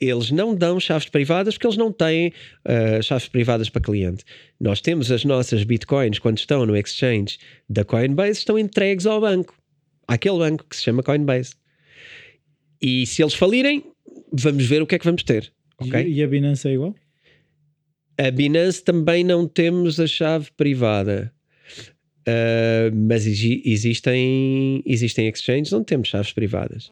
Eles 0.01 0.31
não 0.31 0.55
dão 0.55 0.81
chaves 0.81 1.07
privadas 1.07 1.55
porque 1.55 1.67
eles 1.67 1.77
não 1.77 1.93
têm 1.93 2.33
uh, 2.67 3.03
chaves 3.03 3.29
privadas 3.29 3.69
para 3.69 3.83
cliente. 3.83 4.25
Nós 4.59 4.81
temos 4.81 5.13
as 5.13 5.23
nossas 5.25 5.63
bitcoins, 5.63 6.19
quando 6.19 6.39
estão 6.39 6.65
no 6.65 6.75
exchange 6.75 7.39
da 7.69 7.85
Coinbase, 7.85 8.39
estão 8.39 8.59
entregues 8.59 9.05
ao 9.05 9.21
banco. 9.21 9.55
Àquele 10.09 10.39
banco 10.39 10.65
que 10.65 10.75
se 10.75 10.83
chama 10.83 11.03
Coinbase. 11.03 11.60
E 12.81 13.07
se 13.07 13.23
eles 13.23 13.35
falirem, 13.35 13.85
vamos 14.33 14.65
ver 14.67 14.83
o 14.83 14.87
que 14.87 14.95
é 14.95 14.99
que 14.99 15.05
vamos 15.05 15.23
ter. 15.23 15.53
Okay? 15.79 16.09
E 16.09 16.23
a 16.23 16.27
Binance 16.27 16.69
é 16.69 16.73
igual? 16.73 16.95
A 18.19 18.31
Binance 18.31 18.83
também 18.83 19.25
não 19.25 19.47
temos 19.47 19.99
a 19.99 20.07
chave 20.07 20.49
privada. 20.57 21.33
Uh, 22.21 22.95
mas 22.95 23.27
existem, 23.27 24.83
existem 24.85 25.27
exchanges 25.27 25.73
onde 25.73 25.87
temos 25.87 26.09
chaves 26.09 26.33
privadas. 26.33 26.91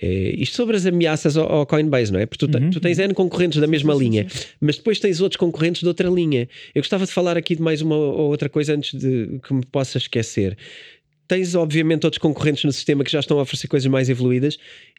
É, 0.00 0.34
isto 0.36 0.56
sobre 0.56 0.76
as 0.76 0.84
ameaças 0.84 1.36
ao, 1.36 1.50
ao, 1.50 1.66
Coinbase, 1.66 2.12
não 2.12 2.20
é? 2.20 2.26
Porque 2.26 2.46
tu, 2.46 2.58
uhum, 2.58 2.70
tu 2.70 2.80
tens 2.80 2.98
uhum. 2.98 3.04
N 3.04 3.14
concorrentes 3.14 3.58
da 3.58 3.66
mesma 3.66 3.94
sim, 3.94 4.00
linha, 4.00 4.26
sim. 4.28 4.46
mas 4.60 4.76
depois 4.76 4.98
tens 5.00 5.22
outros 5.22 5.38
concorrentes 5.38 5.80
de 5.80 5.88
outra 5.88 6.08
linha. 6.10 6.48
Eu 6.74 6.82
gostava 6.82 7.06
de 7.06 7.12
falar 7.12 7.36
aqui 7.36 7.56
de 7.56 7.62
mais 7.62 7.80
uma 7.80 7.96
ou 7.96 8.28
outra 8.28 8.48
coisa 8.48 8.74
antes 8.74 8.92
de 8.98 9.40
que 9.42 9.54
me 9.54 9.64
possa 9.64 9.96
esquecer 9.96 10.56
tens 11.26 11.54
obviamente 11.54 12.04
outros 12.04 12.18
concorrentes 12.18 12.64
no 12.64 12.72
sistema 12.72 13.04
que 13.04 13.10
já 13.10 13.20
estão 13.20 13.38
a 13.38 13.42
oferecer 13.42 13.68
coisas 13.68 13.90
mais 13.90 14.08
evoluídas 14.08 14.58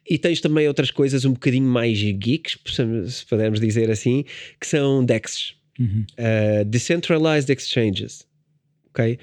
e 0.10 0.18
tens 0.18 0.42
também 0.42 0.68
outras 0.68 0.92
coisas 0.92 1.26
um 1.26 1.34
bocadinho 1.34 1.68
mais 1.68 1.98
geeks, 1.98 2.58
se 2.66 3.26
pudermos 3.26 3.60
dizer 3.60 3.90
assim, 3.90 4.26
que 4.60 4.68
são 4.68 5.04
DEXs, 5.04 5.56
uhum. 5.80 6.06
uh, 6.18 6.66
Decentralized 6.66 7.52
Exchanges. 7.52 8.26
Ok? 8.90 9.20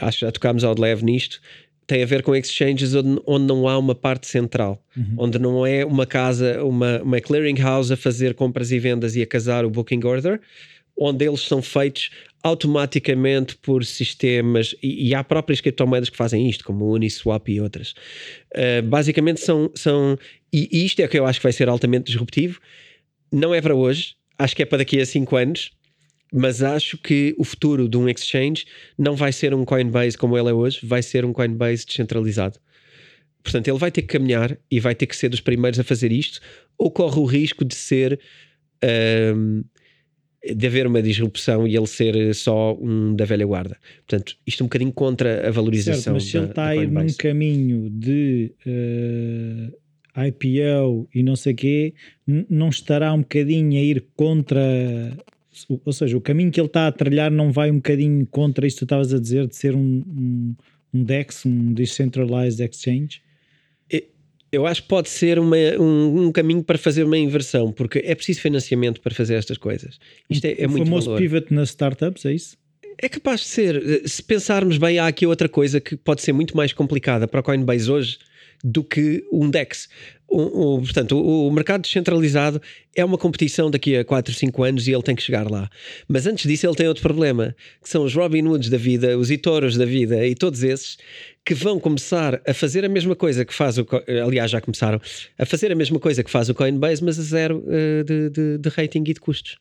Acho 0.00 0.18
que 0.18 0.26
já 0.26 0.32
tocámos 0.32 0.64
ao 0.64 0.74
de 0.74 0.80
leve 0.80 1.04
nisto. 1.04 1.40
Tem 1.86 2.02
a 2.02 2.06
ver 2.06 2.22
com 2.24 2.34
exchanges 2.34 2.94
onde, 2.94 3.20
onde 3.24 3.46
não 3.46 3.68
há 3.68 3.78
uma 3.78 3.94
parte 3.94 4.26
central, 4.26 4.84
uhum. 4.96 5.14
onde 5.18 5.38
não 5.38 5.64
é 5.64 5.84
uma 5.84 6.04
casa, 6.04 6.64
uma, 6.64 7.00
uma 7.00 7.20
clearing 7.20 7.58
house 7.58 7.92
a 7.92 7.96
fazer 7.96 8.34
compras 8.34 8.72
e 8.72 8.78
vendas 8.78 9.14
e 9.14 9.22
a 9.22 9.26
casar 9.26 9.64
o 9.64 9.70
booking 9.70 10.04
order, 10.04 10.40
onde 10.98 11.26
eles 11.26 11.40
são 11.40 11.60
feitos 11.60 12.10
automaticamente 12.46 13.56
por 13.56 13.84
sistemas, 13.84 14.74
e, 14.82 15.08
e, 15.08 15.14
há 15.14 15.24
próprias 15.24 15.60
criptomoedas 15.60 16.08
que 16.08 16.16
fazem 16.16 16.48
isto, 16.48 16.64
como 16.64 16.92
Uniswap 16.92 17.48
e 17.48 17.60
outras. 17.60 17.92
Uh, 18.54 18.82
basicamente 18.84 19.40
são, 19.40 19.70
são. 19.74 20.16
E, 20.52 20.84
isto 20.84 21.00
é 21.00 21.06
o 21.06 21.08
que 21.08 21.18
eu 21.18 21.26
acho 21.26 21.40
que 21.40 21.44
vai 21.44 21.52
ser 21.52 21.68
altamente 21.68 22.06
disruptivo. 22.06 22.60
Não 23.32 23.52
é 23.52 23.60
para 23.60 23.74
hoje, 23.74 24.14
acho 24.38 24.54
que 24.54 24.62
é 24.62 24.64
para 24.64 24.78
daqui 24.78 25.00
a 25.00 25.06
5 25.06 25.36
anos, 25.36 25.72
mas 26.32 26.62
acho 26.62 26.96
que 26.98 27.34
o 27.36 27.42
futuro 27.42 27.88
de 27.88 27.96
um 27.96 28.08
exchange 28.08 28.64
não 28.96 29.16
vai 29.16 29.32
ser 29.32 29.52
um 29.52 29.64
Coinbase 29.64 30.16
como 30.16 30.38
ele 30.38 30.50
é 30.50 30.52
hoje, 30.52 30.78
vai 30.84 31.02
ser 31.02 31.24
um 31.24 31.32
Coinbase 31.32 31.84
descentralizado. 31.84 32.60
Portanto, 33.42 33.66
ele 33.66 33.78
vai 33.78 33.90
ter 33.90 34.02
que 34.02 34.08
caminhar 34.08 34.56
e 34.70 34.78
vai 34.78 34.94
ter 34.94 35.06
que 35.06 35.16
ser 35.16 35.28
dos 35.28 35.40
primeiros 35.40 35.80
a 35.80 35.84
fazer 35.84 36.12
isto, 36.12 36.40
ou 36.78 36.90
corre 36.90 37.18
o 37.18 37.24
risco 37.24 37.64
de 37.64 37.74
ser. 37.74 38.20
Uh, 38.84 39.64
de 40.54 40.66
haver 40.66 40.86
uma 40.86 41.02
disrupção 41.02 41.66
e 41.66 41.76
ele 41.76 41.86
ser 41.86 42.34
só 42.34 42.74
um 42.74 43.14
da 43.14 43.24
velha 43.24 43.46
guarda. 43.46 43.76
Portanto, 44.06 44.36
isto 44.46 44.62
é 44.62 44.64
um 44.64 44.66
bocadinho 44.66 44.92
contra 44.92 45.48
a 45.48 45.50
valorização. 45.50 46.02
Certo, 46.02 46.14
mas 46.14 46.24
se 46.24 46.36
ele 46.36 46.46
está 46.46 46.66
a 46.68 46.76
ir 46.76 46.90
num 46.90 47.06
caminho 47.18 47.90
de 47.90 48.52
uh, 48.66 49.76
eh, 50.16 50.28
IPO 50.28 51.08
e 51.14 51.22
não 51.22 51.36
sei 51.36 51.52
o 51.52 51.56
quê, 51.56 51.94
não 52.48 52.68
estará 52.68 53.12
um 53.12 53.20
bocadinho 53.20 53.78
a 53.78 53.82
ir 53.82 54.04
contra. 54.16 54.62
Ou 55.84 55.92
seja, 55.92 56.16
o 56.16 56.20
caminho 56.20 56.50
que 56.50 56.60
ele 56.60 56.66
está 56.66 56.86
a 56.86 56.92
trilhar 56.92 57.30
não 57.30 57.50
vai 57.50 57.70
um 57.70 57.76
bocadinho 57.76 58.26
contra 58.26 58.66
isto 58.66 58.76
que 58.76 58.80
tu 58.80 58.84
estavas 58.84 59.12
a 59.14 59.18
dizer 59.18 59.46
de 59.46 59.56
ser 59.56 59.74
um, 59.74 60.04
um, 60.06 60.54
um 60.92 61.02
DEX, 61.02 61.46
um 61.46 61.72
Decentralized 61.72 62.62
Exchange? 62.62 63.22
Eu 64.52 64.66
acho 64.66 64.82
que 64.82 64.88
pode 64.88 65.08
ser 65.08 65.38
uma, 65.38 65.56
um, 65.78 66.26
um, 66.26 66.32
caminho 66.32 66.62
para 66.62 66.78
fazer 66.78 67.04
uma 67.04 67.18
inversão, 67.18 67.72
porque 67.72 67.98
é 68.04 68.14
preciso 68.14 68.40
financiamento 68.40 69.00
para 69.00 69.14
fazer 69.14 69.34
estas 69.34 69.58
coisas. 69.58 69.98
Isto 70.30 70.44
é, 70.44 70.54
é 70.58 70.66
o 70.66 70.70
muito 70.70 70.84
famoso 70.84 71.06
valor. 71.06 71.20
pivot 71.20 71.52
nas 71.52 71.70
startups, 71.70 72.24
é 72.24 72.32
isso? 72.32 72.56
É 73.00 73.08
capaz 73.08 73.40
de 73.40 73.46
ser. 73.48 74.02
Se 74.08 74.22
pensarmos 74.22 74.78
bem, 74.78 74.98
há 74.98 75.06
aqui 75.06 75.26
outra 75.26 75.48
coisa 75.48 75.80
que 75.80 75.96
pode 75.96 76.22
ser 76.22 76.32
muito 76.32 76.56
mais 76.56 76.72
complicada 76.72 77.28
para 77.28 77.40
o 77.40 77.42
Coinbase 77.42 77.90
hoje 77.90 78.18
do 78.66 78.82
que 78.82 79.24
um 79.32 79.48
DEX. 79.48 79.88
O, 80.28 80.74
o, 80.74 80.80
portanto, 80.80 81.16
o, 81.16 81.46
o, 81.46 81.52
mercado 81.52 81.82
descentralizado 81.82 82.60
é 82.96 83.04
uma 83.04 83.16
competição 83.16 83.70
daqui 83.70 83.96
a 83.96 84.04
4, 84.04 84.34
5 84.34 84.62
anos 84.64 84.88
e 84.88 84.92
ele 84.92 85.02
tem 85.02 85.14
que 85.14 85.22
chegar 85.22 85.48
lá. 85.48 85.70
Mas 86.08 86.26
antes 86.26 86.48
disso, 86.48 86.66
ele 86.66 86.74
tem 86.74 86.88
outro 86.88 87.00
problema, 87.00 87.54
que 87.80 87.88
são 87.88 88.02
os 88.02 88.12
Robin 88.12 88.42
Hoods 88.42 88.68
da 88.68 88.76
vida, 88.76 89.16
os 89.16 89.30
Itoros 89.30 89.76
da 89.76 89.84
vida 89.84 90.26
e 90.26 90.34
todos 90.34 90.64
esses 90.64 90.98
que 91.44 91.54
vão 91.54 91.78
começar 91.78 92.42
a 92.44 92.52
fazer 92.52 92.84
a 92.84 92.88
mesma 92.88 93.14
coisa 93.14 93.44
que 93.44 93.54
faz 93.54 93.78
o. 93.78 93.86
Aliás, 94.24 94.50
já 94.50 94.60
começaram 94.60 95.00
a 95.38 95.46
fazer 95.46 95.70
a 95.70 95.76
mesma 95.76 96.00
coisa 96.00 96.24
que 96.24 96.30
faz 96.30 96.48
o 96.48 96.54
Coinbase, 96.54 97.04
mas 97.04 97.20
a 97.20 97.22
zero 97.22 97.58
uh, 97.58 98.02
de, 98.02 98.30
de, 98.30 98.58
de 98.58 98.68
rating 98.68 99.04
e 99.06 99.14
de 99.14 99.20
custos. 99.20 99.56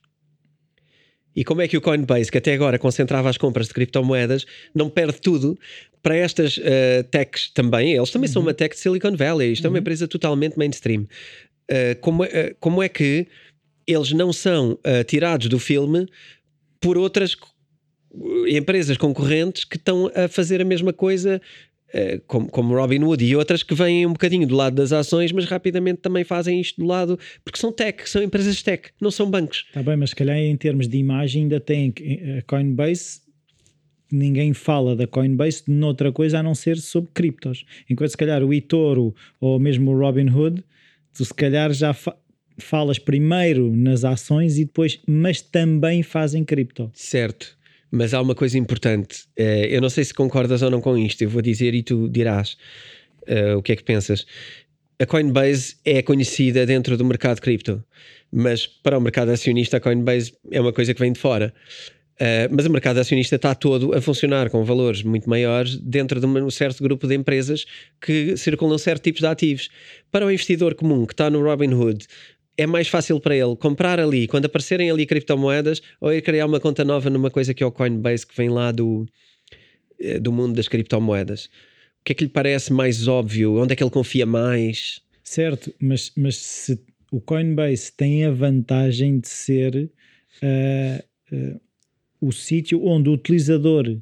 E 1.36 1.44
como 1.44 1.62
é 1.62 1.68
que 1.68 1.78
o 1.78 1.82
Coinbase, 1.82 2.32
que 2.32 2.38
até 2.38 2.54
agora 2.54 2.80
concentrava 2.80 3.30
as 3.30 3.38
compras 3.38 3.68
de 3.68 3.74
criptomoedas, 3.74 4.46
não 4.74 4.90
perde 4.90 5.20
tudo 5.20 5.58
para 6.02 6.16
estas 6.16 6.58
uh, 6.58 7.04
techs 7.12 7.50
também? 7.54 7.94
Eles 7.94 8.10
também 8.10 8.28
uhum. 8.28 8.34
são 8.34 8.42
uma 8.42 8.54
tech 8.54 8.76
de 8.76 8.82
Silicon 8.82 9.16
Valley, 9.16 9.52
isto 9.52 9.64
uhum. 9.64 9.68
é 9.68 9.70
uma 9.70 9.76
uhum. 9.76 9.82
empresa 9.82 10.08
totalmente 10.08 10.58
mainstream. 10.58 11.02
Uh, 11.70 12.00
como, 12.00 12.24
uh, 12.24 12.28
como 12.60 12.82
é 12.82 12.88
que 12.88 13.28
eles 13.88 14.12
não 14.14 14.34
são 14.34 14.80
tirados 15.06 15.48
do 15.48 15.60
filme 15.60 16.08
por 16.82 16.98
outras 16.98 17.38
empresas 18.48 18.98
concorrentes 18.98 19.64
que 19.64 19.78
estão 19.78 20.12
a 20.16 20.28
fazer 20.28 20.60
a 20.60 20.66
mesma 20.66 20.92
coisa 20.92 21.40
eh, 21.98 22.20
como, 22.28 22.50
como 22.50 22.76
Robinhood 22.76 23.24
e 23.24 23.38
outras 23.38 23.64
que 23.64 23.74
vêm 23.74 24.06
um 24.06 24.12
bocadinho 24.12 24.46
do 24.46 24.54
lado 24.54 24.76
das 24.76 24.92
ações, 24.92 25.32
mas 25.32 25.46
rapidamente 25.46 26.02
também 26.02 26.26
fazem 26.26 26.60
isto 26.60 26.82
do 26.82 26.86
lado, 26.86 27.18
porque 27.42 27.58
são 27.58 27.72
tech, 27.72 28.10
são 28.10 28.22
empresas 28.22 28.62
tech, 28.62 28.90
não 29.00 29.10
são 29.10 29.32
bancos. 29.32 29.64
Está 29.70 29.82
bem, 29.82 29.96
mas 29.96 30.10
se 30.10 30.16
calhar 30.18 30.36
em 30.36 30.58
termos 30.58 30.90
de 30.90 30.98
imagem 30.98 31.44
ainda 31.44 31.58
tem 31.58 31.94
a 32.38 32.42
Coinbase 32.42 33.22
ninguém 34.12 34.54
fala 34.54 34.94
da 34.94 35.08
Coinbase 35.08 35.64
de 35.68 35.72
noutra 35.72 36.12
coisa 36.12 36.40
a 36.40 36.44
não 36.44 36.54
ser 36.54 36.78
sobre 36.78 37.12
criptos. 37.14 37.66
Enquanto 37.90 38.10
se 38.10 38.18
calhar 38.18 38.44
o 38.44 38.54
eToro 38.54 39.16
ou 39.40 39.58
mesmo 39.58 39.92
o 39.92 39.98
Robinhood, 39.98 40.64
tu 41.14 41.24
se 41.24 41.34
calhar 41.34 41.72
já 41.74 41.94
fa 41.94 42.16
falas 42.58 42.98
primeiro 43.00 43.76
nas 43.76 44.06
ações 44.06 44.58
e 44.58 44.64
depois, 44.66 45.00
mas 45.06 45.42
também 45.42 46.02
fazem 46.04 46.44
cripto. 46.44 46.90
Certo. 46.94 47.58
Mas 47.92 48.14
há 48.14 48.22
uma 48.22 48.36
coisa 48.36 48.58
importante. 48.58 49.24
Uh, 49.38 49.66
eu 49.70 49.82
não 49.82 49.90
sei 49.90 50.04
se 50.04 50.14
concordas 50.14 50.62
ou 50.62 50.70
não 50.70 50.82
com 50.82 50.98
isto. 50.98 51.22
Eu 51.22 51.30
vou 51.30 51.42
dizer 51.42 51.74
e 51.74 51.84
tu 51.84 52.10
dirás 52.10 52.58
uh, 53.28 53.58
o 53.58 53.62
que 53.62 53.72
é 53.72 53.76
que 53.76 53.84
pensas. 53.84 54.26
A 55.00 55.06
Coinbase 55.06 55.76
é 55.84 56.02
conhecida 56.02 56.66
dentro 56.66 56.98
do 56.98 57.04
mercado 57.04 57.42
cripto, 57.42 57.84
mas 58.32 58.66
para 58.66 58.98
o 58.98 59.02
mercado 59.02 59.30
acionista, 59.30 59.78
a 59.78 59.80
Coinbase 59.80 60.34
é 60.50 60.62
uma 60.62 60.72
coisa 60.72 60.94
que 60.94 61.00
vem 61.02 61.12
de 61.12 61.20
fora. 61.20 61.54
Uh, 62.16 62.48
mas 62.50 62.66
o 62.66 62.70
mercado 62.70 62.98
acionista 62.98 63.36
está 63.36 63.54
todo 63.54 63.94
a 63.94 64.00
funcionar 64.00 64.50
com 64.50 64.64
valores 64.64 65.04
muito 65.04 65.30
maiores 65.30 65.76
dentro 65.76 66.18
de 66.18 66.26
um 66.26 66.50
certo 66.50 66.82
grupo 66.82 67.06
de 67.08 67.14
empresas 67.14 67.66
que 68.00 68.38
circulam 68.38 68.78
certo 68.78 69.04
tipos 69.04 69.20
de 69.20 69.28
ativos. 69.28 69.70
Para 70.10 70.26
o 70.26 70.32
investidor 70.32 70.76
comum 70.76 71.06
que 71.06 71.12
está 71.12 71.30
no 71.30 71.44
Robinhood, 71.44 72.08
é 72.58 72.66
mais 72.66 72.88
fácil 72.88 73.20
para 73.20 73.36
ele 73.36 73.56
comprar 73.56 74.00
ali, 74.00 74.28
quando 74.28 74.46
aparecerem 74.46 74.90
ali 74.90 75.06
criptomoedas, 75.06 75.82
ou 76.00 76.14
ir 76.14 76.22
criar 76.22 76.46
uma 76.46 76.60
conta 76.60 76.84
nova 76.84 77.10
numa 77.10 77.30
coisa 77.30 77.54
que 77.54 77.64
é 77.64 77.66
o 77.66 77.72
Coinbase, 77.72 78.26
que 78.26 78.36
vem 78.36 78.50
lá 78.50 78.72
do, 78.72 79.06
eh, 80.00 80.20
do 80.20 80.32
mundo 80.32 80.56
das 80.56 80.68
criptomoedas. 80.68 81.46
O 81.46 82.06
que 82.06 82.12
é 82.12 82.16
que 82.16 82.24
lhe 82.24 82.30
parece 82.30 82.72
mais 82.72 83.08
óbvio? 83.08 83.56
Onde 83.56 83.74
é 83.74 83.76
que 83.76 83.84
ele 83.84 83.92
confia 83.92 84.26
mais? 84.26 85.02
Certo, 85.24 85.74
mas, 85.80 86.12
mas 86.16 86.38
se 86.38 86.80
o 87.12 87.20
Coinbase 87.20 87.92
tem 87.92 88.26
a 88.26 88.32
vantagem 88.32 89.20
de 89.20 89.28
ser 89.28 89.76
uh, 90.44 91.36
uh, 91.36 91.62
o 92.22 92.32
sítio 92.32 92.86
onde 92.86 93.10
o 93.10 93.14
utilizador 93.14 93.98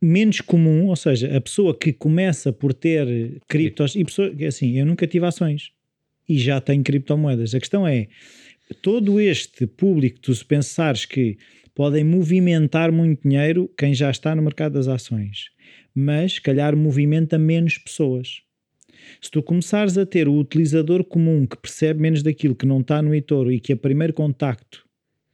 menos 0.00 0.40
comum, 0.40 0.86
ou 0.86 0.96
seja, 0.96 1.36
a 1.36 1.40
pessoa 1.40 1.76
que 1.76 1.92
começa 1.92 2.52
por 2.52 2.72
ter 2.72 3.40
criptos, 3.48 3.96
e 3.96 4.04
pessoa, 4.04 4.32
assim, 4.46 4.78
eu 4.78 4.86
nunca 4.86 5.06
tive 5.06 5.26
ações, 5.26 5.72
e 6.28 6.38
já 6.38 6.60
tem 6.60 6.82
criptomoedas. 6.82 7.54
A 7.54 7.60
questão 7.60 7.86
é, 7.86 8.08
todo 8.82 9.20
este 9.20 9.66
público, 9.66 10.18
tu 10.20 10.34
se 10.34 10.44
pensares 10.44 11.04
que 11.04 11.38
podem 11.74 12.04
movimentar 12.04 12.90
muito 12.90 13.28
dinheiro 13.28 13.70
quem 13.76 13.94
já 13.94 14.10
está 14.10 14.34
no 14.34 14.42
mercado 14.42 14.72
das 14.72 14.88
ações, 14.88 15.50
mas 15.94 16.38
calhar 16.38 16.76
movimenta 16.76 17.38
menos 17.38 17.78
pessoas. 17.78 18.40
Se 19.20 19.30
tu 19.30 19.42
começares 19.42 19.96
a 19.96 20.06
ter 20.06 20.26
o 20.26 20.36
utilizador 20.36 21.04
comum 21.04 21.46
que 21.46 21.56
percebe 21.56 22.00
menos 22.00 22.22
daquilo 22.22 22.54
que 22.54 22.66
não 22.66 22.80
está 22.80 23.00
no 23.00 23.14
eToro 23.14 23.52
e 23.52 23.60
que 23.60 23.72
a 23.72 23.76
primeiro 23.76 24.12
contacto 24.12 24.84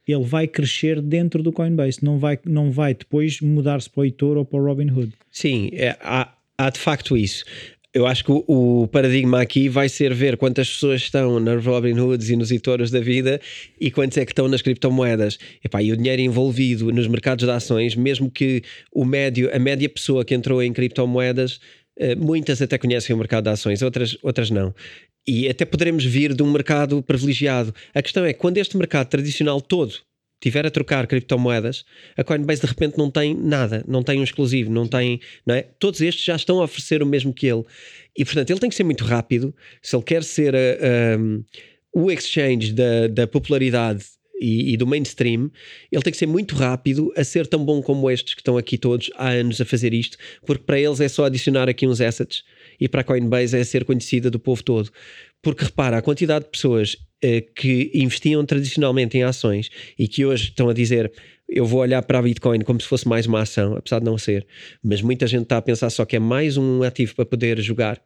ele 0.05 0.23
vai 0.23 0.47
crescer 0.47 1.01
dentro 1.01 1.41
do 1.41 1.51
Coinbase, 1.51 2.03
não 2.03 2.19
vai, 2.19 2.37
não 2.45 2.69
vai 2.69 2.93
depois 2.93 3.39
mudar-se 3.39 3.89
para 3.89 4.01
o 4.01 4.05
eToro 4.05 4.39
ou 4.39 4.45
para 4.45 4.59
o 4.59 4.65
Robinhood. 4.65 5.13
Sim, 5.31 5.69
é, 5.71 5.97
há, 6.01 6.35
há 6.57 6.69
de 6.69 6.79
facto 6.79 7.15
isso 7.15 7.45
eu 7.93 8.07
acho 8.07 8.25
que 8.25 8.31
o, 8.31 8.43
o, 8.47 8.87
paradigma 8.87 9.39
aqui 9.39 9.69
vai 9.69 9.87
ser 9.87 10.13
ver 10.13 10.35
quantas 10.35 10.67
pessoas 10.67 11.01
estão 11.01 11.39
nas 11.39 11.63
Robinhoods 11.63 12.29
e 12.29 12.35
nos 12.35 12.49
editores 12.49 12.89
da 12.89 12.99
vida 12.99 13.39
e 13.79 13.91
quantos 13.91 14.17
é 14.17 14.25
que 14.25 14.31
estão 14.31 14.47
nas 14.47 14.63
criptomoedas. 14.63 15.37
Epá, 15.63 15.81
e 15.81 15.91
o 15.91 15.97
dinheiro 15.97 16.21
envolvido 16.21 16.91
nos 16.91 17.07
mercados 17.07 17.45
de 17.45 17.51
ações, 17.51 17.95
mesmo 17.95 18.31
que 18.31 18.63
o 18.91 19.05
médio, 19.05 19.49
a 19.53 19.59
média 19.59 19.87
pessoa 19.87 20.25
que 20.25 20.33
entrou 20.33 20.63
em 20.63 20.73
criptomoedas, 20.73 21.59
eh, 21.95 22.15
muitas 22.15 22.61
até 22.63 22.79
conhecem 22.79 23.15
o 23.15 23.19
mercado 23.19 23.43
de 23.43 23.51
ações, 23.51 23.83
outras, 23.83 24.17
outras 24.23 24.49
não. 24.49 24.73
E 25.27 25.47
até 25.47 25.63
poderemos 25.63 26.03
vir 26.03 26.33
de 26.33 26.41
um 26.41 26.51
mercado 26.51 27.01
privilegiado. 27.03 27.73
A 27.93 28.01
questão 28.01 28.25
é, 28.25 28.33
quando 28.33 28.57
este 28.57 28.75
mercado 28.75 29.07
tradicional 29.07 29.61
todo 29.61 29.93
tiver 30.43 30.65
a 30.65 30.69
trocar 30.69 31.07
criptomoedas, 31.07 31.85
a 32.17 32.23
Coinbase 32.23 32.61
de 32.61 32.67
repente 32.67 32.97
não 32.97 33.09
tem 33.09 33.33
nada, 33.33 33.83
não 33.87 34.03
tem 34.03 34.19
um 34.19 34.23
exclusivo, 34.23 34.69
não 34.69 34.85
tem, 34.85 35.21
não 35.45 35.55
é? 35.55 35.61
Todos 35.79 36.01
estes 36.01 36.25
já 36.25 36.35
estão 36.35 36.59
a 36.59 36.65
oferecer 36.65 37.01
o 37.01 37.05
mesmo 37.05 37.33
que 37.33 37.47
ele. 37.47 37.63
E 38.17 38.25
portanto, 38.25 38.49
ele 38.49 38.59
tem 38.59 38.69
que 38.69 38.75
ser 38.75 38.83
muito 38.83 39.05
rápido. 39.05 39.55
Se 39.81 39.95
ele 39.95 40.03
quer 40.03 40.21
ser 40.21 40.53
um, 41.17 41.43
o 41.93 42.11
exchange 42.11 42.73
da, 42.73 43.07
da 43.07 43.25
popularidade 43.25 44.03
e, 44.39 44.73
e, 44.73 44.77
do 44.77 44.85
mainstream, 44.85 45.49
ele 45.89 46.01
tem 46.03 46.11
que 46.11 46.17
ser 46.17 46.25
muito 46.25 46.55
rápido 46.55 47.13
a 47.15 47.23
ser 47.23 47.47
tão 47.47 47.63
bom 47.63 47.81
como 47.81 48.11
estes 48.11 48.33
que 48.33 48.41
estão 48.41 48.57
aqui 48.57 48.77
todos 48.77 49.09
há 49.15 49.29
anos 49.29 49.61
a 49.61 49.65
fazer 49.65 49.93
isto, 49.93 50.17
porque 50.45 50.65
para 50.65 50.77
eles 50.77 50.99
é 50.99 51.07
só 51.07 51.23
adicionar 51.23 51.69
aqui 51.69 51.87
uns 51.87 52.01
assets 52.01 52.43
e 52.79 52.89
para 52.89 52.99
a 52.99 53.03
Coinbase 53.05 53.57
é 53.57 53.63
ser 53.63 53.85
conhecida 53.85 54.29
do 54.29 54.39
povo 54.39 54.61
todo. 54.61 54.91
Porque 55.41 55.63
repara, 55.63 55.97
a 55.97 56.01
quantidade 56.01 56.45
de 56.45 56.51
pessoas 56.51 56.97
eh, 56.97 57.03
que 57.55 57.91
investiam 57.93 58.45
tradicionalmente 58.45 59.17
em 59.17 59.23
ações 59.23 59.69
e 59.97 60.07
que 60.07 60.25
hoje 60.25 60.49
estão 60.49 60.69
a 60.69 60.73
dizer 60.73 61.11
eu 61.47 61.65
vou 61.65 61.81
olhar 61.81 62.01
para 62.01 62.19
a 62.19 62.21
Bitcoin 62.21 62.61
como 62.61 62.81
se 62.81 62.87
fosse 62.87 63.07
mais 63.07 63.27
uma 63.27 63.41
ação, 63.41 63.75
apesar 63.75 63.99
de 63.99 64.05
não 64.05 64.17
ser, 64.17 64.45
mas 64.83 65.01
muita 65.01 65.27
gente 65.27 65.43
está 65.43 65.57
a 65.57 65.61
pensar 65.61 65.89
só 65.89 66.03
que 66.03 66.15
é 66.15 66.19
mais 66.19 66.57
um 66.57 66.81
ativo 66.83 67.15
para 67.15 67.25
poder 67.25 67.61
jogar 67.61 67.97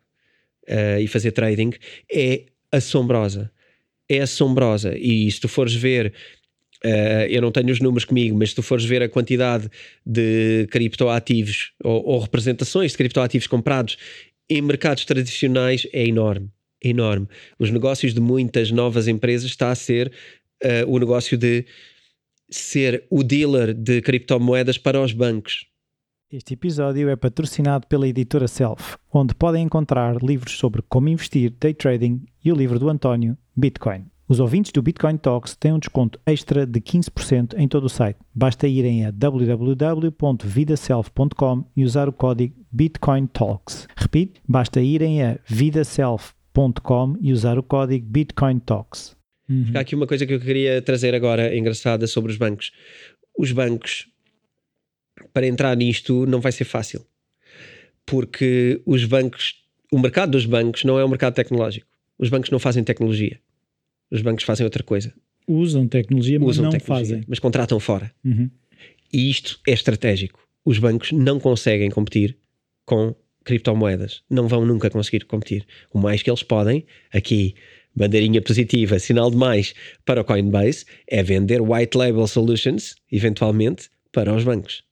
uh, 0.67 0.99
e 0.99 1.07
fazer 1.07 1.31
trading, 1.31 1.71
é 2.11 2.45
assombrosa. 2.71 3.51
É 4.09 4.19
assombrosa. 4.19 4.97
E 4.97 5.29
se 5.31 5.39
tu 5.39 5.47
fores 5.47 5.73
ver, 5.73 6.13
uh, 6.83 7.27
eu 7.29 7.41
não 7.41 7.51
tenho 7.51 7.71
os 7.71 7.79
números 7.79 8.05
comigo, 8.05 8.37
mas 8.37 8.49
se 8.49 8.55
tu 8.55 8.63
fores 8.63 8.85
ver 8.85 9.01
a 9.01 9.09
quantidade 9.09 9.69
de 10.05 10.67
criptoativos 10.69 11.71
ou, 11.83 12.03
ou 12.05 12.19
representações 12.19 12.91
de 12.91 12.97
criptoativos 12.97 13.47
comprados 13.47 13.97
em 14.49 14.61
mercados 14.61 15.05
tradicionais, 15.05 15.87
é 15.93 16.05
enorme 16.05 16.49
enorme. 16.83 17.27
Os 17.57 17.71
negócios 17.71 18.13
de 18.13 18.19
muitas 18.19 18.71
novas 18.71 19.07
empresas 19.07 19.49
está 19.49 19.71
a 19.71 19.75
ser 19.75 20.11
uh, 20.63 20.91
o 20.91 20.99
negócio 20.99 21.37
de 21.37 21.65
ser 22.49 23.05
o 23.09 23.23
dealer 23.23 23.73
de 23.73 24.01
criptomoedas 24.01 24.77
para 24.77 25.01
os 25.01 25.11
bancos. 25.11 25.65
Este 26.31 26.53
episódio 26.55 27.09
é 27.09 27.15
patrocinado 27.15 27.87
pela 27.87 28.07
editora 28.07 28.49
Self, 28.49 28.97
onde 29.13 29.33
podem 29.33 29.63
encontrar 29.63 30.21
livros 30.21 30.57
sobre 30.57 30.81
como 30.81 31.07
investir, 31.07 31.53
day 31.57 31.73
trading 31.73 32.25
e 32.43 32.51
o 32.51 32.55
livro 32.55 32.77
do 32.77 32.89
António, 32.89 33.37
Bitcoin. 33.55 34.07
Os 34.27 34.41
ouvintes 34.41 34.73
do 34.73 34.81
Bitcoin 34.81 35.15
Talks 35.15 35.55
têm 35.55 35.71
um 35.71 35.79
desconto 35.79 36.19
extra 36.25 36.65
de 36.65 36.81
15% 36.81 37.53
em 37.57 37.65
todo 37.65 37.85
o 37.85 37.89
site. 37.89 38.19
Basta 38.35 38.67
irem 38.67 39.05
a 39.05 39.11
www.vidaself.com 39.11 41.63
e 41.73 41.85
usar 41.85 42.09
o 42.09 42.13
código 42.13 42.55
Bitcoin 42.69 43.25
Talks. 43.27 43.87
Repito, 43.95 44.41
basta 44.45 44.81
irem 44.81 45.23
a 45.23 45.39
vidaself.com 45.47 46.36
e 47.21 47.31
usar 47.31 47.59
o 47.59 47.63
código 47.63 48.03
Bitcoin 48.07 48.57
Talks. 48.59 49.15
Uhum. 49.47 49.71
Há 49.75 49.81
aqui 49.81 49.93
uma 49.93 50.07
coisa 50.07 50.25
que 50.25 50.33
eu 50.33 50.39
queria 50.39 50.81
trazer 50.81 51.13
agora 51.13 51.55
engraçada 51.55 52.07
sobre 52.07 52.31
os 52.31 52.37
bancos. 52.37 52.71
Os 53.37 53.51
bancos, 53.51 54.07
para 55.31 55.45
entrar 55.45 55.77
nisto, 55.77 56.25
não 56.25 56.41
vai 56.41 56.51
ser 56.51 56.65
fácil. 56.65 57.05
Porque 58.05 58.81
os 58.87 59.05
bancos, 59.05 59.63
o 59.91 59.99
mercado 59.99 60.31
dos 60.31 60.47
bancos 60.47 60.83
não 60.83 60.97
é 60.97 61.05
um 61.05 61.09
mercado 61.09 61.35
tecnológico. 61.35 61.87
Os 62.17 62.29
bancos 62.29 62.49
não 62.49 62.57
fazem 62.57 62.83
tecnologia. 62.83 63.39
Os 64.09 64.23
bancos 64.23 64.43
fazem 64.43 64.63
outra 64.63 64.81
coisa. 64.81 65.13
Usam 65.47 65.87
tecnologia, 65.87 66.39
mas 66.39 66.49
Usam 66.49 66.65
não 66.65 66.71
tecnologia, 66.71 67.15
fazem. 67.17 67.25
Mas 67.27 67.37
contratam 67.37 67.79
fora. 67.79 68.11
Uhum. 68.25 68.49
E 69.13 69.29
isto 69.29 69.59
é 69.67 69.73
estratégico. 69.73 70.39
Os 70.65 70.79
bancos 70.79 71.11
não 71.11 71.39
conseguem 71.39 71.91
competir 71.91 72.35
com 72.83 73.15
criptomoedas. 73.47 74.21
Não 74.29 74.47
vão 74.47 74.65
nunca 74.65 74.89
conseguir 74.89 75.25
competir. 75.25 75.65
O 75.93 75.97
mais 75.99 76.21
que 76.21 76.29
eles 76.29 76.43
podem, 76.43 76.85
aqui, 77.11 77.55
bandeirinha 77.95 78.41
positiva, 78.41 78.99
sinal 78.99 79.31
de 79.31 79.37
mais 79.37 79.73
para 80.05 80.21
o 80.21 80.23
Coinbase, 80.23 80.85
é 81.07 81.23
vender 81.23 81.61
white 81.61 81.97
label 81.97 82.27
solutions, 82.27 82.95
eventualmente, 83.11 83.89
para 84.11 84.33
os 84.33 84.43
bancos. 84.43 84.83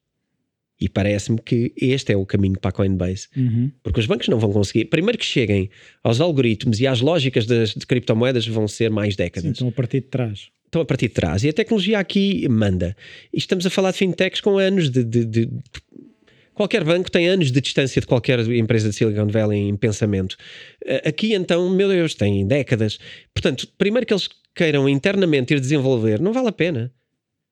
E 0.79 0.89
parece-me 0.89 1.39
que 1.39 1.71
este 1.77 2.11
é 2.11 2.17
o 2.17 2.25
caminho 2.25 2.59
para 2.59 2.69
a 2.69 2.71
Coinbase. 2.73 3.27
Uhum. 3.37 3.71
Porque 3.83 3.99
os 3.99 4.05
bancos 4.05 4.27
não 4.27 4.39
vão 4.39 4.51
conseguir. 4.51 4.85
Primeiro 4.85 5.17
que 5.17 5.25
cheguem 5.25 5.69
aos 6.03 6.19
algoritmos 6.19 6.79
e 6.81 6.87
às 6.87 6.99
lógicas 6.99 7.45
das, 7.45 7.69
de 7.73 7.85
criptomoedas 7.85 8.45
vão 8.47 8.67
ser 8.67 8.89
mais 8.89 9.13
Sim, 9.13 9.17
décadas. 9.17 9.51
estão 9.51 9.67
a 9.69 9.71
partir 9.71 10.01
de 10.01 10.07
trás. 10.07 10.49
Estão 10.65 10.81
a 10.81 10.85
partir 10.85 11.07
de 11.07 11.13
trás. 11.13 11.43
E 11.45 11.49
a 11.49 11.53
tecnologia 11.53 11.97
aqui 11.99 12.45
manda. 12.49 12.95
E 13.33 13.37
estamos 13.37 13.65
a 13.65 13.69
falar 13.69 13.91
de 13.91 13.97
fintechs 13.99 14.41
com 14.41 14.57
anos 14.57 14.89
de- 14.89 15.05
de- 15.05 15.23
de- 15.25 15.49
Qualquer 16.55 16.85
banco 16.85 17.11
tem 17.11 17.27
anos 17.27 17.51
de 17.51 17.59
distância 17.59 17.99
de 17.99 18.07
qualquer 18.07 18.39
empresa 18.39 18.89
de 18.89 18.95
Silicon 18.95 19.27
Valley 19.27 19.59
em 19.59 19.75
pensamento. 19.75 20.37
Eh, 20.85 21.09
Aqui, 21.09 21.33
então, 21.33 21.69
meu 21.69 21.89
Deus, 21.89 22.15
tem 22.15 22.47
décadas. 22.47 22.97
Portanto, 23.33 23.67
primeiro 23.77 24.07
que 24.07 24.13
eles 24.13 24.29
queiram 24.55 24.87
internamente 24.87 25.53
ir 25.53 25.59
desenvolver, 25.59 26.21
não 26.21 26.31
vale 26.31 26.47
a 26.47 26.53
pena. 26.53 26.93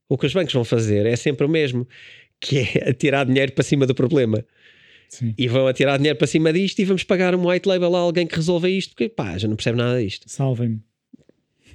O 0.07 0.17
que 0.17 0.25
os 0.25 0.33
bancos 0.33 0.53
vão 0.53 0.63
fazer 0.63 1.05
é 1.05 1.17
sempre 1.17 1.45
o 1.45 1.49
mesmo, 1.49 1.85
que 2.39 2.59
é 2.59 2.89
atirar 2.89 3.25
dinheiro 3.25 3.51
para 3.51 3.63
cima 3.63 3.85
do 3.85 3.93
problema. 3.93 4.43
Sim. 5.09 5.35
E 5.37 5.47
vão 5.49 5.67
atirar 5.67 5.97
dinheiro 5.97 6.17
para 6.17 6.25
cima 6.25 6.51
disto 6.53 6.79
e 6.79 6.85
vamos 6.85 7.03
pagar 7.03 7.35
um 7.35 7.49
white 7.49 7.67
label 7.67 7.95
a 7.95 7.99
alguém 7.99 8.25
que 8.25 8.35
resolva 8.35 8.69
isto, 8.69 8.91
porque 8.91 9.09
pá, 9.09 9.37
já 9.37 9.49
não 9.49 9.55
percebe 9.57 9.77
nada 9.77 10.01
disto. 10.01 10.29
Salvem-me. 10.29 10.81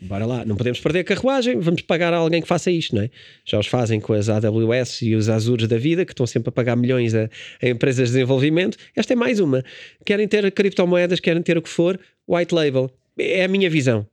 Bora 0.02 0.24
lá, 0.26 0.44
não 0.44 0.54
podemos 0.56 0.80
perder 0.80 1.00
a 1.00 1.04
carruagem, 1.04 1.58
vamos 1.58 1.82
pagar 1.82 2.12
a 2.14 2.16
alguém 2.18 2.40
que 2.40 2.48
faça 2.48 2.70
isto, 2.70 2.94
não 2.94 3.02
é? 3.02 3.10
Já 3.44 3.58
os 3.58 3.66
fazem 3.66 4.00
com 4.00 4.12
as 4.12 4.28
AWS 4.28 5.02
e 5.02 5.14
os 5.14 5.28
Azures 5.28 5.66
da 5.66 5.76
vida, 5.76 6.04
que 6.04 6.12
estão 6.12 6.26
sempre 6.26 6.48
a 6.50 6.52
pagar 6.52 6.76
milhões 6.76 7.14
a, 7.14 7.28
a 7.62 7.68
empresas 7.68 8.08
de 8.08 8.14
desenvolvimento. 8.14 8.76
Esta 8.94 9.12
é 9.12 9.16
mais 9.16 9.40
uma. 9.40 9.64
Querem 10.04 10.28
ter 10.28 10.50
criptomoedas, 10.52 11.20
querem 11.20 11.42
ter 11.42 11.58
o 11.58 11.62
que 11.62 11.68
for, 11.68 11.98
white 12.28 12.54
label. 12.54 12.90
É 13.18 13.44
a 13.44 13.48
minha 13.48 13.68
visão. 13.68 14.06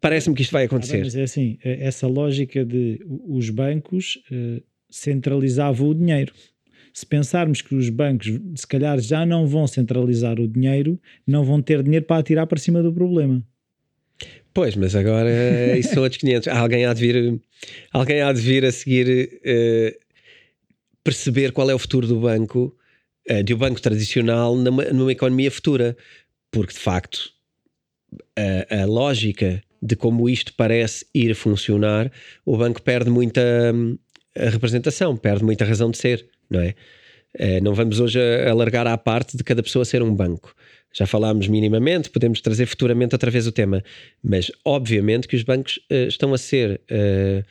Parece-me 0.00 0.34
que 0.34 0.42
isto 0.42 0.50
vai 0.52 0.64
Ah, 0.64 0.66
acontecer. 0.66 0.98
mas 0.98 1.14
é 1.16 1.22
assim, 1.22 1.58
eh, 1.64 1.78
essa 1.80 2.06
lógica 2.06 2.64
de 2.64 3.00
os 3.26 3.48
bancos 3.50 4.18
eh, 4.30 4.60
centralizavam 4.90 5.88
o 5.88 5.94
dinheiro. 5.94 6.32
Se 6.92 7.04
pensarmos 7.06 7.60
que 7.62 7.74
os 7.74 7.88
bancos, 7.88 8.28
se 8.54 8.66
calhar, 8.66 9.00
já 9.00 9.24
não 9.26 9.46
vão 9.46 9.66
centralizar 9.66 10.38
o 10.38 10.46
dinheiro, 10.46 11.00
não 11.26 11.42
vão 11.44 11.60
ter 11.60 11.82
dinheiro 11.82 12.04
para 12.04 12.18
atirar 12.18 12.46
para 12.46 12.58
cima 12.58 12.82
do 12.82 12.92
problema. 12.92 13.42
Pois, 14.54 14.76
mas 14.76 14.94
agora 14.94 15.28
isso 15.76 15.92
são 15.92 16.04
outros 16.04 16.20
500. 16.20 16.48
Alguém 16.48 16.86
há 16.86 16.94
de 16.94 17.00
vir, 17.00 17.40
alguém 17.92 18.22
há 18.22 18.32
de 18.32 18.40
vir 18.40 18.64
a 18.64 18.72
seguir 18.72 19.40
eh, 19.44 19.98
perceber 21.02 21.50
qual 21.52 21.68
é 21.68 21.74
o 21.74 21.78
futuro 21.78 22.06
do 22.06 22.20
banco, 22.20 22.74
eh, 23.26 23.42
de 23.42 23.52
um 23.52 23.58
banco 23.58 23.80
tradicional 23.82 24.54
numa, 24.56 24.84
numa 24.84 25.12
economia 25.12 25.50
futura. 25.50 25.96
Porque 26.52 26.72
de 26.72 26.78
facto 26.78 27.32
a, 28.36 28.82
a 28.82 28.86
lógica 28.86 29.60
de 29.82 29.96
como 29.96 30.28
isto 30.28 30.54
parece 30.54 31.04
ir 31.12 31.34
funcionar, 31.34 32.10
o 32.46 32.56
banco 32.56 32.80
perde 32.80 33.10
muita 33.10 33.42
hum, 33.74 33.98
representação, 34.34 35.16
perde 35.16 35.44
muita 35.44 35.64
razão 35.64 35.90
de 35.90 35.98
ser, 35.98 36.26
não 36.48 36.60
é? 36.60 36.74
Eh, 37.36 37.60
não 37.60 37.74
vamos 37.74 37.98
hoje 37.98 38.20
alargar 38.48 38.86
à 38.86 38.96
parte 38.96 39.36
de 39.36 39.42
cada 39.42 39.62
pessoa 39.62 39.84
ser 39.84 40.02
um 40.02 40.14
banco. 40.14 40.54
Já 40.94 41.06
falámos 41.06 41.48
minimamente, 41.48 42.08
podemos 42.08 42.40
trazer 42.40 42.66
futuramente 42.66 43.16
outra 43.16 43.30
vez 43.30 43.48
o 43.48 43.52
tema, 43.52 43.82
mas 44.22 44.50
obviamente 44.64 45.26
que 45.26 45.34
os 45.34 45.42
bancos 45.42 45.80
eh, 45.90 46.06
estão 46.06 46.32
a 46.32 46.38
ser 46.38 46.80
eh, 46.88 47.42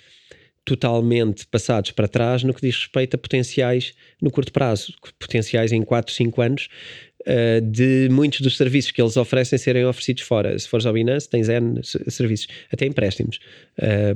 totalmente 0.64 1.46
passados 1.48 1.92
para 1.92 2.08
trás 2.08 2.42
no 2.42 2.54
que 2.54 2.62
diz 2.62 2.78
respeito 2.78 3.16
a 3.16 3.18
potenciais 3.18 3.94
no 4.22 4.32
curto 4.32 4.54
prazo, 4.54 4.94
potenciais 5.20 5.74
em 5.74 5.84
4, 5.84 6.14
5 6.14 6.42
anos, 6.42 6.70
eh, 7.26 7.60
de 7.60 8.08
muitos 8.10 8.40
dos 8.40 8.56
serviços 8.56 8.92
que 8.92 9.02
eles 9.02 9.18
oferecem 9.18 9.60
serem 9.60 9.86
oferecidos 9.86 10.24
fora. 10.24 10.58
Se 10.58 10.70
fores 10.70 10.86
ao 10.86 10.94
Binance, 10.94 11.30
tens 11.30 11.50
N 11.50 11.82
serviços, 11.84 12.48
até 12.72 12.86
empréstimos. 12.86 13.40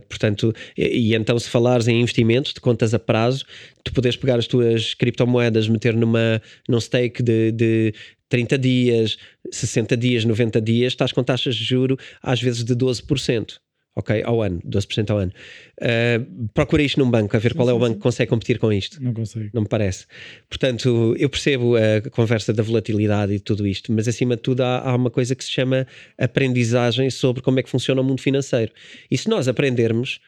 Portanto, 0.07 0.53
e, 0.77 1.09
e 1.09 1.15
então 1.15 1.37
se 1.37 1.49
falares 1.49 1.89
em 1.89 1.99
investimentos, 1.99 2.53
de 2.53 2.61
contas 2.61 2.93
a 2.93 2.99
prazo, 2.99 3.43
tu 3.83 3.93
podes 3.93 4.15
pegar 4.15 4.39
as 4.39 4.47
tuas 4.47 4.93
criptomoedas, 4.93 5.67
meter 5.67 5.93
numa, 5.95 6.41
num 6.67 6.79
stake 6.79 7.21
de, 7.21 7.51
de 7.51 7.93
30 8.29 8.57
dias, 8.57 9.17
60 9.51 9.95
dias, 9.97 10.25
90 10.25 10.61
dias, 10.61 10.93
estás 10.93 11.11
com 11.11 11.23
taxas 11.23 11.55
de 11.55 11.63
juro 11.63 11.97
às 12.21 12.41
vezes 12.41 12.63
de 12.63 12.75
12%. 12.75 13.59
Ok, 13.95 14.21
ao 14.23 14.43
ano, 14.43 14.61
12% 14.63 15.09
ao 15.09 15.17
ano. 15.17 15.31
Uh, 15.81 16.47
procura 16.53 16.83
isto 16.83 16.99
num 16.99 17.09
banco, 17.09 17.35
a 17.35 17.39
ver 17.39 17.55
qual 17.55 17.67
é 17.67 17.73
o 17.73 17.79
banco 17.79 17.95
que 17.95 18.01
consegue 18.03 18.29
competir 18.29 18.59
com 18.59 18.71
isto. 18.71 19.01
Não 19.01 19.11
consegue. 19.11 19.49
Não 19.51 19.63
me 19.63 19.67
parece. 19.67 20.05
Portanto, 20.47 21.15
eu 21.17 21.27
percebo 21.27 21.75
a 21.75 22.07
conversa 22.11 22.53
da 22.53 22.61
volatilidade 22.61 23.33
e 23.33 23.39
tudo 23.39 23.65
isto, 23.65 23.91
mas 23.91 24.07
acima 24.07 24.35
de 24.35 24.43
tudo 24.43 24.61
há, 24.61 24.87
há 24.87 24.95
uma 24.95 25.09
coisa 25.09 25.33
que 25.33 25.43
se 25.43 25.49
chama 25.49 25.87
aprendizagem 26.15 27.09
sobre 27.09 27.41
como 27.41 27.59
é 27.59 27.63
que 27.63 27.71
funciona 27.71 27.99
o 27.99 28.03
mundo 28.03 28.21
financeiro. 28.21 28.71
E 29.09 29.17
se 29.17 29.27
nós 29.27 29.47
aprendermos, 29.47 30.19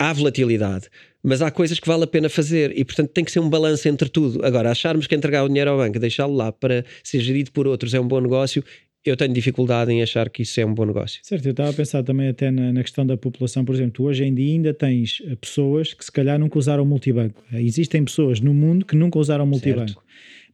há 0.00 0.12
volatilidade, 0.12 0.88
mas 1.28 1.42
há 1.42 1.50
coisas 1.50 1.80
que 1.80 1.88
vale 1.88 2.04
a 2.04 2.06
pena 2.06 2.28
fazer 2.28 2.72
e, 2.78 2.84
portanto, 2.84 3.10
tem 3.10 3.24
que 3.24 3.32
ser 3.32 3.40
um 3.40 3.50
balanço 3.50 3.88
entre 3.88 4.08
tudo. 4.08 4.46
Agora, 4.46 4.70
acharmos 4.70 5.08
que 5.08 5.14
entregar 5.16 5.42
o 5.42 5.48
dinheiro 5.48 5.70
ao 5.72 5.76
banco, 5.76 5.98
deixá-lo 5.98 6.32
lá 6.34 6.52
para 6.52 6.84
ser 7.02 7.18
gerido 7.18 7.50
por 7.50 7.66
outros 7.66 7.92
é 7.94 7.98
um 8.00 8.06
bom 8.06 8.20
negócio, 8.20 8.62
eu 9.04 9.16
tenho 9.16 9.34
dificuldade 9.34 9.90
em 9.92 10.02
achar 10.02 10.30
que 10.30 10.42
isso 10.42 10.60
é 10.60 10.64
um 10.64 10.72
bom 10.72 10.84
negócio. 10.84 11.18
Certo, 11.24 11.44
eu 11.46 11.50
estava 11.50 11.70
a 11.70 11.72
pensar 11.72 12.04
também 12.04 12.28
até 12.28 12.52
na, 12.52 12.72
na 12.72 12.82
questão 12.82 13.04
da 13.04 13.16
população, 13.16 13.64
por 13.64 13.74
exemplo, 13.74 13.92
tu 13.92 14.04
hoje 14.04 14.22
em 14.24 14.32
dia 14.32 14.52
ainda 14.54 14.72
tens 14.72 15.20
eh, 15.26 15.34
pessoas 15.34 15.92
que 15.92 16.04
se 16.04 16.12
calhar 16.12 16.38
nunca 16.38 16.58
usaram 16.60 16.84
multibanco. 16.86 17.42
Eh, 17.52 17.60
Existem 17.60 18.04
pessoas 18.04 18.38
no 18.38 18.54
mundo 18.54 18.86
que 18.86 18.94
nunca 18.94 19.18
usaram 19.18 19.44
multibanco, 19.46 20.02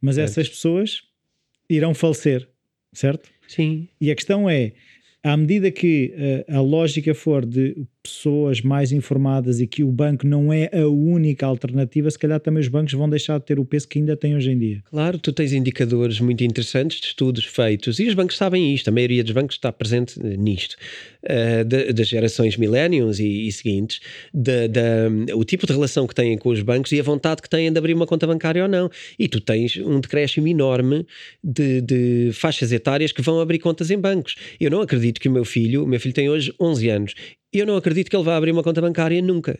mas 0.01 0.15
Certo. 0.15 0.29
essas 0.29 0.49
pessoas 0.49 1.01
irão 1.69 1.93
falecer, 1.93 2.47
certo? 2.91 3.29
Sim. 3.47 3.87
E 4.01 4.09
a 4.09 4.15
questão 4.15 4.49
é, 4.49 4.73
à 5.23 5.37
medida 5.37 5.69
que 5.71 6.13
eh, 6.15 6.45
a 6.49 6.61
lógica 6.61 7.13
for 7.13 7.45
de 7.45 7.75
pessoas 8.03 8.59
mais 8.61 8.91
informadas 8.91 9.61
e 9.61 9.65
que 9.65 9.81
o 9.83 9.89
banco 9.91 10.27
não 10.27 10.51
é 10.51 10.69
a 10.73 10.87
única 10.87 11.45
alternativa, 11.45 12.11
se 12.11 12.19
calhar 12.19 12.39
também 12.39 12.59
os 12.59 12.67
bancos 12.67 12.91
vão 12.93 13.09
deixar 13.09 13.39
de 13.39 13.45
ter 13.45 13.57
o 13.59 13.65
peso 13.65 13.87
que 13.87 13.97
ainda 13.99 14.17
têm 14.17 14.35
hoje 14.35 14.51
em 14.51 14.57
dia. 14.59 14.83
Claro, 14.89 15.17
tu 15.17 15.31
tens 15.31 15.53
indicadores 15.53 16.19
muito 16.19 16.43
interessantes 16.43 16.99
de 16.99 17.07
estudos 17.07 17.45
feitos 17.45 17.99
e 17.99 18.07
os 18.07 18.13
bancos 18.13 18.35
sabem 18.35 18.73
isto, 18.73 18.89
a 18.89 18.91
maioria 18.91 19.23
dos 19.23 19.31
bancos 19.31 19.55
está 19.55 19.71
presente 19.71 20.19
nisto, 20.19 20.75
da- 21.65 21.91
das 21.93 22.07
gerações 22.07 22.57
millennials 22.57 23.19
e, 23.19 23.47
e 23.47 23.51
seguintes, 23.51 24.01
da, 24.33 24.67
da- 24.67 25.35
o 25.35 25.43
tipo 25.45 25.65
de 25.65 25.71
relação 25.73 26.05
que 26.05 26.13
têm 26.13 26.37
com 26.37 26.49
os 26.49 26.61
bancos 26.61 26.91
e 26.91 26.99
a 26.99 27.03
vontade 27.03 27.41
que 27.41 27.49
têm 27.49 27.71
de 27.71 27.77
abrir 27.77 27.93
uma 27.93 28.05
conta 28.05 28.27
bancária 28.27 28.61
ou 28.63 28.67
não. 28.69 28.89
E 29.17 29.27
tu 29.29 29.39
tens 29.39 29.77
um 29.77 29.99
decréscimo 30.01 30.47
enorme 30.47 31.05
de, 31.43 31.79
de 31.81 32.31
faixas 32.33 32.71
etárias 32.73 33.11
que 33.13 33.21
vão 33.21 33.39
abrir 33.39 33.59
contas 33.59 33.89
em 33.89 33.97
bancos. 33.97 34.35
Eu 34.59 34.69
não 34.71 34.81
acredito 34.81 35.21
que 35.21 35.29
o 35.29 35.31
meu 35.31 35.45
filho, 35.45 35.83
o 35.83 35.87
meu 35.87 35.99
filho 35.99 36.13
tem 36.13 36.29
hoje 36.29 36.53
11 36.59 36.89
anos, 36.89 37.13
eu 37.53 37.65
não 37.65 37.75
acredito 37.75 38.09
que 38.09 38.15
ele 38.15 38.23
vá 38.23 38.35
abrir 38.35 38.51
uma 38.51 38.63
conta 38.63 38.81
bancária 38.81 39.21
nunca. 39.21 39.59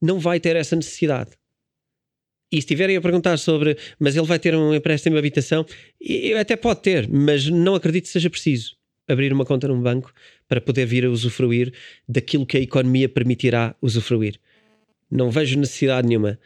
Não 0.00 0.18
vai 0.18 0.40
ter 0.40 0.56
essa 0.56 0.76
necessidade. 0.76 1.30
E 2.50 2.56
se 2.56 2.60
estiverem 2.60 2.96
a 2.96 3.00
perguntar 3.00 3.38
sobre, 3.38 3.78
mas 3.98 4.14
ele 4.14 4.26
vai 4.26 4.38
ter 4.38 4.54
um 4.54 4.74
empréstimo 4.74 5.14
de 5.14 5.18
habitação, 5.18 5.64
eu 5.98 6.38
até 6.38 6.54
pode 6.54 6.82
ter, 6.82 7.08
mas 7.08 7.48
não 7.48 7.74
acredito 7.74 8.04
que 8.04 8.10
seja 8.10 8.28
preciso 8.28 8.76
abrir 9.08 9.32
uma 9.32 9.44
conta 9.44 9.68
num 9.68 9.80
banco 9.80 10.12
para 10.48 10.60
poder 10.60 10.86
vir 10.86 11.04
a 11.04 11.10
usufruir 11.10 11.72
daquilo 12.08 12.46
que 12.46 12.56
a 12.56 12.60
economia 12.60 13.08
permitirá 13.08 13.74
usufruir. 13.80 14.38
Não 15.10 15.30
vejo 15.30 15.58
necessidade 15.58 16.06
nenhuma. 16.06 16.38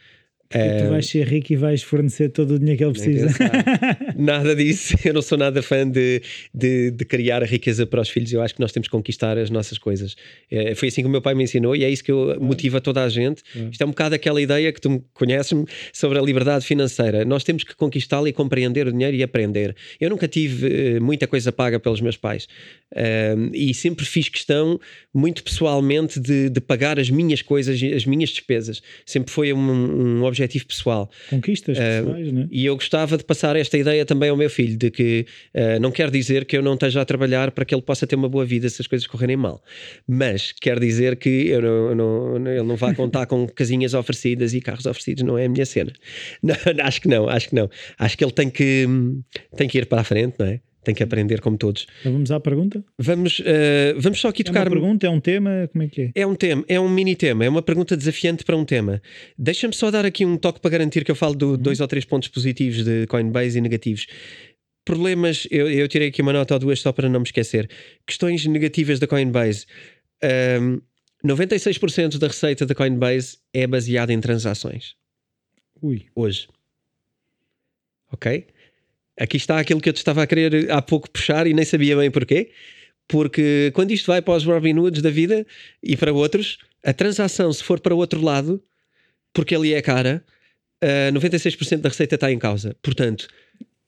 Porque 0.48 0.84
tu 0.84 0.90
vais 0.90 1.06
ser 1.06 1.26
rico 1.26 1.52
e 1.52 1.56
vais 1.56 1.82
fornecer 1.82 2.28
todo 2.28 2.54
o 2.54 2.58
dinheiro 2.58 2.78
que 2.78 2.84
ele 2.84 2.92
precisa. 2.92 3.28
Nada 4.16 4.54
disso. 4.54 4.96
Eu 5.04 5.14
não 5.14 5.22
sou 5.22 5.36
nada 5.36 5.62
fã 5.62 5.88
de, 5.88 6.22
de, 6.54 6.90
de 6.90 7.04
criar 7.04 7.42
a 7.42 7.46
riqueza 7.46 7.86
para 7.86 8.00
os 8.00 8.08
filhos. 8.08 8.32
Eu 8.32 8.42
acho 8.42 8.54
que 8.54 8.60
nós 8.60 8.72
temos 8.72 8.88
que 8.88 8.92
conquistar 8.92 9.36
as 9.38 9.50
nossas 9.50 9.78
coisas. 9.78 10.14
É, 10.50 10.74
foi 10.74 10.88
assim 10.88 11.02
que 11.02 11.08
o 11.08 11.10
meu 11.10 11.20
pai 11.20 11.34
me 11.34 11.44
ensinou 11.44 11.74
e 11.74 11.84
é 11.84 11.90
isso 11.90 12.02
que 12.02 12.12
eu 12.12 12.38
motiva 12.40 12.80
toda 12.80 13.02
a 13.02 13.08
gente. 13.08 13.42
Claro. 13.52 13.70
Isto 13.70 13.82
é 13.82 13.84
um 13.86 13.90
bocado 13.90 14.14
aquela 14.14 14.40
ideia 14.40 14.72
que 14.72 14.80
tu 14.80 14.90
me 14.90 15.02
conheces-me 15.12 15.66
sobre 15.92 16.18
a 16.18 16.22
liberdade 16.22 16.64
financeira. 16.64 17.24
Nós 17.24 17.44
temos 17.44 17.64
que 17.64 17.74
conquistá-la 17.74 18.28
e 18.28 18.32
compreender 18.32 18.86
o 18.86 18.92
dinheiro 18.92 19.16
e 19.16 19.22
aprender. 19.22 19.74
Eu 20.00 20.10
nunca 20.10 20.28
tive 20.28 20.96
eh, 20.96 21.00
muita 21.00 21.26
coisa 21.26 21.52
paga 21.52 21.78
pelos 21.78 22.00
meus 22.00 22.16
pais 22.16 22.46
Ahm, 22.94 23.50
e 23.52 23.74
sempre 23.74 24.04
fiz 24.04 24.28
questão, 24.28 24.78
muito 25.12 25.42
pessoalmente, 25.42 26.20
de, 26.20 26.48
de 26.48 26.60
pagar 26.60 27.00
as 27.00 27.10
minhas 27.10 27.42
coisas, 27.42 27.80
as 27.82 28.06
minhas 28.06 28.30
despesas. 28.30 28.80
Sempre 29.04 29.32
foi 29.32 29.52
um, 29.52 29.58
um 30.20 30.24
objetivo 30.24 30.35
pessoal. 30.66 31.10
Conquistas 31.30 31.78
pessoais, 32.02 32.32
né? 32.32 32.48
E 32.50 32.64
eu 32.66 32.74
gostava 32.74 33.16
de 33.16 33.24
passar 33.24 33.56
esta 33.56 33.76
ideia 33.78 34.04
também 34.04 34.28
ao 34.30 34.36
meu 34.36 34.50
filho, 34.50 34.76
de 34.76 34.90
que 34.90 35.26
eh, 35.54 35.78
não 35.78 35.90
quer 35.90 36.10
dizer 36.10 36.44
que 36.44 36.56
eu 36.56 36.62
não 36.62 36.74
esteja 36.74 37.00
a 37.00 37.04
trabalhar 37.04 37.50
para 37.50 37.64
que 37.64 37.74
ele 37.74 37.82
possa 37.82 38.06
ter 38.06 38.16
uma 38.16 38.28
boa 38.28 38.44
vida 38.44 38.68
se 38.68 38.80
as 38.80 38.86
coisas 38.86 39.06
correrem 39.06 39.36
mal, 39.36 39.62
mas 40.06 40.52
quer 40.52 40.78
dizer 40.80 41.16
que 41.16 41.28
eu 41.48 41.60
não, 41.62 41.88
eu 41.88 41.94
não- 42.38 42.50
ele 42.52 42.62
não 42.62 42.76
vai 42.76 42.94
contar 42.94 43.26
com 43.26 43.46
casinhas 43.54 43.94
oferecidas 43.94 44.54
e 44.54 44.60
carros 44.60 44.86
oferecidos, 44.86 45.22
não 45.22 45.36
é 45.38 45.46
a 45.46 45.48
minha 45.48 45.64
cena. 45.66 45.92
Não, 46.42 46.54
acho 46.84 47.00
que 47.00 47.08
não, 47.08 47.28
acho 47.28 47.48
que 47.48 47.54
não. 47.54 47.70
Acho 47.98 48.16
que 48.18 48.24
ele 48.24 48.32
tem 48.32 48.50
que, 48.50 48.84
hum, 48.88 49.22
tem 49.56 49.68
que 49.68 49.78
ir 49.78 49.86
para 49.86 50.00
a 50.00 50.04
frente, 50.04 50.34
não 50.38 50.46
é? 50.46 50.60
Tem 50.86 50.94
que 50.94 51.02
aprender 51.02 51.40
como 51.40 51.58
todos. 51.58 51.86
Então 52.00 52.12
vamos 52.12 52.30
à 52.30 52.38
pergunta? 52.38 52.82
Vamos, 52.96 53.40
uh, 53.40 53.98
vamos 53.98 54.20
só 54.20 54.28
aqui 54.28 54.42
É 54.42 54.44
tocar. 54.44 54.66
uma 54.68 54.70
pergunta, 54.70 55.06
é 55.06 55.10
um 55.10 55.18
tema, 55.20 55.68
como 55.72 55.82
é 55.84 55.88
que 55.88 56.00
é? 56.02 56.10
É 56.14 56.26
um 56.26 56.34
tema, 56.36 56.64
é 56.68 56.78
um 56.80 56.88
mini 56.88 57.16
tema, 57.16 57.44
é 57.44 57.48
uma 57.48 57.60
pergunta 57.60 57.96
desafiante 57.96 58.44
para 58.44 58.56
um 58.56 58.64
tema. 58.64 59.02
Deixa-me 59.36 59.74
só 59.74 59.90
dar 59.90 60.06
aqui 60.06 60.24
um 60.24 60.36
toque 60.36 60.60
para 60.60 60.70
garantir 60.70 61.04
que 61.04 61.10
eu 61.10 61.16
falo 61.16 61.34
de 61.34 61.56
dois 61.62 61.80
ou 61.80 61.88
três 61.88 62.04
pontos 62.04 62.28
positivos 62.28 62.84
de 62.84 63.06
Coinbase 63.08 63.58
e 63.58 63.60
negativos. 63.60 64.06
Problemas, 64.84 65.48
eu, 65.50 65.68
eu 65.68 65.88
tirei 65.88 66.08
aqui 66.08 66.22
uma 66.22 66.32
nota 66.32 66.54
ou 66.54 66.60
duas 66.60 66.78
só 66.80 66.92
para 66.92 67.08
não 67.08 67.18
me 67.20 67.26
esquecer. 67.26 67.68
Questões 68.06 68.46
negativas 68.46 69.00
da 69.00 69.08
Coinbase. 69.08 69.66
Um, 70.62 70.80
96% 71.26 72.18
da 72.18 72.28
receita 72.28 72.64
da 72.64 72.74
Coinbase 72.74 73.38
é 73.52 73.66
baseada 73.66 74.12
em 74.12 74.20
transações. 74.20 74.94
Ui, 75.82 76.06
Hoje. 76.14 76.46
Ok? 78.12 78.46
Aqui 79.18 79.36
está 79.36 79.58
aquilo 79.58 79.80
que 79.80 79.88
eu 79.88 79.92
te 79.92 79.98
estava 79.98 80.22
a 80.22 80.26
querer 80.26 80.70
há 80.70 80.82
pouco 80.82 81.10
puxar 81.10 81.46
e 81.46 81.54
nem 81.54 81.64
sabia 81.64 81.96
bem 81.96 82.10
porquê. 82.10 82.50
Porque 83.08 83.70
quando 83.74 83.92
isto 83.92 84.06
vai 84.06 84.20
para 84.20 84.34
os 84.34 84.44
Robin 84.44 84.78
Hoods 84.78 85.00
da 85.00 85.10
vida 85.10 85.46
e 85.82 85.96
para 85.96 86.12
outros, 86.12 86.58
a 86.84 86.92
transação, 86.92 87.52
se 87.52 87.62
for 87.62 87.80
para 87.80 87.94
o 87.94 87.98
outro 87.98 88.20
lado, 88.20 88.62
porque 89.32 89.54
ali 89.54 89.74
é 89.74 89.80
cara, 89.80 90.24
uh, 90.82 91.12
96% 91.12 91.78
da 91.78 91.88
receita 91.88 92.16
está 92.16 92.30
em 92.32 92.38
causa. 92.38 92.76
Portanto, 92.82 93.28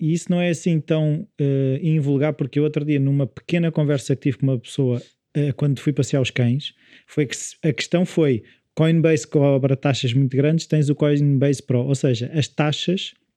E 0.01 0.13
isso 0.13 0.31
não 0.31 0.41
é 0.41 0.51
assim 0.51 0.81
tão 0.81 1.27
uh, 1.41 1.79
invulgar, 1.83 2.33
porque 2.35 2.61
outro 2.61 2.85
dia, 2.85 3.01
numa 3.01 3.27
pequena 3.27 3.73
conversa 3.73 4.15
que 4.15 4.23
tive 4.23 4.39
com 4.39 4.47
uma 4.47 4.59
pessoa, 4.59 5.03
uh, 5.37 5.55
quando 5.57 5.81
fui 5.81 5.93
passear 5.93 6.23
os 6.23 6.31
cães, 6.31 6.73
foi 7.07 7.27
que 7.27 7.37
a 7.65 7.73
questão 7.73 8.07
foi: 8.07 8.45
Coinbase 8.75 9.27
cobra 9.27 9.77
taxas 9.77 10.13
muito 10.13 10.37
grandes, 10.37 10.67
tens 10.67 10.89
o 10.89 10.95
Coinbase 10.95 11.63
Pro. 11.63 11.81
Ou 11.81 11.95
seja, 11.97 12.31
as 12.33 12.47
taxas 12.47 13.13
eh, 13.13 13.28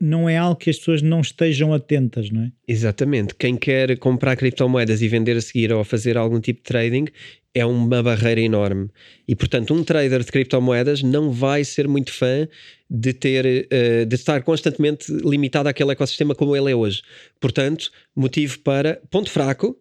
não 0.00 0.28
é 0.28 0.36
algo 0.36 0.56
que 0.56 0.70
as 0.70 0.78
pessoas 0.78 1.02
não 1.02 1.20
estejam 1.20 1.72
atentas, 1.72 2.30
não 2.30 2.42
é? 2.42 2.52
Exatamente. 2.66 3.34
Quem 3.34 3.56
quer 3.56 3.96
comprar 3.98 4.36
criptomoedas 4.36 5.02
e 5.02 5.08
vender 5.08 5.36
a 5.36 5.40
seguir 5.40 5.72
ou 5.72 5.82
fazer 5.84 6.16
algum 6.16 6.40
tipo 6.40 6.58
de 6.60 6.64
trading 6.64 7.06
é 7.54 7.64
uma 7.64 8.02
barreira 8.02 8.40
enorme. 8.40 8.88
E 9.26 9.34
portanto, 9.34 9.74
um 9.74 9.82
trader 9.82 10.20
de 10.22 10.30
criptomoedas 10.30 11.02
não 11.02 11.30
vai 11.32 11.64
ser 11.64 11.88
muito 11.88 12.12
fã 12.12 12.46
de 12.90 13.12
ter 13.12 13.66
eh, 13.70 14.04
de 14.04 14.14
estar 14.14 14.42
constantemente 14.42 15.10
limitado 15.12 15.68
àquele 15.68 15.92
ecossistema 15.92 16.34
como 16.34 16.54
ele 16.56 16.70
é 16.70 16.74
hoje. 16.76 17.02
Portanto, 17.40 17.90
motivo 18.14 18.58
para 18.60 19.00
ponto 19.10 19.30
fraco 19.30 19.76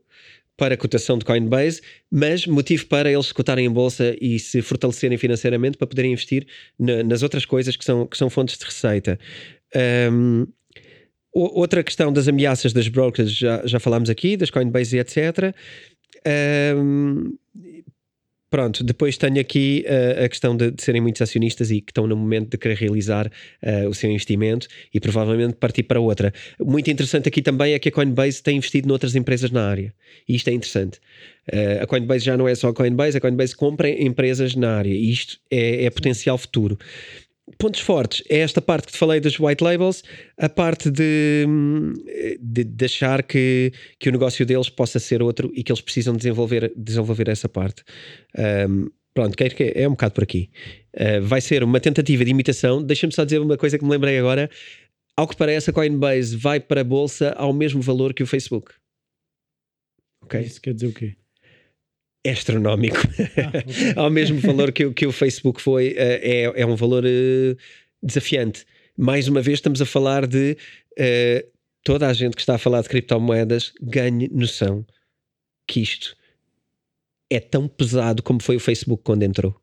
para 0.57 0.73
a 0.73 0.77
cotação 0.77 1.19
de 1.19 1.23
Coinbase, 1.23 1.81
mas 2.09 2.47
motivo 2.47 2.87
para 2.87 3.11
eles 3.11 3.31
cotarem 3.31 3.67
em 3.67 3.69
bolsa 3.69 4.15
e 4.19 4.39
se 4.39 4.59
fortalecerem 4.63 5.15
financeiramente 5.15 5.77
para 5.77 5.85
poderem 5.85 6.13
investir 6.13 6.47
na- 6.79 7.03
nas 7.03 7.21
outras 7.21 7.45
coisas 7.45 7.75
que 7.75 7.85
são, 7.85 8.07
que 8.07 8.17
são 8.17 8.27
fontes 8.27 8.57
de 8.57 8.65
receita. 8.65 9.19
Um, 9.75 10.47
outra 11.34 11.84
questão 11.84 12.12
das 12.12 12.27
ameaças 12.27 12.73
das 12.73 12.88
brokers, 12.88 13.32
já, 13.32 13.65
já 13.65 13.80
falámos 13.80 14.10
aqui, 14.10 14.36
das 14.36 14.49
Coinbase 14.49 14.97
e 14.97 14.99
etc. 14.99 15.53
Um, 16.75 17.36
pronto, 18.49 18.84
depois 18.84 19.17
tenho 19.17 19.39
aqui 19.39 19.86
uh, 19.88 20.25
a 20.25 20.30
questão 20.30 20.56
de, 20.56 20.71
de 20.71 20.82
serem 20.82 21.01
muitos 21.01 21.21
acionistas 21.21 21.69
e 21.69 21.82
que 21.82 21.91
estão 21.91 22.08
no 22.08 22.15
momento 22.15 22.51
de 22.51 22.58
querer 22.58 22.75
realizar 22.75 23.27
uh, 23.27 23.88
o 23.88 23.93
seu 23.93 24.10
investimento 24.10 24.67
e 24.93 24.99
provavelmente 24.99 25.56
partir 25.56 25.84
para 25.84 25.99
outra. 25.99 26.34
Muito 26.60 26.89
interessante 26.89 27.27
aqui 27.27 27.41
também 27.41 27.73
é 27.73 27.80
que 27.80 27.89
a 27.89 27.91
Coinbase 27.91 28.41
tem 28.41 28.58
investido 28.58 28.88
noutras 28.88 29.15
empresas 29.15 29.51
na 29.51 29.67
área. 29.67 29.93
E 30.27 30.36
isto 30.36 30.49
é 30.49 30.53
interessante. 30.53 30.99
Uh, 31.53 31.84
a 31.84 31.88
Coinbase 31.88 32.25
já 32.25 32.36
não 32.36 32.47
é 32.47 32.56
só 32.56 32.69
a 32.69 32.73
Coinbase, 32.73 33.17
a 33.17 33.21
Coinbase 33.21 33.56
compra 33.56 33.89
empresas 33.89 34.56
na 34.56 34.77
área 34.77 34.93
e 34.93 35.12
isto 35.12 35.38
é, 35.51 35.86
é 35.86 35.89
potencial 35.89 36.38
futuro 36.38 36.80
pontos 37.57 37.79
fortes 37.79 38.23
é 38.29 38.39
esta 38.39 38.62
parte 38.62 38.88
que 38.88 38.93
te 38.93 38.97
falei 38.97 39.19
dos 39.19 39.39
white 39.39 39.63
labels, 39.63 40.03
a 40.38 40.49
parte 40.49 40.91
de, 40.91 41.45
de, 42.39 42.63
de 42.63 42.86
achar 42.86 43.23
que, 43.23 43.71
que 43.99 44.10
o 44.10 44.12
negócio 44.12 44.45
deles 44.45 44.69
possa 44.69 44.99
ser 44.99 45.21
outro 45.21 45.51
e 45.53 45.63
que 45.63 45.71
eles 45.71 45.81
precisam 45.81 46.15
desenvolver, 46.15 46.73
desenvolver 46.75 47.29
essa 47.29 47.47
parte. 47.47 47.83
Um, 48.38 48.89
pronto, 49.13 49.38
quero 49.38 49.55
que 49.55 49.71
é 49.75 49.88
um 49.88 49.91
bocado 49.91 50.13
por 50.13 50.23
aqui. 50.23 50.49
Uh, 50.93 51.21
vai 51.21 51.41
ser 51.41 51.63
uma 51.63 51.79
tentativa 51.79 52.25
de 52.25 52.31
imitação. 52.31 52.83
Deixa-me 52.83 53.13
só 53.13 53.23
dizer 53.23 53.39
uma 53.39 53.57
coisa 53.57 53.77
que 53.77 53.86
me 53.86 53.91
lembrei 53.91 54.17
agora. 54.17 54.49
Ao 55.15 55.27
que 55.27 55.36
parece, 55.36 55.69
a 55.69 55.73
Coinbase 55.73 56.36
vai 56.36 56.60
para 56.60 56.81
a 56.81 56.83
bolsa 56.83 57.31
ao 57.31 57.53
mesmo 57.53 57.81
valor 57.81 58.13
que 58.13 58.21
o 58.21 58.27
Facebook. 58.27 58.71
Ok? 60.21 60.41
Isso 60.41 60.62
quer 60.62 60.73
dizer 60.73 60.88
o 60.88 60.93
quê? 60.93 61.15
É 62.23 62.32
astronómico. 62.32 62.97
Ah, 63.95 64.01
ao 64.03 64.10
mesmo 64.10 64.39
valor 64.39 64.71
que, 64.71 64.86
o- 64.86 64.93
que 64.93 65.06
o 65.06 65.12
Facebook 65.12 65.62
foi, 65.62 65.93
eh, 65.97 66.19
é, 66.56 66.62
é 66.62 66.65
um 66.65 66.75
valor 66.75 67.03
eh, 67.06 67.56
desafiante. 68.03 68.65
Mais 68.97 69.27
uma 69.27 69.41
vez, 69.41 69.58
estamos 69.60 69.82
a 69.82 69.86
falar 69.86 70.25
de 70.27 70.58
eh, 70.97 71.45
toda 71.84 72.08
a 72.08 72.13
gente 72.13 72.36
que 72.36 72.41
está 72.41 72.56
a 72.56 72.58
falar 72.58 72.82
de 72.82 72.89
criptomoedas 72.89 73.71
ganhe 73.82 74.27
noção 74.30 74.86
que 75.67 75.82
isto 75.82 76.15
é 77.30 77.39
tão 77.39 77.67
pesado 77.67 78.23
como 78.23 78.41
foi 78.41 78.56
o 78.56 78.60
Facebook 78.60 79.03
quando 79.03 79.23
entrou. 79.23 79.56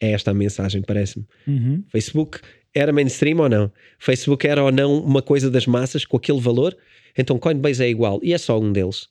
É 0.00 0.12
esta 0.12 0.30
a 0.30 0.34
mensagem, 0.34 0.80
parece-me. 0.82 1.26
Uhum. 1.46 1.84
Facebook 1.88 2.40
era 2.74 2.92
mainstream 2.92 3.38
ou 3.38 3.48
não? 3.48 3.72
Facebook 3.98 4.46
era 4.46 4.62
ou 4.64 4.72
não 4.72 5.02
uma 5.02 5.20
coisa 5.20 5.50
das 5.50 5.66
massas 5.66 6.04
com 6.04 6.16
aquele 6.16 6.40
valor? 6.40 6.76
Então 7.18 7.38
Coinbase 7.38 7.84
é 7.84 7.88
igual 7.88 8.18
e 8.22 8.32
é 8.32 8.38
só 8.38 8.58
um 8.58 8.72
deles. 8.72 9.08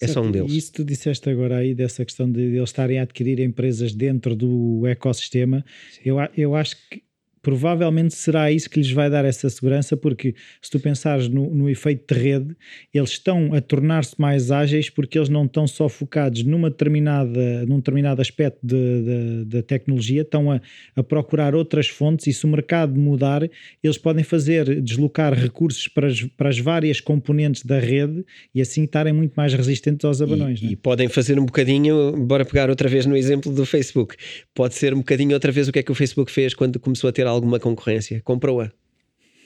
É 0.00 0.06
só 0.06 0.14
Certo, 0.14 0.26
um 0.26 0.30
deles. 0.30 0.52
E 0.52 0.58
isso 0.58 0.72
que 0.72 0.76
tu 0.78 0.84
disseste 0.84 1.28
agora 1.30 1.58
aí, 1.58 1.74
dessa 1.74 2.04
questão 2.04 2.30
de 2.30 2.40
eles 2.40 2.62
estarem 2.62 2.98
a 2.98 3.02
adquirir 3.02 3.40
empresas 3.40 3.92
dentro 3.92 4.34
do 4.34 4.86
ecossistema, 4.86 5.64
eu, 6.04 6.16
eu 6.36 6.54
acho 6.54 6.76
que 6.88 7.02
provavelmente 7.48 8.14
será 8.14 8.52
isso 8.52 8.68
que 8.68 8.78
lhes 8.78 8.90
vai 8.90 9.08
dar 9.08 9.24
essa 9.24 9.48
segurança, 9.48 9.96
porque 9.96 10.34
se 10.60 10.70
tu 10.70 10.78
pensares 10.78 11.28
no, 11.30 11.48
no 11.48 11.70
efeito 11.70 12.12
de 12.14 12.20
rede, 12.20 12.54
eles 12.92 13.08
estão 13.12 13.54
a 13.54 13.60
tornar-se 13.62 14.14
mais 14.20 14.50
ágeis 14.50 14.90
porque 14.90 15.16
eles 15.18 15.30
não 15.30 15.46
estão 15.46 15.66
só 15.66 15.88
focados 15.88 16.42
numa 16.42 16.68
determinada, 16.68 17.64
num 17.66 17.76
determinado 17.76 18.20
aspecto 18.20 18.58
de- 18.62 18.74
de- 18.76 19.44
da 19.46 19.62
tecnologia, 19.62 20.20
estão 20.20 20.52
a, 20.52 20.60
a 20.94 21.02
procurar 21.02 21.54
outras 21.54 21.88
fontes 21.88 22.26
e 22.26 22.34
se 22.34 22.44
o 22.44 22.48
mercado 22.48 23.00
mudar, 23.00 23.48
eles 23.82 23.96
podem 23.96 24.22
fazer, 24.22 24.82
deslocar 24.82 25.32
recursos 25.32 25.88
para 25.88 26.06
as, 26.08 26.22
para 26.36 26.50
as 26.50 26.58
várias 26.58 27.00
componentes 27.00 27.64
da 27.64 27.78
rede 27.80 28.26
e 28.54 28.60
assim 28.60 28.84
estarem 28.84 29.14
muito 29.14 29.32
mais 29.34 29.54
resistentes 29.54 30.04
aos 30.04 30.20
abanões. 30.20 30.60
E, 30.60 30.64
não 30.64 30.68
é? 30.68 30.72
e 30.74 30.76
podem 30.76 31.08
fazer 31.08 31.38
um 31.40 31.46
bocadinho, 31.46 32.12
bora 32.26 32.44
pegar 32.44 32.68
outra 32.68 32.90
vez 32.90 33.06
no 33.06 33.16
exemplo 33.16 33.50
do 33.50 33.64
Facebook. 33.64 34.16
Pode 34.54 34.74
ser 34.74 34.92
um 34.92 34.98
bocadinho 34.98 35.32
outra 35.32 35.50
vez 35.50 35.66
o 35.66 35.72
que 35.72 35.78
é 35.78 35.82
que 35.82 35.90
o 35.90 35.94
Facebook 35.94 36.30
fez 36.30 36.52
quando 36.52 36.78
começou 36.78 37.08
a 37.08 37.12
ter 37.12 37.26
alguma 37.38 37.58
concorrência. 37.58 38.20
Comprou-a. 38.22 38.70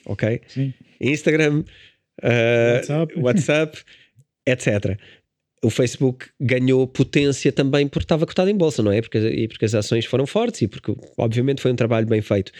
Ok? 0.05 0.41
Sim. 0.47 0.73
Instagram, 0.99 1.63
uh, 2.21 2.75
WhatsApp. 2.75 3.19
WhatsApp, 3.19 3.83
etc. 4.45 4.97
O 5.63 5.69
Facebook 5.69 6.27
ganhou 6.39 6.85
potência 6.85 7.51
também 7.51 7.87
porque 7.87 8.03
estava 8.03 8.25
cotado 8.25 8.49
em 8.49 8.55
bolsa, 8.55 8.83
não 8.83 8.91
é? 8.91 9.01
Porque, 9.01 9.17
e 9.17 9.47
porque 9.47 9.63
as 9.63 9.73
ações 9.73 10.05
foram 10.05 10.27
fortes 10.27 10.61
e 10.61 10.67
porque, 10.67 10.93
obviamente, 11.17 11.61
foi 11.61 11.71
um 11.71 11.75
trabalho 11.75 12.05
bem 12.05 12.21
feito. 12.21 12.51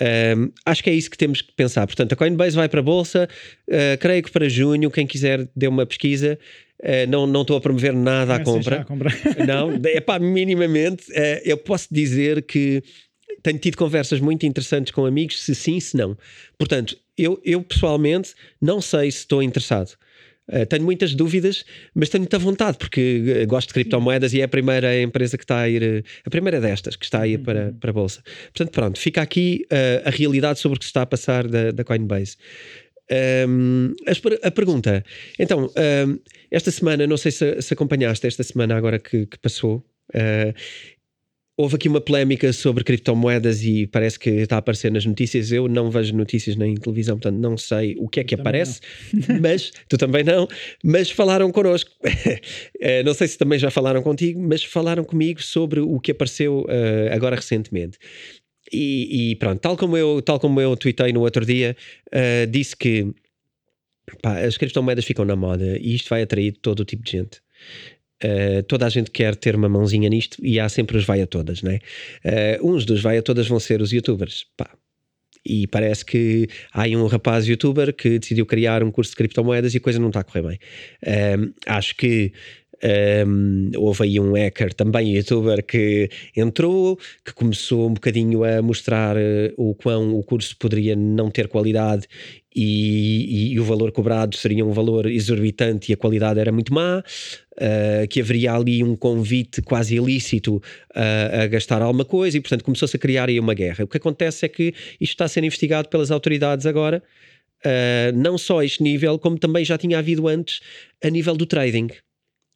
Um, 0.00 0.50
acho 0.64 0.82
que 0.82 0.90
é 0.90 0.92
isso 0.92 1.10
que 1.10 1.16
temos 1.16 1.40
que 1.40 1.52
pensar. 1.52 1.86
Portanto, 1.86 2.12
a 2.12 2.16
Coinbase 2.16 2.54
vai 2.56 2.68
para 2.68 2.80
a 2.80 2.82
bolsa, 2.82 3.28
uh, 3.68 3.98
creio 3.98 4.22
que 4.22 4.30
para 4.30 4.48
junho, 4.48 4.90
quem 4.90 5.06
quiser 5.06 5.48
dê 5.54 5.68
uma 5.68 5.86
pesquisa. 5.86 6.38
Uh, 6.80 7.08
não, 7.08 7.26
não 7.26 7.40
estou 7.40 7.56
a 7.56 7.60
promover 7.60 7.94
nada 7.94 8.34
à 8.34 8.40
compra. 8.40 8.76
já 8.76 8.82
a 8.82 8.84
comprar. 8.84 9.12
Não, 9.46 9.70
é 9.84 10.00
pá, 10.00 10.18
minimamente. 10.18 11.04
eh, 11.12 11.42
eu 11.44 11.56
posso 11.56 11.88
dizer 11.90 12.42
que 12.42 12.82
tenho 13.42 13.58
tido 13.58 13.76
conversas 13.76 14.20
muito 14.20 14.44
interessantes 14.46 14.92
com 14.92 15.04
amigos, 15.06 15.42
se 15.42 15.54
sim, 15.54 15.78
se 15.80 15.96
não. 15.96 16.16
Portanto, 16.58 16.96
eu, 17.16 17.40
eu 17.44 17.62
pessoalmente 17.62 18.34
não 18.60 18.80
sei 18.80 19.10
se 19.10 19.18
estou 19.18 19.42
interessado. 19.42 19.96
Eh, 20.48 20.64
tenho 20.64 20.84
muitas 20.84 21.14
dúvidas, 21.14 21.64
mas 21.94 22.08
tenho 22.08 22.22
muita 22.22 22.38
vontade, 22.38 22.78
porque 22.78 23.22
eh, 23.40 23.46
gosto 23.46 23.68
de 23.68 23.74
criptomoedas 23.74 24.32
e 24.32 24.40
é 24.40 24.44
a 24.44 24.48
primeira 24.48 25.00
empresa 25.00 25.36
que 25.36 25.42
está 25.44 25.60
a 25.60 25.68
ir, 25.68 25.82
eh, 25.82 26.02
a 26.24 26.30
primeira 26.30 26.60
destas 26.60 26.94
que 26.94 27.04
está 27.04 27.22
a 27.22 27.26
ir 27.28 27.38
para, 27.38 27.72
para 27.80 27.90
a 27.90 27.92
Bolsa. 27.92 28.22
Portanto, 28.54 28.70
pronto, 28.70 28.98
fica 29.00 29.22
aqui 29.22 29.66
eh, 29.70 30.02
a 30.04 30.10
realidade 30.10 30.60
sobre 30.60 30.76
o 30.76 30.78
que 30.78 30.84
se 30.84 30.90
está 30.90 31.02
a 31.02 31.06
passar 31.06 31.48
da, 31.48 31.72
da 31.72 31.82
Coinbase. 31.84 32.36
Um, 33.48 33.94
as 34.06 34.18
per- 34.18 34.40
a 34.42 34.50
pergunta, 34.50 35.04
então, 35.38 35.66
um, 35.76 36.18
esta 36.50 36.72
semana, 36.72 37.06
não 37.06 37.16
sei 37.16 37.30
se, 37.30 37.62
se 37.62 37.72
acompanhaste 37.72 38.26
esta 38.26 38.42
semana 38.42 38.76
agora 38.76 38.98
que, 38.98 39.26
que 39.26 39.38
passou, 39.38 39.76
uh, 40.12 40.52
houve 41.56 41.76
aqui 41.76 41.88
uma 41.88 42.00
polémica 42.00 42.52
sobre 42.52 42.84
criptomoedas 42.84 43.62
e 43.64 43.86
parece 43.86 44.18
que 44.18 44.28
está 44.28 44.56
a 44.56 44.58
aparecer 44.58 44.92
nas 44.92 45.06
notícias. 45.06 45.50
Eu 45.50 45.68
não 45.68 45.90
vejo 45.90 46.14
notícias 46.14 46.54
nem 46.54 46.72
em 46.72 46.76
televisão, 46.76 47.16
portanto 47.16 47.40
não 47.40 47.56
sei 47.56 47.96
o 47.98 48.08
que 48.08 48.20
é 48.20 48.24
que 48.24 48.34
Eu 48.34 48.40
aparece, 48.40 48.80
mas 49.40 49.72
tu 49.88 49.96
também 49.96 50.22
não, 50.22 50.46
mas 50.84 51.10
falaram 51.10 51.50
connosco. 51.50 51.90
Eh, 52.78 53.02
não 53.02 53.14
sei 53.14 53.26
se 53.26 53.38
também 53.38 53.58
já 53.58 53.70
falaram 53.70 54.02
contigo, 54.02 54.40
mas 54.40 54.62
falaram 54.62 55.02
comigo 55.02 55.42
sobre 55.42 55.80
o 55.80 55.98
que 55.98 56.10
apareceu 56.10 56.60
uh, 56.60 57.12
agora 57.12 57.36
recentemente. 57.36 57.98
E, 58.72 59.30
e 59.30 59.36
pronto, 59.36 59.60
tal 59.60 59.76
como 59.76 59.96
eu, 59.96 60.20
tal 60.20 60.38
como 60.38 60.60
eu 60.60 60.76
tuitei 60.76 61.12
no 61.12 61.20
outro 61.20 61.44
dia, 61.44 61.76
uh, 62.08 62.46
disse 62.46 62.76
que 62.76 63.12
pá, 64.22 64.40
as 64.40 64.56
criptomoedas 64.56 65.04
ficam 65.04 65.24
na 65.24 65.36
moda 65.36 65.78
e 65.78 65.94
isto 65.94 66.08
vai 66.08 66.22
atrair 66.22 66.52
todo 66.60 66.80
o 66.80 66.84
tipo 66.84 67.02
de 67.02 67.12
gente. 67.12 67.40
Uh, 68.24 68.62
toda 68.62 68.86
a 68.86 68.88
gente 68.88 69.10
quer 69.10 69.36
ter 69.36 69.54
uma 69.54 69.68
mãozinha 69.68 70.08
nisto 70.08 70.38
e 70.44 70.58
há 70.58 70.68
sempre 70.68 70.96
os 70.96 71.04
vai 71.04 71.20
a 71.20 71.26
todas, 71.26 71.62
né? 71.62 71.80
Uh, 72.24 72.72
uns 72.72 72.84
dos 72.84 73.02
vai 73.02 73.18
a 73.18 73.22
todas 73.22 73.46
vão 73.46 73.60
ser 73.60 73.82
os 73.82 73.92
youtubers, 73.92 74.46
pá. 74.56 74.70
E 75.44 75.66
parece 75.68 76.04
que 76.04 76.48
há 76.72 76.82
aí 76.82 76.96
um 76.96 77.06
rapaz 77.06 77.46
youtuber 77.46 77.94
que 77.94 78.18
decidiu 78.18 78.44
criar 78.44 78.82
um 78.82 78.90
curso 78.90 79.12
de 79.12 79.16
criptomoedas 79.16 79.74
e 79.74 79.76
a 79.76 79.80
coisa 79.80 79.98
não 80.00 80.08
está 80.08 80.20
a 80.20 80.24
correr 80.24 80.42
bem. 80.42 80.58
Um, 81.38 81.52
acho 81.66 81.94
que 81.94 82.32
um, 83.26 83.70
houve 83.76 84.04
aí 84.04 84.20
um 84.20 84.34
hacker, 84.34 84.74
também 84.74 85.16
youtuber, 85.16 85.64
que 85.64 86.10
entrou, 86.36 86.98
que 87.24 87.32
começou 87.32 87.88
um 87.88 87.94
bocadinho 87.94 88.44
a 88.44 88.60
mostrar 88.60 89.16
uh, 89.16 89.20
o 89.56 89.74
quão 89.74 90.14
o 90.14 90.22
curso 90.22 90.56
poderia 90.58 90.94
não 90.96 91.30
ter 91.30 91.48
qualidade 91.48 92.06
e, 92.54 93.50
e, 93.50 93.52
e, 93.52 93.60
o 93.60 93.64
valor 93.64 93.92
cobrado 93.92 94.34
seria 94.36 94.64
um 94.64 94.72
valor 94.72 95.06
exorbitante 95.06 95.92
e 95.92 95.94
a 95.94 95.96
qualidade 95.96 96.40
era 96.40 96.50
muito 96.50 96.72
má. 96.72 97.02
Uh, 97.58 98.06
que 98.08 98.20
haveria 98.20 98.52
ali 98.52 98.84
um 98.84 98.94
convite 98.94 99.62
quase 99.62 99.96
ilícito 99.96 100.56
uh, 100.56 101.42
a 101.42 101.46
gastar 101.46 101.80
alguma 101.80 102.04
coisa 102.04 102.36
e, 102.36 102.40
portanto, 102.42 102.62
começou-se 102.62 102.94
a 102.94 102.98
criar 102.98 103.30
aí 103.30 103.40
uma 103.40 103.54
guerra. 103.54 103.84
O 103.84 103.88
que 103.88 103.96
acontece 103.96 104.44
é 104.44 104.48
que 104.48 104.74
isto 105.00 105.12
está 105.12 105.24
a 105.24 105.28
ser 105.28 105.42
investigado 105.42 105.88
pelas 105.88 106.10
autoridades 106.10 106.66
agora, 106.66 107.02
uh, 107.64 108.14
não 108.14 108.36
só 108.36 108.58
a 108.58 108.64
este 108.66 108.82
nível, 108.82 109.18
como 109.18 109.38
também 109.38 109.64
já 109.64 109.78
tinha 109.78 109.98
havido 109.98 110.28
antes 110.28 110.60
a 111.02 111.08
nível 111.08 111.34
do 111.34 111.46
trading 111.46 111.88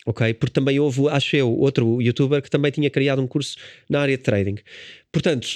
ok? 0.06 0.34
Porque 0.34 0.52
também 0.52 0.78
houve, 0.78 1.08
acho 1.08 1.36
eu, 1.36 1.50
outro 1.50 2.00
youtuber 2.00 2.42
que 2.42 2.50
também 2.50 2.70
tinha 2.70 2.90
criado 2.90 3.20
um 3.20 3.26
curso 3.26 3.56
na 3.88 4.00
área 4.00 4.16
de 4.16 4.22
trading. 4.22 4.56
Portanto, 5.12 5.48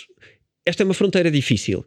esta 0.66 0.82
é 0.82 0.84
uma 0.84 0.95
fronteira 0.95 1.30
difícil. 1.30 1.84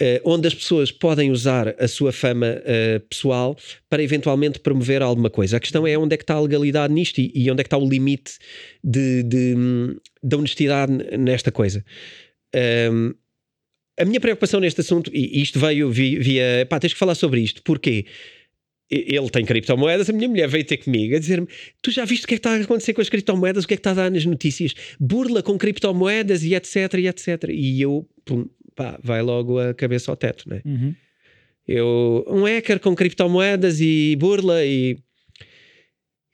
Uh, 0.00 0.20
onde 0.24 0.48
as 0.48 0.54
pessoas 0.54 0.90
podem 0.90 1.30
usar 1.30 1.74
a 1.78 1.86
sua 1.86 2.10
fama 2.10 2.46
uh, 2.46 3.00
pessoal 3.00 3.54
para 3.88 4.02
eventualmente 4.02 4.58
promover 4.58 5.02
alguma 5.02 5.28
coisa. 5.28 5.58
A 5.58 5.60
questão 5.60 5.86
é 5.86 5.98
onde 5.98 6.14
é 6.14 6.16
que 6.16 6.22
está 6.22 6.34
a 6.34 6.40
legalidade 6.40 6.92
nisto 6.92 7.18
e, 7.18 7.30
e 7.34 7.50
onde 7.50 7.60
é 7.60 7.64
que 7.64 7.66
está 7.66 7.76
o 7.76 7.86
limite 7.86 8.38
de, 8.82 9.22
de, 9.22 9.54
de 10.22 10.36
honestidade 10.36 10.92
nesta 11.18 11.52
coisa. 11.52 11.84
Um, 12.90 13.12
a 13.98 14.04
minha 14.06 14.20
preocupação 14.20 14.58
neste 14.60 14.80
assunto, 14.80 15.10
e 15.12 15.42
isto 15.42 15.58
veio 15.58 15.90
via, 15.90 16.18
via 16.18 16.66
pá, 16.66 16.80
tens 16.80 16.94
que 16.94 16.98
falar 16.98 17.14
sobre 17.14 17.40
isto, 17.40 17.62
porquê? 17.62 18.06
ele 18.90 19.30
tem 19.30 19.44
criptomoedas, 19.44 20.10
a 20.10 20.12
minha 20.12 20.28
mulher 20.28 20.48
veio 20.48 20.64
ter 20.64 20.78
comigo 20.78 21.14
a 21.14 21.18
dizer-me: 21.18 21.46
Tu 21.80 21.92
já 21.92 22.04
viste 22.04 22.24
o 22.24 22.28
que 22.28 22.34
é 22.34 22.36
que 22.36 22.40
está 22.40 22.54
a 22.54 22.60
acontecer 22.60 22.92
com 22.92 23.00
as 23.00 23.08
criptomoedas? 23.08 23.64
O 23.64 23.68
que 23.68 23.74
é 23.74 23.76
que 23.76 23.80
está 23.80 23.92
a 23.92 23.94
dar 23.94 24.10
nas 24.10 24.24
notícias? 24.24 24.74
Burla 24.98 25.42
com 25.42 25.56
criptomoedas 25.56 26.42
e 26.42 26.54
etc, 26.54 26.94
e 26.94 27.06
etc. 27.06 27.44
E 27.50 27.80
eu, 27.80 28.08
pum, 28.24 28.48
pá, 28.74 28.98
vai 29.02 29.22
logo 29.22 29.58
a 29.58 29.74
cabeça 29.74 30.10
ao 30.10 30.16
teto, 30.16 30.48
né? 30.48 30.60
Uhum. 30.64 30.94
Eu, 31.66 32.24
um 32.28 32.44
hacker 32.44 32.80
com 32.80 32.94
criptomoedas 32.94 33.80
e 33.80 34.16
burla 34.16 34.64
e. 34.64 34.98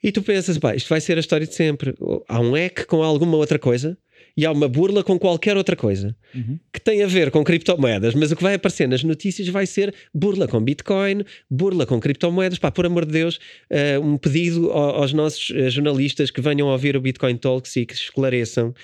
E 0.03 0.11
tu 0.11 0.21
pensas, 0.21 0.57
pá, 0.57 0.75
isto 0.75 0.87
vai 0.87 1.01
ser 1.01 1.17
a 1.17 1.19
história 1.19 1.45
de 1.45 1.53
sempre. 1.53 1.93
Há 2.27 2.39
um 2.39 2.51
hack 2.53 2.85
com 2.85 3.03
alguma 3.03 3.35
outra 3.35 3.59
coisa 3.59 3.97
e 4.37 4.45
há 4.45 4.51
uma 4.51 4.67
burla 4.67 5.03
com 5.03 5.17
qualquer 5.17 5.57
outra 5.57 5.75
coisa 5.75 6.15
uhum. 6.33 6.59
que 6.71 6.79
tem 6.79 7.01
a 7.01 7.07
ver 7.07 7.31
com 7.31 7.43
criptomoedas, 7.43 8.13
mas 8.13 8.31
o 8.31 8.35
que 8.35 8.43
vai 8.43 8.53
aparecer 8.53 8.87
nas 8.87 9.03
notícias 9.03 9.47
vai 9.47 9.65
ser 9.65 9.93
burla 10.13 10.47
com 10.47 10.63
Bitcoin, 10.63 11.23
burla 11.49 11.87
com 11.87 11.99
criptomoedas. 11.99 12.59
Pá, 12.59 12.69
por 12.69 12.85
amor 12.85 13.05
de 13.05 13.13
Deus, 13.13 13.39
uh, 13.71 13.99
um 13.99 14.15
pedido 14.15 14.71
aos 14.71 15.11
nossos 15.11 15.49
uh, 15.49 15.69
jornalistas 15.71 16.29
que 16.29 16.39
venham 16.39 16.69
a 16.69 16.73
ouvir 16.73 16.95
o 16.95 17.01
Bitcoin 17.01 17.35
Talks 17.35 17.75
e 17.77 17.85
que 17.85 17.95
esclareçam 17.95 18.75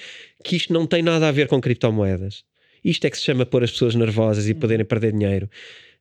que 0.44 0.56
isto 0.56 0.74
não 0.74 0.88
tem 0.88 1.04
nada 1.04 1.28
a 1.28 1.32
ver 1.32 1.48
com 1.48 1.62
criptomoedas. 1.62 2.44
Isto 2.84 3.06
é 3.06 3.10
que 3.10 3.18
se 3.18 3.24
chama 3.24 3.46
pôr 3.46 3.64
as 3.64 3.72
pessoas 3.72 3.96
nervosas 3.96 4.48
e 4.48 4.54
poderem 4.54 4.86
perder 4.86 5.12
dinheiro. 5.12 5.50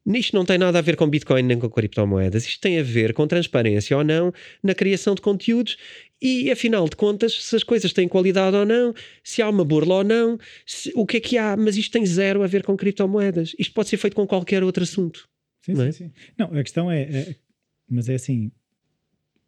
Nisto 0.04 0.34
não 0.34 0.44
tem 0.44 0.58
nada 0.58 0.78
a 0.78 0.82
ver 0.82 0.96
com 0.96 1.08
Bitcoin 1.08 1.42
nem 1.42 1.58
com 1.58 1.70
criptomoedas. 1.70 2.44
Isto 2.44 2.60
tem 2.60 2.78
a 2.78 2.82
ver 2.82 3.14
com 3.14 3.26
transparência 3.26 3.96
ou 3.96 4.02
não 4.02 4.32
na 4.62 4.74
criação 4.74 5.14
de 5.14 5.20
conteúdos 5.20 5.76
e, 6.20 6.50
afinal 6.50 6.88
de 6.88 6.96
contas, 6.96 7.34
se 7.34 7.54
as 7.54 7.62
coisas 7.62 7.92
têm 7.92 8.08
qualidade 8.08 8.56
ou 8.56 8.66
não, 8.66 8.92
se 9.22 9.40
há 9.40 9.48
uma 9.48 9.64
burla 9.64 9.96
ou 9.96 10.04
não, 10.04 10.38
se, 10.66 10.92
o 10.96 11.06
que 11.06 11.18
é 11.18 11.20
que 11.20 11.38
há. 11.38 11.56
Mas 11.56 11.76
isto 11.76 11.92
tem 11.92 12.04
zero 12.04 12.42
a 12.42 12.46
ver 12.48 12.64
com 12.64 12.76
criptomoedas. 12.76 13.54
Isto 13.58 13.72
pode 13.74 13.88
ser 13.88 13.96
feito 13.96 14.14
com 14.14 14.26
qualquer 14.26 14.64
outro 14.64 14.82
assunto. 14.82 15.28
Sim, 15.64 15.74
não 15.74 15.84
é? 15.84 15.92
sim, 15.92 16.06
sim. 16.06 16.12
Não, 16.36 16.46
a 16.46 16.62
questão 16.62 16.90
é, 16.90 17.02
é. 17.02 17.36
Mas 17.88 18.08
é 18.08 18.14
assim, 18.14 18.50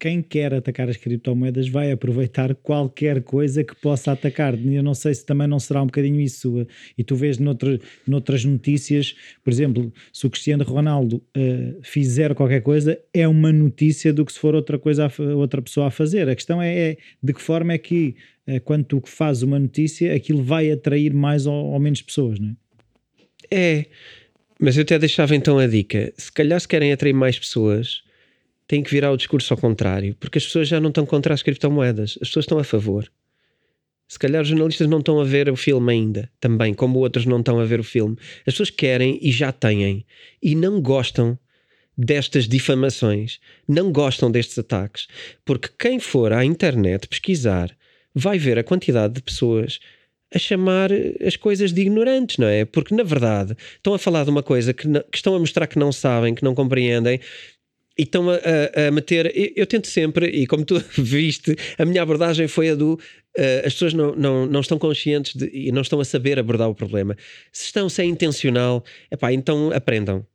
quem 0.05 0.21
quer 0.21 0.53
atacar 0.53 0.87
as 0.87 0.97
criptomoedas 0.97 1.67
vai 1.67 1.91
aproveitar 1.91 2.53
qualquer 2.53 3.23
coisa 3.23 3.63
que 3.63 3.75
possa 3.75 4.11
atacar. 4.11 4.53
Eu 4.53 4.83
não 4.83 4.93
sei 4.93 5.15
se 5.15 5.25
também 5.25 5.47
não 5.47 5.57
será 5.57 5.81
um 5.81 5.87
bocadinho 5.87 6.21
isso. 6.21 6.67
E 6.95 7.03
tu 7.03 7.15
vês 7.15 7.39
noutra, 7.39 7.79
noutras 8.05 8.45
notícias, 8.45 9.15
por 9.43 9.51
exemplo, 9.51 9.91
se 10.13 10.27
o 10.27 10.29
Cristiano 10.29 10.63
Ronaldo 10.63 11.23
uh, 11.35 11.79
fizer 11.81 12.35
qualquer 12.35 12.61
coisa, 12.61 12.99
é 13.11 13.27
uma 13.27 13.51
notícia 13.51 14.13
do 14.13 14.23
que 14.23 14.31
se 14.31 14.37
for 14.37 14.53
outra 14.53 14.77
coisa, 14.77 15.07
a, 15.07 15.35
outra 15.35 15.59
pessoa 15.59 15.87
a 15.87 15.91
fazer. 15.91 16.29
A 16.29 16.35
questão 16.35 16.61
é, 16.61 16.91
é 16.91 16.97
de 17.23 17.33
que 17.33 17.41
forma 17.41 17.73
é 17.73 17.79
que, 17.79 18.15
uh, 18.47 18.61
quando 18.61 18.83
tu 18.83 19.01
fazes 19.05 19.41
uma 19.41 19.57
notícia, 19.57 20.13
aquilo 20.13 20.43
vai 20.43 20.69
atrair 20.69 21.15
mais 21.15 21.47
ou, 21.47 21.71
ou 21.71 21.79
menos 21.79 22.03
pessoas, 22.03 22.37
não 22.37 22.49
é? 22.49 22.55
É, 23.49 23.85
mas 24.59 24.77
eu 24.77 24.83
até 24.83 24.99
deixava 24.99 25.35
então 25.35 25.57
a 25.57 25.65
dica: 25.65 26.13
se 26.15 26.31
calhar 26.31 26.59
se 26.59 26.67
querem 26.67 26.93
atrair 26.93 27.13
mais 27.13 27.39
pessoas 27.39 28.04
tem 28.67 28.81
que 28.81 28.91
virar 28.91 29.11
o 29.11 29.17
discurso 29.17 29.53
ao 29.53 29.59
contrário, 29.59 30.15
porque 30.19 30.37
as 30.37 30.45
pessoas 30.45 30.67
já 30.67 30.79
não 30.79 30.89
estão 30.89 31.05
contra 31.05 31.33
as 31.33 31.43
criptomoedas, 31.43 32.17
as 32.21 32.29
pessoas 32.29 32.43
estão 32.43 32.59
a 32.59 32.63
favor. 32.63 33.11
Se 34.07 34.19
calhar 34.19 34.41
os 34.41 34.47
jornalistas 34.47 34.87
não 34.87 34.99
estão 34.99 35.19
a 35.19 35.23
ver 35.23 35.49
o 35.49 35.55
filme 35.55 35.91
ainda, 35.91 36.31
também, 36.39 36.73
como 36.73 36.99
outros 36.99 37.25
não 37.25 37.39
estão 37.39 37.59
a 37.59 37.65
ver 37.65 37.79
o 37.79 37.83
filme. 37.83 38.15
As 38.45 38.53
pessoas 38.53 38.69
querem 38.69 39.19
e 39.21 39.31
já 39.31 39.51
têm, 39.51 40.05
e 40.41 40.55
não 40.55 40.79
gostam 40.79 41.37
destas 41.97 42.47
difamações, 42.47 43.39
não 43.67 43.91
gostam 43.91 44.29
destes 44.29 44.59
ataques, 44.59 45.07
porque 45.43 45.69
quem 45.79 45.99
for 45.99 46.33
à 46.33 46.43
internet 46.43 47.07
pesquisar 47.07 47.75
vai 48.13 48.37
ver 48.37 48.59
a 48.59 48.63
quantidade 48.63 49.15
de 49.15 49.21
pessoas 49.21 49.79
a 50.33 50.39
chamar 50.39 50.89
as 51.25 51.35
coisas 51.35 51.71
de 51.71 51.81
ignorantes, 51.81 52.37
não 52.37 52.47
é? 52.47 52.65
Porque 52.65 52.93
na 52.93 53.03
verdade 53.03 53.55
estão 53.75 53.93
a 53.93 53.99
falar 53.99 54.23
de 54.23 54.29
uma 54.29 54.43
coisa 54.43 54.73
que, 54.73 54.87
que 54.87 55.17
estão 55.17 55.35
a 55.35 55.39
mostrar 55.39 55.67
que 55.67 55.79
não 55.79 55.91
sabem, 55.91 56.35
que 56.35 56.43
não 56.43 56.53
compreendem, 56.53 57.19
e 57.97 58.03
estão 58.03 58.29
a, 58.29 58.35
a, 58.35 58.87
a, 58.87 58.91
meter. 58.91 59.31
Eu, 59.35 59.51
eu, 59.55 59.67
tento 59.67 59.87
sempre, 59.87 60.27
e 60.27 60.45
como 60.45 60.65
tu 60.65 60.83
viste, 60.97 61.55
a 61.77 61.85
minha 61.85 62.01
abordagem 62.01 62.47
foi 62.47 62.69
a 62.69 62.75
do. 62.75 62.99
Uh, 63.37 63.65
as 63.65 63.73
pessoas 63.73 63.93
não, 63.93 64.15
não, 64.15 64.45
não 64.45 64.61
estão 64.61 64.79
conscientes 64.79 65.35
de, 65.35 65.49
e 65.53 65.71
não 65.71 65.81
estão 65.81 65.99
a 65.99 66.05
saber 66.05 66.39
abordar 66.39 66.69
o 66.69 66.75
problema. 66.75 67.17
Se 67.51 67.65
estão, 67.65 67.89
se 67.89 68.01
é 68.01 68.05
intencional, 68.05 68.83
epá, 69.11 69.33
então 69.33 69.71
aprendam. 69.71 70.25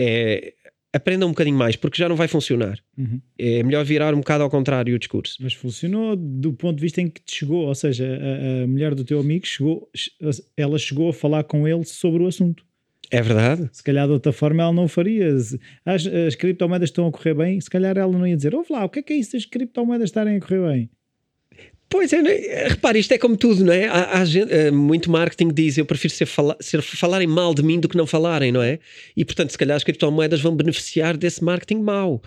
É, 0.00 0.54
aprendam 0.92 1.28
um 1.28 1.32
bocadinho 1.32 1.56
mais, 1.56 1.76
porque 1.76 2.00
já 2.00 2.08
não 2.08 2.16
vai 2.16 2.28
funcionar. 2.28 2.78
Uhum. 2.96 3.20
É 3.38 3.62
melhor 3.62 3.84
virar 3.84 4.14
um 4.14 4.18
bocado 4.18 4.44
ao 4.44 4.50
contrário 4.50 4.94
o 4.94 4.98
discurso. 4.98 5.36
Mas 5.40 5.54
funcionou 5.54 6.16
do 6.16 6.52
ponto 6.52 6.76
de 6.76 6.82
vista 6.82 7.00
em 7.00 7.08
que 7.08 7.20
te 7.20 7.36
chegou, 7.36 7.66
ou 7.66 7.74
seja, 7.74 8.06
a, 8.06 8.64
a 8.64 8.66
mulher 8.66 8.94
do 8.94 9.04
teu 9.04 9.20
amigo 9.20 9.46
chegou, 9.46 9.88
ela 10.56 10.78
chegou 10.78 11.08
a 11.08 11.12
falar 11.12 11.44
com 11.44 11.66
ele 11.66 11.84
sobre 11.84 12.22
o 12.22 12.26
assunto. 12.26 12.64
É 13.10 13.20
verdade. 13.20 13.68
Se 13.72 13.82
calhar 13.82 14.06
de 14.06 14.12
outra 14.12 14.32
forma 14.32 14.62
ela 14.62 14.72
não 14.72 14.86
faria. 14.86 15.34
As, 15.34 16.06
as 16.06 16.34
criptomoedas 16.36 16.90
estão 16.90 17.06
a 17.06 17.12
correr 17.12 17.34
bem, 17.34 17.60
se 17.60 17.68
calhar 17.68 17.96
ela 17.98 18.12
não 18.12 18.26
ia 18.26 18.36
dizer: 18.36 18.54
ouve 18.54 18.72
lá, 18.72 18.84
o 18.84 18.88
que 18.88 19.00
é 19.00 19.02
que 19.02 19.12
é 19.12 19.16
isso 19.16 19.32
das 19.32 19.44
criptomoedas 19.44 20.10
estarem 20.10 20.36
a 20.36 20.40
correr 20.40 20.68
bem? 20.68 20.90
Pois 21.92 22.12
é, 22.12 22.68
repare, 22.68 23.00
isto 23.00 23.12
é 23.12 23.18
como 23.18 23.36
tudo, 23.36 23.64
não 23.64 23.72
é? 23.72 23.88
Há, 23.88 24.20
há 24.20 24.24
gente, 24.24 24.52
eh, 24.52 24.70
muito 24.70 25.10
marketing 25.10 25.48
diz: 25.52 25.76
eu 25.76 25.84
prefiro 25.84 26.14
ser, 26.14 26.24
fala, 26.24 26.56
ser 26.60 26.80
falarem 26.82 27.26
mal 27.26 27.52
de 27.52 27.64
mim 27.64 27.80
do 27.80 27.88
que 27.88 27.96
não 27.96 28.06
falarem, 28.06 28.52
não 28.52 28.62
é? 28.62 28.78
E 29.16 29.24
portanto, 29.24 29.50
se 29.50 29.58
calhar 29.58 29.76
as 29.76 29.82
criptomoedas 29.82 30.40
vão 30.40 30.54
beneficiar 30.54 31.16
desse 31.16 31.42
marketing 31.42 31.82
mau. 31.82 32.22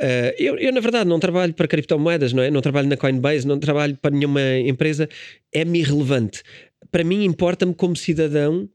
Uh, 0.00 0.32
eu, 0.38 0.56
eu, 0.56 0.72
na 0.72 0.78
verdade, 0.78 1.10
não 1.10 1.18
trabalho 1.18 1.52
para 1.52 1.66
criptomoedas, 1.66 2.32
não 2.32 2.44
é? 2.44 2.48
Não 2.48 2.60
trabalho 2.60 2.88
na 2.88 2.96
Coinbase, 2.96 3.44
não 3.44 3.58
trabalho 3.58 3.98
para 4.00 4.14
nenhuma 4.14 4.40
empresa, 4.64 5.08
é-me 5.52 5.80
irrelevante. 5.80 6.40
Para 6.88 7.02
mim, 7.02 7.24
importa-me 7.24 7.74
como 7.74 7.96
cidadão 7.96 8.68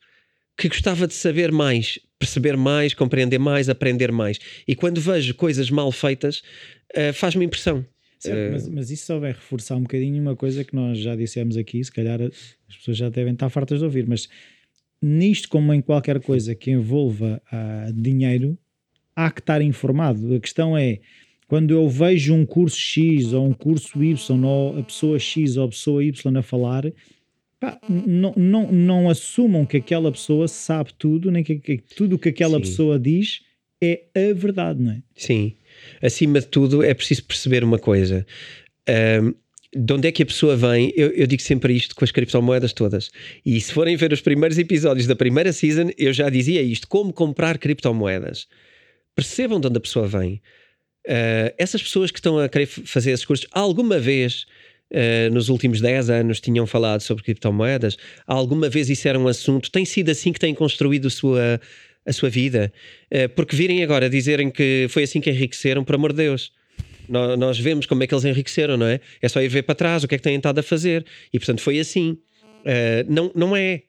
que 0.57 0.67
gostava 0.67 1.07
de 1.07 1.13
saber 1.13 1.51
mais, 1.51 1.99
perceber 2.19 2.55
mais, 2.55 2.93
compreender 2.93 3.39
mais, 3.39 3.69
aprender 3.69 4.11
mais. 4.11 4.39
E 4.67 4.75
quando 4.75 5.01
vejo 5.01 5.33
coisas 5.35 5.69
mal 5.69 5.91
feitas, 5.91 6.41
uh, 6.95 7.13
faz-me 7.13 7.45
impressão. 7.45 7.85
Certo, 8.19 8.49
uh, 8.49 8.51
mas, 8.53 8.69
mas, 8.69 8.91
isso 8.91 9.05
só 9.05 9.19
vai 9.19 9.31
reforçar 9.31 9.75
um 9.75 9.81
bocadinho 9.81 10.21
uma 10.21 10.35
coisa 10.35 10.63
que 10.63 10.75
nós 10.75 10.99
já 10.99 11.15
dissemos 11.15 11.57
aqui, 11.57 11.83
se 11.83 11.91
calhar 11.91 12.21
as 12.21 12.77
pessoas 12.77 12.97
já 12.97 13.09
devem 13.09 13.33
estar 13.33 13.49
fartas 13.49 13.79
de 13.79 13.85
ouvir, 13.85 14.07
mas 14.07 14.29
nisto, 15.01 15.49
como 15.49 15.73
em 15.73 15.81
qualquer 15.81 16.21
coisa 16.21 16.55
que 16.55 16.71
envolva 16.71 17.41
uh, 17.51 17.93
dinheiro, 17.93 18.57
há 19.15 19.29
que 19.29 19.41
estar 19.41 19.61
informado. 19.61 20.35
A 20.35 20.39
questão 20.39 20.77
é, 20.77 20.99
quando 21.47 21.71
eu 21.71 21.89
vejo 21.89 22.33
um 22.33 22.45
curso 22.45 22.77
X 22.77 23.33
ou 23.33 23.45
um 23.45 23.53
curso 23.53 24.01
Y, 24.01 24.43
ou 24.45 24.79
a 24.79 24.83
pessoa 24.83 25.19
X 25.19 25.57
ou 25.57 25.65
a 25.65 25.69
pessoa 25.69 26.03
Y 26.03 26.37
a 26.37 26.41
falar, 26.41 26.85
pá, 27.63 27.79
não, 27.89 28.33
não, 28.35 28.69
não 28.69 29.09
assumam 29.09 29.65
que 29.65 29.77
aquela 29.77 30.11
pessoa 30.11 30.49
sabe 30.49 30.93
tudo, 30.99 31.31
nem 31.31 31.45
que, 31.45 31.55
que 31.55 31.77
tudo 31.77 32.17
o 32.17 32.19
que 32.19 32.27
aquela 32.27 32.57
Sim. 32.57 32.61
pessoa 32.61 32.99
diz 32.99 33.39
é 33.81 34.03
a 34.13 34.33
verdade, 34.33 34.81
não 34.81 34.91
é? 34.91 35.01
Sim. 35.15 35.55
Acima 36.01 36.41
de 36.41 36.47
tudo, 36.47 36.83
é 36.83 36.93
preciso 36.93 37.23
perceber 37.23 37.63
uma 37.63 37.79
coisa. 37.79 38.25
Um, 39.21 39.33
de 39.75 39.93
onde 39.93 40.09
é 40.09 40.11
que 40.11 40.21
a 40.21 40.25
pessoa 40.25 40.57
vem? 40.57 40.91
Eu, 40.93 41.11
eu, 41.11 41.25
digo 41.25 41.41
sempre 41.41 41.73
isto 41.73 41.95
com 41.95 42.03
as 42.03 42.11
criptomoedas 42.11 42.73
todas. 42.73 43.09
E 43.45 43.59
se 43.61 43.71
forem 43.71 43.95
ver 43.95 44.11
os 44.11 44.19
primeiros 44.19 44.57
episódios 44.57 45.07
da 45.07 45.15
primeira 45.15 45.53
season, 45.53 45.89
eu 45.97 46.11
já 46.11 46.29
dizia 46.29 46.61
isto: 46.61 46.87
como 46.87 47.13
comprar 47.13 47.57
criptomoedas. 47.57 48.47
Percebam 49.15 49.59
de 49.59 49.67
onde 49.67 49.77
a 49.77 49.81
pessoa 49.81 50.05
vem. 50.05 50.41
Uh, 51.07 51.53
essas 51.57 51.81
pessoas 51.81 52.11
que 52.11 52.19
estão 52.19 52.37
a 52.37 52.49
querer 52.49 52.65
fazer 52.65 53.11
esses 53.11 53.25
cursos, 53.25 53.47
alguma 53.51 53.99
vez 53.99 54.45
uh, 54.93 55.33
nos 55.33 55.49
últimos 55.49 55.81
10 55.81 56.09
anos 56.09 56.39
tinham 56.39 56.65
falado 56.67 57.01
sobre 57.01 57.23
criptomoedas? 57.23 57.97
Alguma 58.25 58.69
vez 58.69 58.89
isso 58.89 59.07
era 59.07 59.19
um 59.19 59.27
assunto? 59.27 59.71
Tem 59.71 59.85
sido 59.85 60.09
assim 60.09 60.31
que 60.31 60.39
têm 60.39 60.53
construído 60.53 61.07
a 61.07 61.09
sua, 61.09 61.59
a 62.05 62.13
sua 62.13 62.29
vida? 62.29 62.71
Uh, 63.11 63.29
porque 63.29 63.55
virem 63.55 63.83
agora 63.83 64.09
dizerem 64.09 64.49
que 64.49 64.87
foi 64.89 65.03
assim 65.03 65.19
que 65.19 65.29
enriqueceram, 65.29 65.83
por 65.83 65.95
amor 65.95 66.11
de 66.11 66.17
Deus. 66.17 66.51
Nós, 67.09 67.37
nós, 67.37 67.59
vemos 67.59 67.85
como 67.85 68.03
é 68.03 68.07
que 68.07 68.13
eles 68.13 68.25
enriqueceram, 68.25 68.77
não 68.77 68.85
é? 68.85 68.99
É 69.21 69.27
só 69.27 69.41
ir 69.41 69.49
ver 69.49 69.63
para 69.63 69.75
trás 69.75 70.03
o 70.03 70.07
que 70.07 70.15
é 70.15 70.17
que 70.17 70.23
têm 70.23 70.37
estado 70.37 70.59
a 70.59 70.63
fazer. 70.63 71.05
E 71.33 71.39
portanto 71.39 71.61
foi 71.61 71.79
assim. 71.79 72.17
Uh, 72.61 73.03
não, 73.07 73.31
não 73.35 73.55
é. 73.55 73.83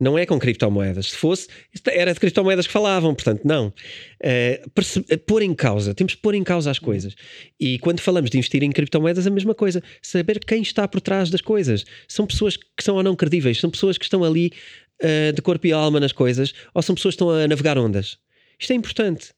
Não 0.00 0.16
é 0.16 0.24
com 0.24 0.38
criptomoedas. 0.38 1.10
Se 1.10 1.16
fosse, 1.16 1.48
era 1.86 2.12
de 2.12 2.20
criptomoedas 2.20 2.66
que 2.66 2.72
falavam, 2.72 3.14
portanto, 3.14 3.42
não. 3.44 3.72
Uh, 4.22 5.18
pôr 5.26 5.42
em 5.42 5.54
causa, 5.54 5.94
temos 5.94 6.14
que 6.14 6.20
pôr 6.20 6.34
em 6.34 6.44
causa 6.44 6.70
as 6.70 6.78
coisas. 6.78 7.14
E 7.58 7.78
quando 7.80 8.00
falamos 8.00 8.30
de 8.30 8.38
investir 8.38 8.62
em 8.62 8.70
criptomoedas, 8.70 9.26
a 9.26 9.30
mesma 9.30 9.54
coisa. 9.54 9.82
Saber 10.00 10.38
quem 10.40 10.62
está 10.62 10.86
por 10.86 11.00
trás 11.00 11.30
das 11.30 11.40
coisas. 11.40 11.84
São 12.06 12.26
pessoas 12.26 12.56
que 12.56 12.82
são 12.82 12.96
ou 12.96 13.02
não 13.02 13.16
credíveis, 13.16 13.58
são 13.58 13.70
pessoas 13.70 13.98
que 13.98 14.04
estão 14.04 14.22
ali 14.22 14.52
uh, 15.02 15.32
de 15.32 15.42
corpo 15.42 15.66
e 15.66 15.72
alma 15.72 15.98
nas 15.98 16.12
coisas, 16.12 16.52
ou 16.74 16.82
são 16.82 16.94
pessoas 16.94 17.14
que 17.14 17.22
estão 17.22 17.30
a 17.30 17.48
navegar 17.48 17.76
ondas. 17.76 18.18
Isto 18.58 18.72
é 18.72 18.76
importante. 18.76 19.37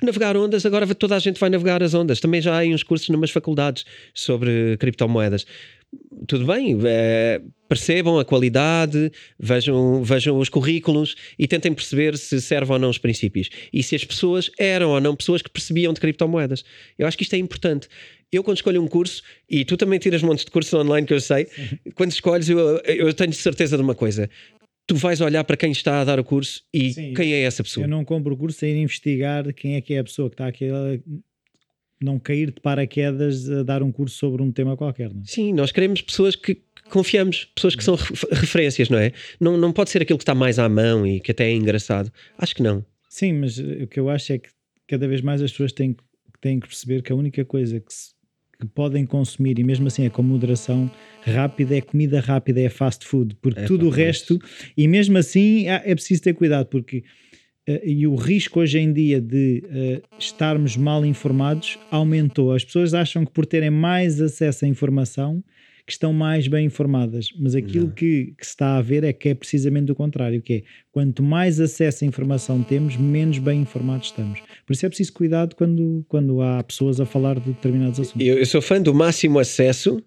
Porque 0.00 0.06
navegar 0.06 0.34
ondas, 0.34 0.64
agora 0.64 0.86
toda 0.94 1.14
a 1.14 1.18
gente 1.18 1.38
vai 1.38 1.50
navegar 1.50 1.82
as 1.82 1.92
ondas. 1.92 2.20
Também 2.20 2.40
já 2.40 2.58
há 2.58 2.64
uns 2.64 2.82
cursos 2.82 3.10
numas 3.10 3.30
faculdades 3.30 3.84
sobre 4.14 4.78
criptomoedas 4.78 5.44
tudo 6.26 6.46
bem, 6.46 6.78
é, 6.84 7.40
percebam 7.68 8.18
a 8.18 8.24
qualidade, 8.24 9.10
vejam, 9.38 10.04
vejam 10.04 10.38
os 10.38 10.48
currículos 10.48 11.16
e 11.36 11.48
tentem 11.48 11.74
perceber 11.74 12.16
se 12.16 12.40
servem 12.40 12.74
ou 12.74 12.78
não 12.78 12.90
os 12.90 12.98
princípios. 12.98 13.50
E 13.72 13.82
se 13.82 13.96
as 13.96 14.04
pessoas 14.04 14.50
eram 14.56 14.90
ou 14.90 15.00
não 15.00 15.16
pessoas 15.16 15.42
que 15.42 15.50
percebiam 15.50 15.92
de 15.92 16.00
criptomoedas. 16.00 16.64
Eu 16.96 17.08
acho 17.08 17.18
que 17.18 17.24
isto 17.24 17.34
é 17.34 17.38
importante. 17.38 17.88
Eu, 18.30 18.44
quando 18.44 18.58
escolho 18.58 18.80
um 18.80 18.86
curso, 18.86 19.22
e 19.48 19.64
tu 19.64 19.76
também 19.76 19.98
tiras 19.98 20.22
montes 20.22 20.44
de 20.44 20.52
cursos 20.52 20.72
online 20.72 21.04
que 21.04 21.12
eu 21.12 21.20
sei, 21.20 21.48
quando 21.96 22.12
escolhes, 22.12 22.48
eu, 22.48 22.78
eu 22.84 23.12
tenho 23.12 23.32
certeza 23.32 23.76
de 23.76 23.82
uma 23.82 23.94
coisa: 23.94 24.30
tu 24.90 24.96
vais 24.96 25.20
olhar 25.20 25.44
para 25.44 25.56
quem 25.56 25.70
está 25.70 26.00
a 26.00 26.04
dar 26.04 26.18
o 26.18 26.24
curso 26.24 26.64
e 26.74 26.92
Sim, 26.92 27.14
quem 27.14 27.32
é 27.32 27.42
essa 27.42 27.62
pessoa. 27.62 27.84
Eu 27.84 27.88
não 27.88 28.04
compro 28.04 28.34
o 28.34 28.36
curso 28.36 28.58
sem 28.58 28.82
investigar 28.82 29.54
quem 29.54 29.76
é 29.76 29.80
que 29.80 29.94
é 29.94 30.00
a 30.00 30.04
pessoa 30.04 30.28
que 30.28 30.34
está 30.34 30.48
aqui 30.48 30.66
não 32.02 32.18
cair 32.18 32.50
de 32.50 32.60
paraquedas 32.60 33.48
a 33.48 33.62
dar 33.62 33.84
um 33.84 33.92
curso 33.92 34.16
sobre 34.16 34.42
um 34.42 34.50
tema 34.50 34.76
qualquer. 34.76 35.12
Não 35.12 35.20
é? 35.20 35.24
Sim, 35.24 35.52
nós 35.52 35.70
queremos 35.70 36.02
pessoas 36.02 36.34
que 36.34 36.60
confiamos, 36.88 37.44
pessoas 37.54 37.76
que 37.76 37.84
são 37.84 37.94
referências, 38.32 38.88
não 38.88 38.98
é? 38.98 39.12
Não, 39.38 39.56
não 39.56 39.72
pode 39.72 39.90
ser 39.90 40.02
aquilo 40.02 40.18
que 40.18 40.24
está 40.24 40.34
mais 40.34 40.58
à 40.58 40.68
mão 40.68 41.06
e 41.06 41.20
que 41.20 41.30
até 41.30 41.44
é 41.44 41.54
engraçado. 41.54 42.10
Acho 42.36 42.56
que 42.56 42.62
não. 42.62 42.84
Sim, 43.08 43.34
mas 43.34 43.58
o 43.58 43.86
que 43.86 44.00
eu 44.00 44.08
acho 44.08 44.32
é 44.32 44.38
que 44.38 44.48
cada 44.88 45.06
vez 45.06 45.20
mais 45.20 45.40
as 45.40 45.52
pessoas 45.52 45.72
têm, 45.72 45.94
têm 46.40 46.58
que 46.58 46.66
perceber 46.66 47.02
que 47.02 47.12
a 47.12 47.14
única 47.14 47.44
coisa 47.44 47.78
que, 47.78 47.92
se, 47.92 48.10
que 48.60 48.66
podem 48.66 49.06
consumir, 49.06 49.58
e 49.58 49.64
mesmo 49.64 49.86
assim 49.86 50.04
é 50.04 50.10
com 50.10 50.22
moderação 50.22 50.90
rápida, 51.22 51.76
é 51.76 51.80
comida 51.80 52.20
rápida, 52.20 52.60
é 52.60 52.68
fast 52.68 53.06
food, 53.06 53.36
porque 53.40 53.60
é, 53.60 53.64
tudo 53.64 53.86
o 53.86 53.90
resto, 53.90 54.38
e 54.76 54.86
mesmo 54.86 55.16
assim 55.18 55.66
é, 55.66 55.94
preciso 55.94 56.22
ter 56.22 56.34
cuidado, 56.34 56.66
porque 56.66 56.98
uh, 57.68 57.80
e 57.84 58.06
o 58.06 58.14
risco 58.14 58.60
hoje 58.60 58.78
em 58.78 58.92
dia 58.92 59.20
de 59.20 59.64
uh, 59.64 60.16
estarmos 60.18 60.76
mal 60.76 61.04
informados 61.04 61.78
aumentou. 61.90 62.52
As 62.52 62.64
pessoas 62.64 62.94
acham 62.94 63.24
que 63.24 63.32
por 63.32 63.46
terem 63.46 63.70
mais 63.70 64.20
acesso 64.20 64.64
à 64.64 64.68
informação 64.68 65.42
que 65.90 65.94
estão 65.94 66.12
mais 66.12 66.46
bem 66.46 66.66
informadas, 66.66 67.30
mas 67.36 67.56
aquilo 67.56 67.90
que, 67.90 68.32
que, 68.38 68.46
se 68.46 68.52
está 68.52 68.76
a 68.76 68.80
ver 68.80 69.02
é 69.02 69.12
que 69.12 69.30
é 69.30 69.34
precisamente 69.34 69.90
o 69.90 69.94
contrário, 69.96 70.40
que 70.40 70.52
é 70.54 70.62
quanto 70.92 71.20
mais 71.20 71.58
acesso 71.58 72.04
à 72.04 72.06
informação 72.06 72.62
temos, 72.62 72.96
menos 72.96 73.38
bem 73.38 73.62
informados 73.62 74.06
estamos. 74.06 74.40
Por 74.64 74.72
isso 74.72 74.86
é 74.86 74.88
preciso 74.88 75.12
cuidado 75.12 75.56
quando, 75.56 76.04
quando 76.06 76.40
há 76.42 76.62
pessoas 76.62 77.00
a 77.00 77.06
falar 77.06 77.40
de 77.40 77.46
determinados 77.46 77.98
assuntos. 77.98 78.24
Eu, 78.24 78.38
eu 78.38 78.46
sou 78.46 78.62
fã 78.62 78.80
do 78.80 78.94
máximo 78.94 79.40
acesso 79.40 80.00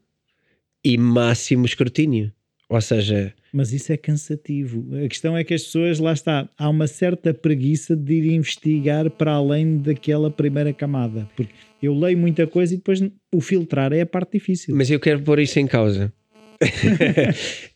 e 0.86 0.98
máximo 0.98 1.66
escrutínio. 1.66 2.32
Ou 2.70 2.80
seja, 2.80 3.34
mas 3.54 3.72
isso 3.72 3.94
é 3.94 3.98
cansativo. 3.98 4.84
A 4.98 5.08
questão 5.08 5.38
é 5.38 5.44
que 5.44 5.54
as 5.54 5.64
pessoas, 5.64 6.00
lá 6.00 6.12
está, 6.12 6.50
há 6.58 6.68
uma 6.68 6.88
certa 6.88 7.34
preguiça 7.34 7.96
de 7.96 8.16
ir 8.16 8.34
investigar 8.34 9.12
para 9.12 9.34
além 9.34 9.78
daquela 9.78 10.32
primeira 10.32 10.74
camada. 10.74 11.30
Porque 11.36 11.54
eu 11.80 11.94
leio 11.94 12.18
muita 12.18 12.48
coisa 12.48 12.74
e 12.74 12.78
depois 12.78 13.00
o 13.32 13.40
filtrar 13.40 13.94
é 13.94 14.02
a 14.02 14.06
parte 14.08 14.40
difícil. 14.40 14.76
Mas 14.76 14.90
eu 14.90 15.00
quero 15.00 15.22
pôr 15.22 15.40
isso 15.40 15.60
em 15.60 15.68
causa. 15.68 16.12
uh, 16.60 16.66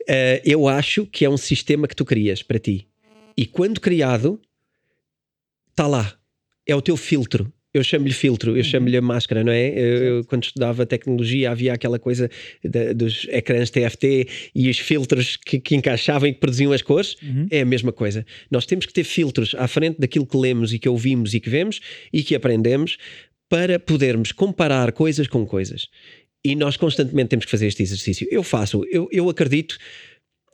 eu 0.43 0.67
acho 0.67 1.05
que 1.05 1.23
é 1.23 1.29
um 1.29 1.37
sistema 1.37 1.87
que 1.87 1.95
tu 1.95 2.03
crias 2.03 2.41
para 2.41 2.57
ti. 2.57 2.87
E 3.37 3.45
quando 3.45 3.79
criado, 3.79 4.41
está 5.69 5.85
lá. 5.85 6.17
É 6.65 6.75
o 6.75 6.81
teu 6.81 6.97
filtro 6.97 7.53
eu 7.77 7.83
chamo-lhe 7.83 8.13
filtro, 8.13 8.51
eu 8.51 8.57
uhum. 8.57 8.63
chamo-lhe 8.63 8.97
a 8.97 9.01
máscara, 9.01 9.43
não 9.43 9.51
é? 9.51 9.69
Eu, 9.69 10.03
eu, 10.03 10.25
quando 10.25 10.43
estudava 10.43 10.85
tecnologia 10.85 11.51
havia 11.51 11.73
aquela 11.73 11.99
coisa 11.99 12.29
dos 12.95 13.27
ecrãs 13.29 13.69
TFT 13.69 14.27
e 14.53 14.69
os 14.69 14.79
filtros 14.79 15.37
que, 15.37 15.59
que 15.59 15.75
encaixavam 15.75 16.27
e 16.27 16.33
que 16.33 16.39
produziam 16.39 16.71
as 16.71 16.81
cores. 16.81 17.15
Uhum. 17.21 17.47
É 17.49 17.61
a 17.61 17.65
mesma 17.65 17.91
coisa. 17.91 18.25
Nós 18.49 18.65
temos 18.65 18.85
que 18.85 18.93
ter 18.93 19.03
filtros 19.03 19.55
à 19.57 19.67
frente 19.67 19.99
daquilo 19.99 20.25
que 20.25 20.37
lemos 20.37 20.73
e 20.73 20.79
que 20.79 20.89
ouvimos 20.89 21.33
e 21.33 21.39
que 21.39 21.49
vemos 21.49 21.79
e 22.11 22.23
que 22.23 22.35
aprendemos 22.35 22.97
para 23.49 23.79
podermos 23.79 24.31
comparar 24.31 24.91
coisas 24.91 25.27
com 25.27 25.45
coisas. 25.45 25.87
E 26.43 26.55
nós 26.55 26.77
constantemente 26.77 27.29
temos 27.29 27.45
que 27.45 27.51
fazer 27.51 27.67
este 27.67 27.83
exercício. 27.83 28.27
Eu 28.29 28.43
faço, 28.43 28.83
eu, 28.91 29.07
eu 29.11 29.29
acredito 29.29 29.77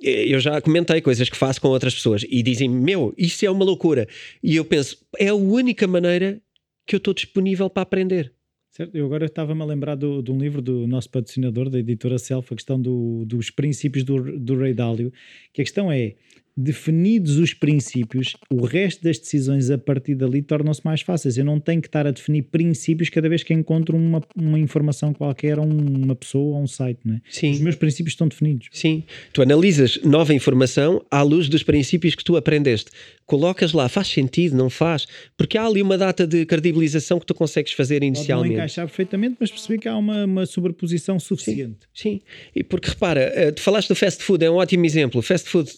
eu 0.03 0.39
já 0.39 0.59
comentei 0.59 0.99
coisas 0.99 1.29
que 1.29 1.37
faço 1.37 1.61
com 1.61 1.69
outras 1.69 1.95
pessoas 1.95 2.25
e 2.27 2.43
dizem 2.43 2.67
meu, 2.67 3.13
isso 3.17 3.45
é 3.45 3.49
uma 3.49 3.63
loucura. 3.63 4.05
E 4.43 4.55
eu 4.57 4.65
penso, 4.65 4.97
é 5.17 5.29
a 5.29 5.35
única 5.35 5.87
maneira 5.87 6.41
que 6.85 6.95
eu 6.95 6.97
estou 6.97 7.13
disponível 7.13 7.69
para 7.69 7.83
aprender. 7.83 8.33
Certo. 8.71 8.95
Eu 8.95 9.05
agora 9.05 9.25
estava-me 9.25 9.61
a 9.61 9.65
lembrar 9.65 9.95
do, 9.95 10.21
de 10.23 10.31
um 10.31 10.37
livro 10.37 10.59
do 10.59 10.87
nosso 10.87 11.09
patrocinador, 11.09 11.69
da 11.69 11.77
editora 11.77 12.17
Self, 12.17 12.51
a 12.51 12.55
questão 12.55 12.81
do, 12.81 13.23
dos 13.25 13.51
princípios 13.51 14.03
do, 14.03 14.39
do 14.39 14.57
Rei 14.57 14.73
Dálio, 14.73 15.11
que 15.53 15.61
a 15.61 15.63
questão 15.63 15.91
é, 15.91 16.15
definidos 16.55 17.37
os 17.37 17.53
princípios, 17.53 18.35
o 18.49 18.63
resto 18.65 19.03
das 19.03 19.17
decisões 19.17 19.71
a 19.71 19.77
partir 19.77 20.15
dali 20.15 20.41
tornam-se 20.41 20.81
mais 20.83 21.01
fáceis. 21.01 21.37
Eu 21.37 21.45
não 21.45 21.59
tenho 21.59 21.81
que 21.81 21.87
estar 21.87 22.05
a 22.05 22.11
definir 22.11 22.43
princípios 22.43 23.09
cada 23.09 23.27
vez 23.27 23.43
que 23.43 23.53
encontro 23.53 23.97
uma, 23.97 24.21
uma 24.35 24.59
informação 24.59 25.13
qualquer, 25.13 25.57
ou 25.57 25.65
uma 25.65 26.15
pessoa, 26.15 26.57
ou 26.57 26.63
um 26.63 26.67
site, 26.67 26.99
não 27.03 27.15
é? 27.15 27.21
Sim. 27.29 27.51
Os 27.51 27.59
meus 27.59 27.75
princípios 27.75 28.13
estão 28.13 28.27
definidos. 28.27 28.67
Sim. 28.71 29.03
Tu 29.31 29.41
analisas 29.41 29.99
nova 30.03 30.33
informação 30.33 31.03
à 31.09 31.21
luz 31.23 31.49
dos 31.49 31.63
princípios 31.63 32.13
que 32.13 32.23
tu 32.23 32.37
aprendeste. 32.37 32.91
Colocas 33.25 33.73
lá, 33.73 33.89
faz 33.89 34.09
sentido, 34.09 34.55
não 34.55 34.69
faz? 34.69 35.07
Porque 35.35 35.57
há 35.57 35.65
ali 35.65 35.81
uma 35.81 35.97
data 35.97 36.27
de 36.27 36.45
credibilização 36.45 37.19
que 37.19 37.25
tu 37.25 37.33
consegues 37.33 37.71
fazer 37.71 38.03
inicialmente. 38.03 38.49
Pode 38.49 38.49
não 38.49 38.55
encaixar 38.55 38.85
perfeitamente, 38.85 39.37
mas 39.39 39.49
percebi 39.49 39.79
que 39.79 39.87
há 39.87 39.97
uma, 39.97 40.25
uma 40.25 40.45
sobreposição 40.45 41.19
suficiente. 41.19 41.87
Sim, 41.93 42.19
sim. 42.19 42.21
E 42.55 42.63
porque 42.63 42.89
repara, 42.89 43.21
eh, 43.33 43.51
tu 43.51 43.61
falaste 43.61 43.87
do 43.87 43.95
fast 43.95 44.21
food, 44.23 44.43
é 44.43 44.51
um 44.51 44.55
ótimo 44.55 44.85
exemplo. 44.85 45.21
Fast 45.21 45.49
food 45.49 45.71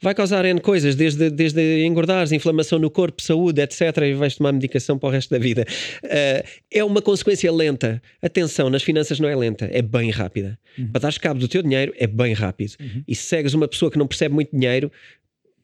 vai 0.00 0.14
causar 0.14 0.44
N 0.44 0.60
coisas, 0.60 0.94
desde, 0.94 1.30
desde 1.30 1.84
engordares, 1.84 2.32
inflamação 2.32 2.78
no 2.78 2.90
corpo, 2.90 3.22
saúde, 3.22 3.60
etc. 3.60 3.80
E 4.02 4.14
vais 4.14 4.36
tomar 4.36 4.52
medicação 4.52 4.98
para 4.98 5.08
o 5.08 5.12
resto 5.12 5.30
da 5.30 5.38
vida. 5.38 5.66
Uh, 6.04 6.48
é 6.70 6.84
uma 6.84 7.02
consequência 7.02 7.50
lenta. 7.52 8.02
Atenção, 8.22 8.70
nas 8.70 8.82
finanças 8.82 9.18
não 9.20 9.28
é 9.28 9.36
lenta, 9.36 9.68
é 9.72 9.82
bem 9.82 10.10
rápida. 10.10 10.58
Uhum. 10.78 10.88
Para 10.88 11.00
dar 11.02 11.18
cabo 11.18 11.40
do 11.40 11.48
teu 11.48 11.62
dinheiro 11.62 11.92
é 11.96 12.06
bem 12.06 12.32
rápido. 12.32 12.74
Uhum. 12.80 13.02
E 13.06 13.14
se 13.14 13.22
segues 13.24 13.54
uma 13.54 13.68
pessoa 13.68 13.90
que 13.90 13.98
não 13.98 14.06
percebe 14.06 14.34
muito 14.34 14.50
dinheiro, 14.56 14.90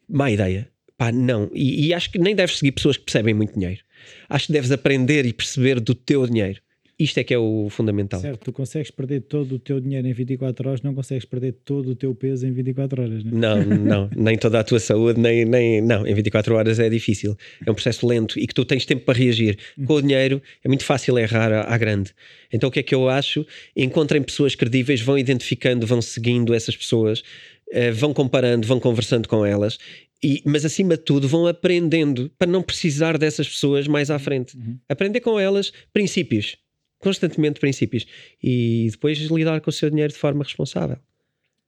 má 0.09 0.30
ideia. 0.30 0.68
Pá, 0.97 1.11
não. 1.11 1.51
E, 1.53 1.87
e 1.89 1.95
acho 1.95 2.11
que 2.11 2.18
nem 2.18 2.35
deves 2.35 2.59
seguir 2.59 2.72
pessoas 2.72 2.97
que 2.97 3.05
percebem 3.05 3.35
muito 3.35 3.55
dinheiro. 3.55 3.80
Acho 4.28 4.47
que 4.47 4.53
deves 4.53 4.70
aprender 4.70 5.26
e 5.26 5.32
perceber 5.32 5.80
do 5.80 5.95
teu 5.95 6.26
dinheiro. 6.26 6.61
Isto 6.99 7.18
é 7.18 7.24
que 7.24 7.34
é 7.34 7.38
o 7.38 7.68
fundamental. 7.70 8.20
Certo, 8.20 8.45
tu 8.45 8.53
consegues 8.53 8.90
perder 8.90 9.22
todo 9.22 9.57
o 9.57 9.59
teu 9.59 9.80
dinheiro 9.80 10.07
em 10.07 10.12
24 10.12 10.68
horas, 10.68 10.82
não 10.82 10.95
consegues 10.95 11.24
perder 11.24 11.53
todo 11.64 11.90
o 11.90 11.95
teu 11.97 12.14
peso 12.14 12.47
em 12.47 12.53
24 12.53 13.03
horas, 13.03 13.24
não 13.24 13.30
é? 13.32 13.64
Não, 13.64 13.78
não, 13.78 14.11
nem 14.14 14.38
toda 14.38 14.61
a 14.61 14.64
tua 14.64 14.78
saúde, 14.78 15.20
nem, 15.20 15.45
nem. 15.45 15.80
Não, 15.80 16.07
em 16.07 16.14
24 16.14 16.55
horas 16.55 16.78
é 16.78 16.88
difícil. 16.88 17.36
É 17.66 17.70
um 17.70 17.74
processo 17.74 18.07
lento 18.07 18.38
e 18.38 18.47
que 18.47 18.55
tu 18.55 18.64
tens 18.64 18.86
tempo 18.86 19.05
para 19.05 19.18
reagir. 19.18 19.59
Com 19.86 19.95
o 19.95 20.03
dinheiro 20.03 20.40
é 20.62 20.68
muito 20.68 20.84
fácil 20.84 21.18
errar 21.18 21.53
à, 21.53 21.74
à 21.74 21.76
grande. 21.76 22.14
Então 22.53 22.68
o 22.68 22.72
que 22.72 22.78
é 22.78 22.82
que 22.82 22.95
eu 22.95 23.09
acho? 23.09 23.45
Encontrem 23.76 24.22
pessoas 24.22 24.55
credíveis, 24.55 25.01
vão 25.01 25.18
identificando, 25.18 25.86
vão 25.86 26.01
seguindo 26.01 26.55
essas 26.55 26.76
pessoas, 26.76 27.24
eh, 27.72 27.90
vão 27.90 28.14
comparando, 28.14 28.66
vão 28.66 28.78
conversando 28.78 29.28
com 29.28 29.45
elas 29.45 29.78
e, 30.24 30.42
mas 30.47 30.64
acima 30.64 30.97
de 30.97 31.03
tudo 31.03 31.28
vão 31.28 31.47
aprendendo 31.47 32.30
para 32.38 32.51
não 32.51 32.62
precisar 32.62 33.18
dessas 33.18 33.47
pessoas 33.47 33.86
mais 33.86 34.11
à 34.11 34.18
frente. 34.18 34.57
Uhum. 34.57 34.78
Aprender 34.88 35.20
com 35.20 35.38
elas 35.38 35.70
princípios 35.92 36.57
constantemente 37.05 37.61
princípios 37.61 38.05
e 38.42 38.88
depois 38.90 39.18
lidar 39.18 39.61
com 39.61 39.70
o 39.70 39.72
seu 39.72 39.90
dinheiro 39.90 40.12
de 40.12 40.18
forma 40.18 40.42
responsável. 40.42 40.96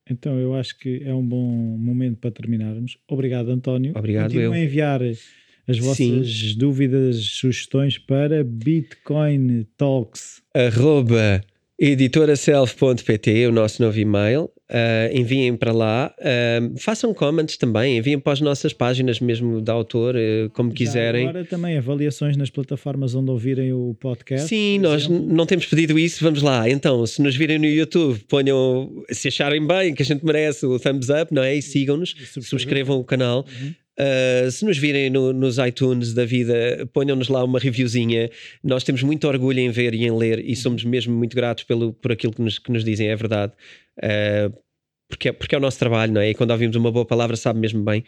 Então 0.08 0.38
eu 0.38 0.54
acho 0.54 0.78
que 0.78 1.02
é 1.04 1.12
um 1.14 1.24
bom 1.24 1.50
momento 1.78 2.18
para 2.18 2.30
terminarmos. 2.30 2.96
Obrigado, 3.08 3.50
António. 3.50 3.92
Obrigado. 3.96 4.32
Continuem 4.32 4.62
a 4.62 4.64
enviar 4.64 5.02
as 5.02 5.78
vossas 5.78 6.28
Sim. 6.28 6.54
dúvidas, 6.56 7.16
sugestões 7.16 7.98
para 7.98 8.42
bitcointalks. 8.42 10.42
Arroba 10.54 11.42
editoraself.pt, 11.78 13.46
o 13.46 13.52
nosso 13.52 13.82
novo 13.82 13.98
e-mail. 13.98 14.50
Uh, 14.70 15.16
enviem 15.16 15.56
para 15.56 15.72
lá. 15.72 16.14
Uh, 16.18 16.78
façam 16.78 17.12
comments 17.14 17.56
também, 17.56 17.98
enviem 17.98 18.18
para 18.18 18.32
as 18.32 18.40
nossas 18.40 18.72
páginas 18.72 19.20
mesmo 19.20 19.60
da 19.60 19.72
autor, 19.72 20.14
uh, 20.14 20.50
como 20.50 20.70
Já 20.70 20.76
quiserem. 20.76 21.28
Agora 21.28 21.44
também 21.44 21.76
avaliações 21.76 22.36
nas 22.36 22.50
plataformas 22.50 23.14
onde 23.14 23.30
ouvirem 23.30 23.72
o 23.72 23.96
podcast. 23.98 24.48
Sim, 24.48 24.78
nós 24.78 25.08
não 25.08 25.46
temos 25.46 25.66
pedido 25.66 25.98
isso, 25.98 26.22
vamos 26.22 26.42
lá. 26.42 26.68
Então, 26.68 27.06
se 27.06 27.22
nos 27.22 27.36
virem 27.36 27.58
no 27.58 27.66
YouTube, 27.66 28.18
ponham, 28.28 29.04
se 29.10 29.28
acharem 29.28 29.66
bem, 29.66 29.94
que 29.94 30.02
a 30.02 30.06
gente 30.06 30.24
merece 30.24 30.66
o 30.66 30.78
thumbs 30.78 31.08
up, 31.08 31.32
não 31.32 31.42
é? 31.42 31.54
E 31.54 31.62
sigam-nos, 31.62 32.14
subscrevam 32.42 32.98
o 32.98 33.04
canal. 33.04 33.46
Uhum. 33.60 33.74
Uh, 33.98 34.50
se 34.50 34.64
nos 34.64 34.76
virem 34.76 35.08
no, 35.10 35.32
nos 35.32 35.58
iTunes 35.58 36.12
da 36.12 36.24
vida, 36.24 36.88
ponham-nos 36.92 37.28
lá 37.28 37.42
uma 37.42 37.58
reviewzinha. 37.58 38.30
Nós 38.62 38.84
temos 38.84 39.02
muito 39.02 39.26
orgulho 39.26 39.60
em 39.60 39.70
ver 39.70 39.94
e 39.94 40.04
em 40.04 40.16
ler 40.16 40.38
e 40.44 40.54
somos 40.54 40.84
mesmo 40.84 41.16
muito 41.16 41.34
gratos 41.34 41.64
pelo, 41.64 41.92
por 41.92 42.12
aquilo 42.12 42.32
que 42.32 42.42
nos, 42.42 42.58
que 42.58 42.70
nos 42.70 42.84
dizem, 42.84 43.08
é 43.08 43.16
verdade. 43.16 43.52
Uh, 43.98 44.66
porque, 45.08 45.28
é, 45.28 45.32
porque 45.32 45.54
é 45.54 45.58
o 45.58 45.60
nosso 45.60 45.78
trabalho, 45.78 46.12
não 46.12 46.20
é? 46.20 46.30
E 46.30 46.34
quando 46.34 46.50
ouvimos 46.50 46.74
uma 46.76 46.90
boa 46.90 47.04
palavra, 47.04 47.36
sabe 47.36 47.60
mesmo 47.60 47.82
bem. 47.82 48.04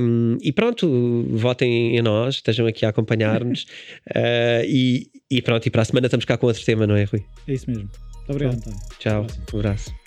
Um, 0.00 0.36
e 0.40 0.52
pronto, 0.52 1.26
votem 1.30 1.96
em 1.96 2.02
nós, 2.02 2.36
estejam 2.36 2.66
aqui 2.66 2.84
a 2.84 2.88
acompanhar-nos. 2.88 3.62
uh, 4.08 4.64
e, 4.66 5.08
e, 5.30 5.40
pronto, 5.40 5.66
e 5.66 5.70
para 5.70 5.82
a 5.82 5.84
semana 5.84 6.06
estamos 6.06 6.24
cá 6.24 6.36
com 6.36 6.46
outro 6.46 6.64
tema, 6.64 6.86
não 6.86 6.96
é, 6.96 7.04
Rui? 7.04 7.24
É 7.46 7.52
isso 7.52 7.70
mesmo. 7.70 7.88
Muito 8.16 8.30
obrigado, 8.30 8.56
António. 8.56 8.78
Tchau, 8.98 9.26
um 9.54 9.58
abraço. 9.58 10.01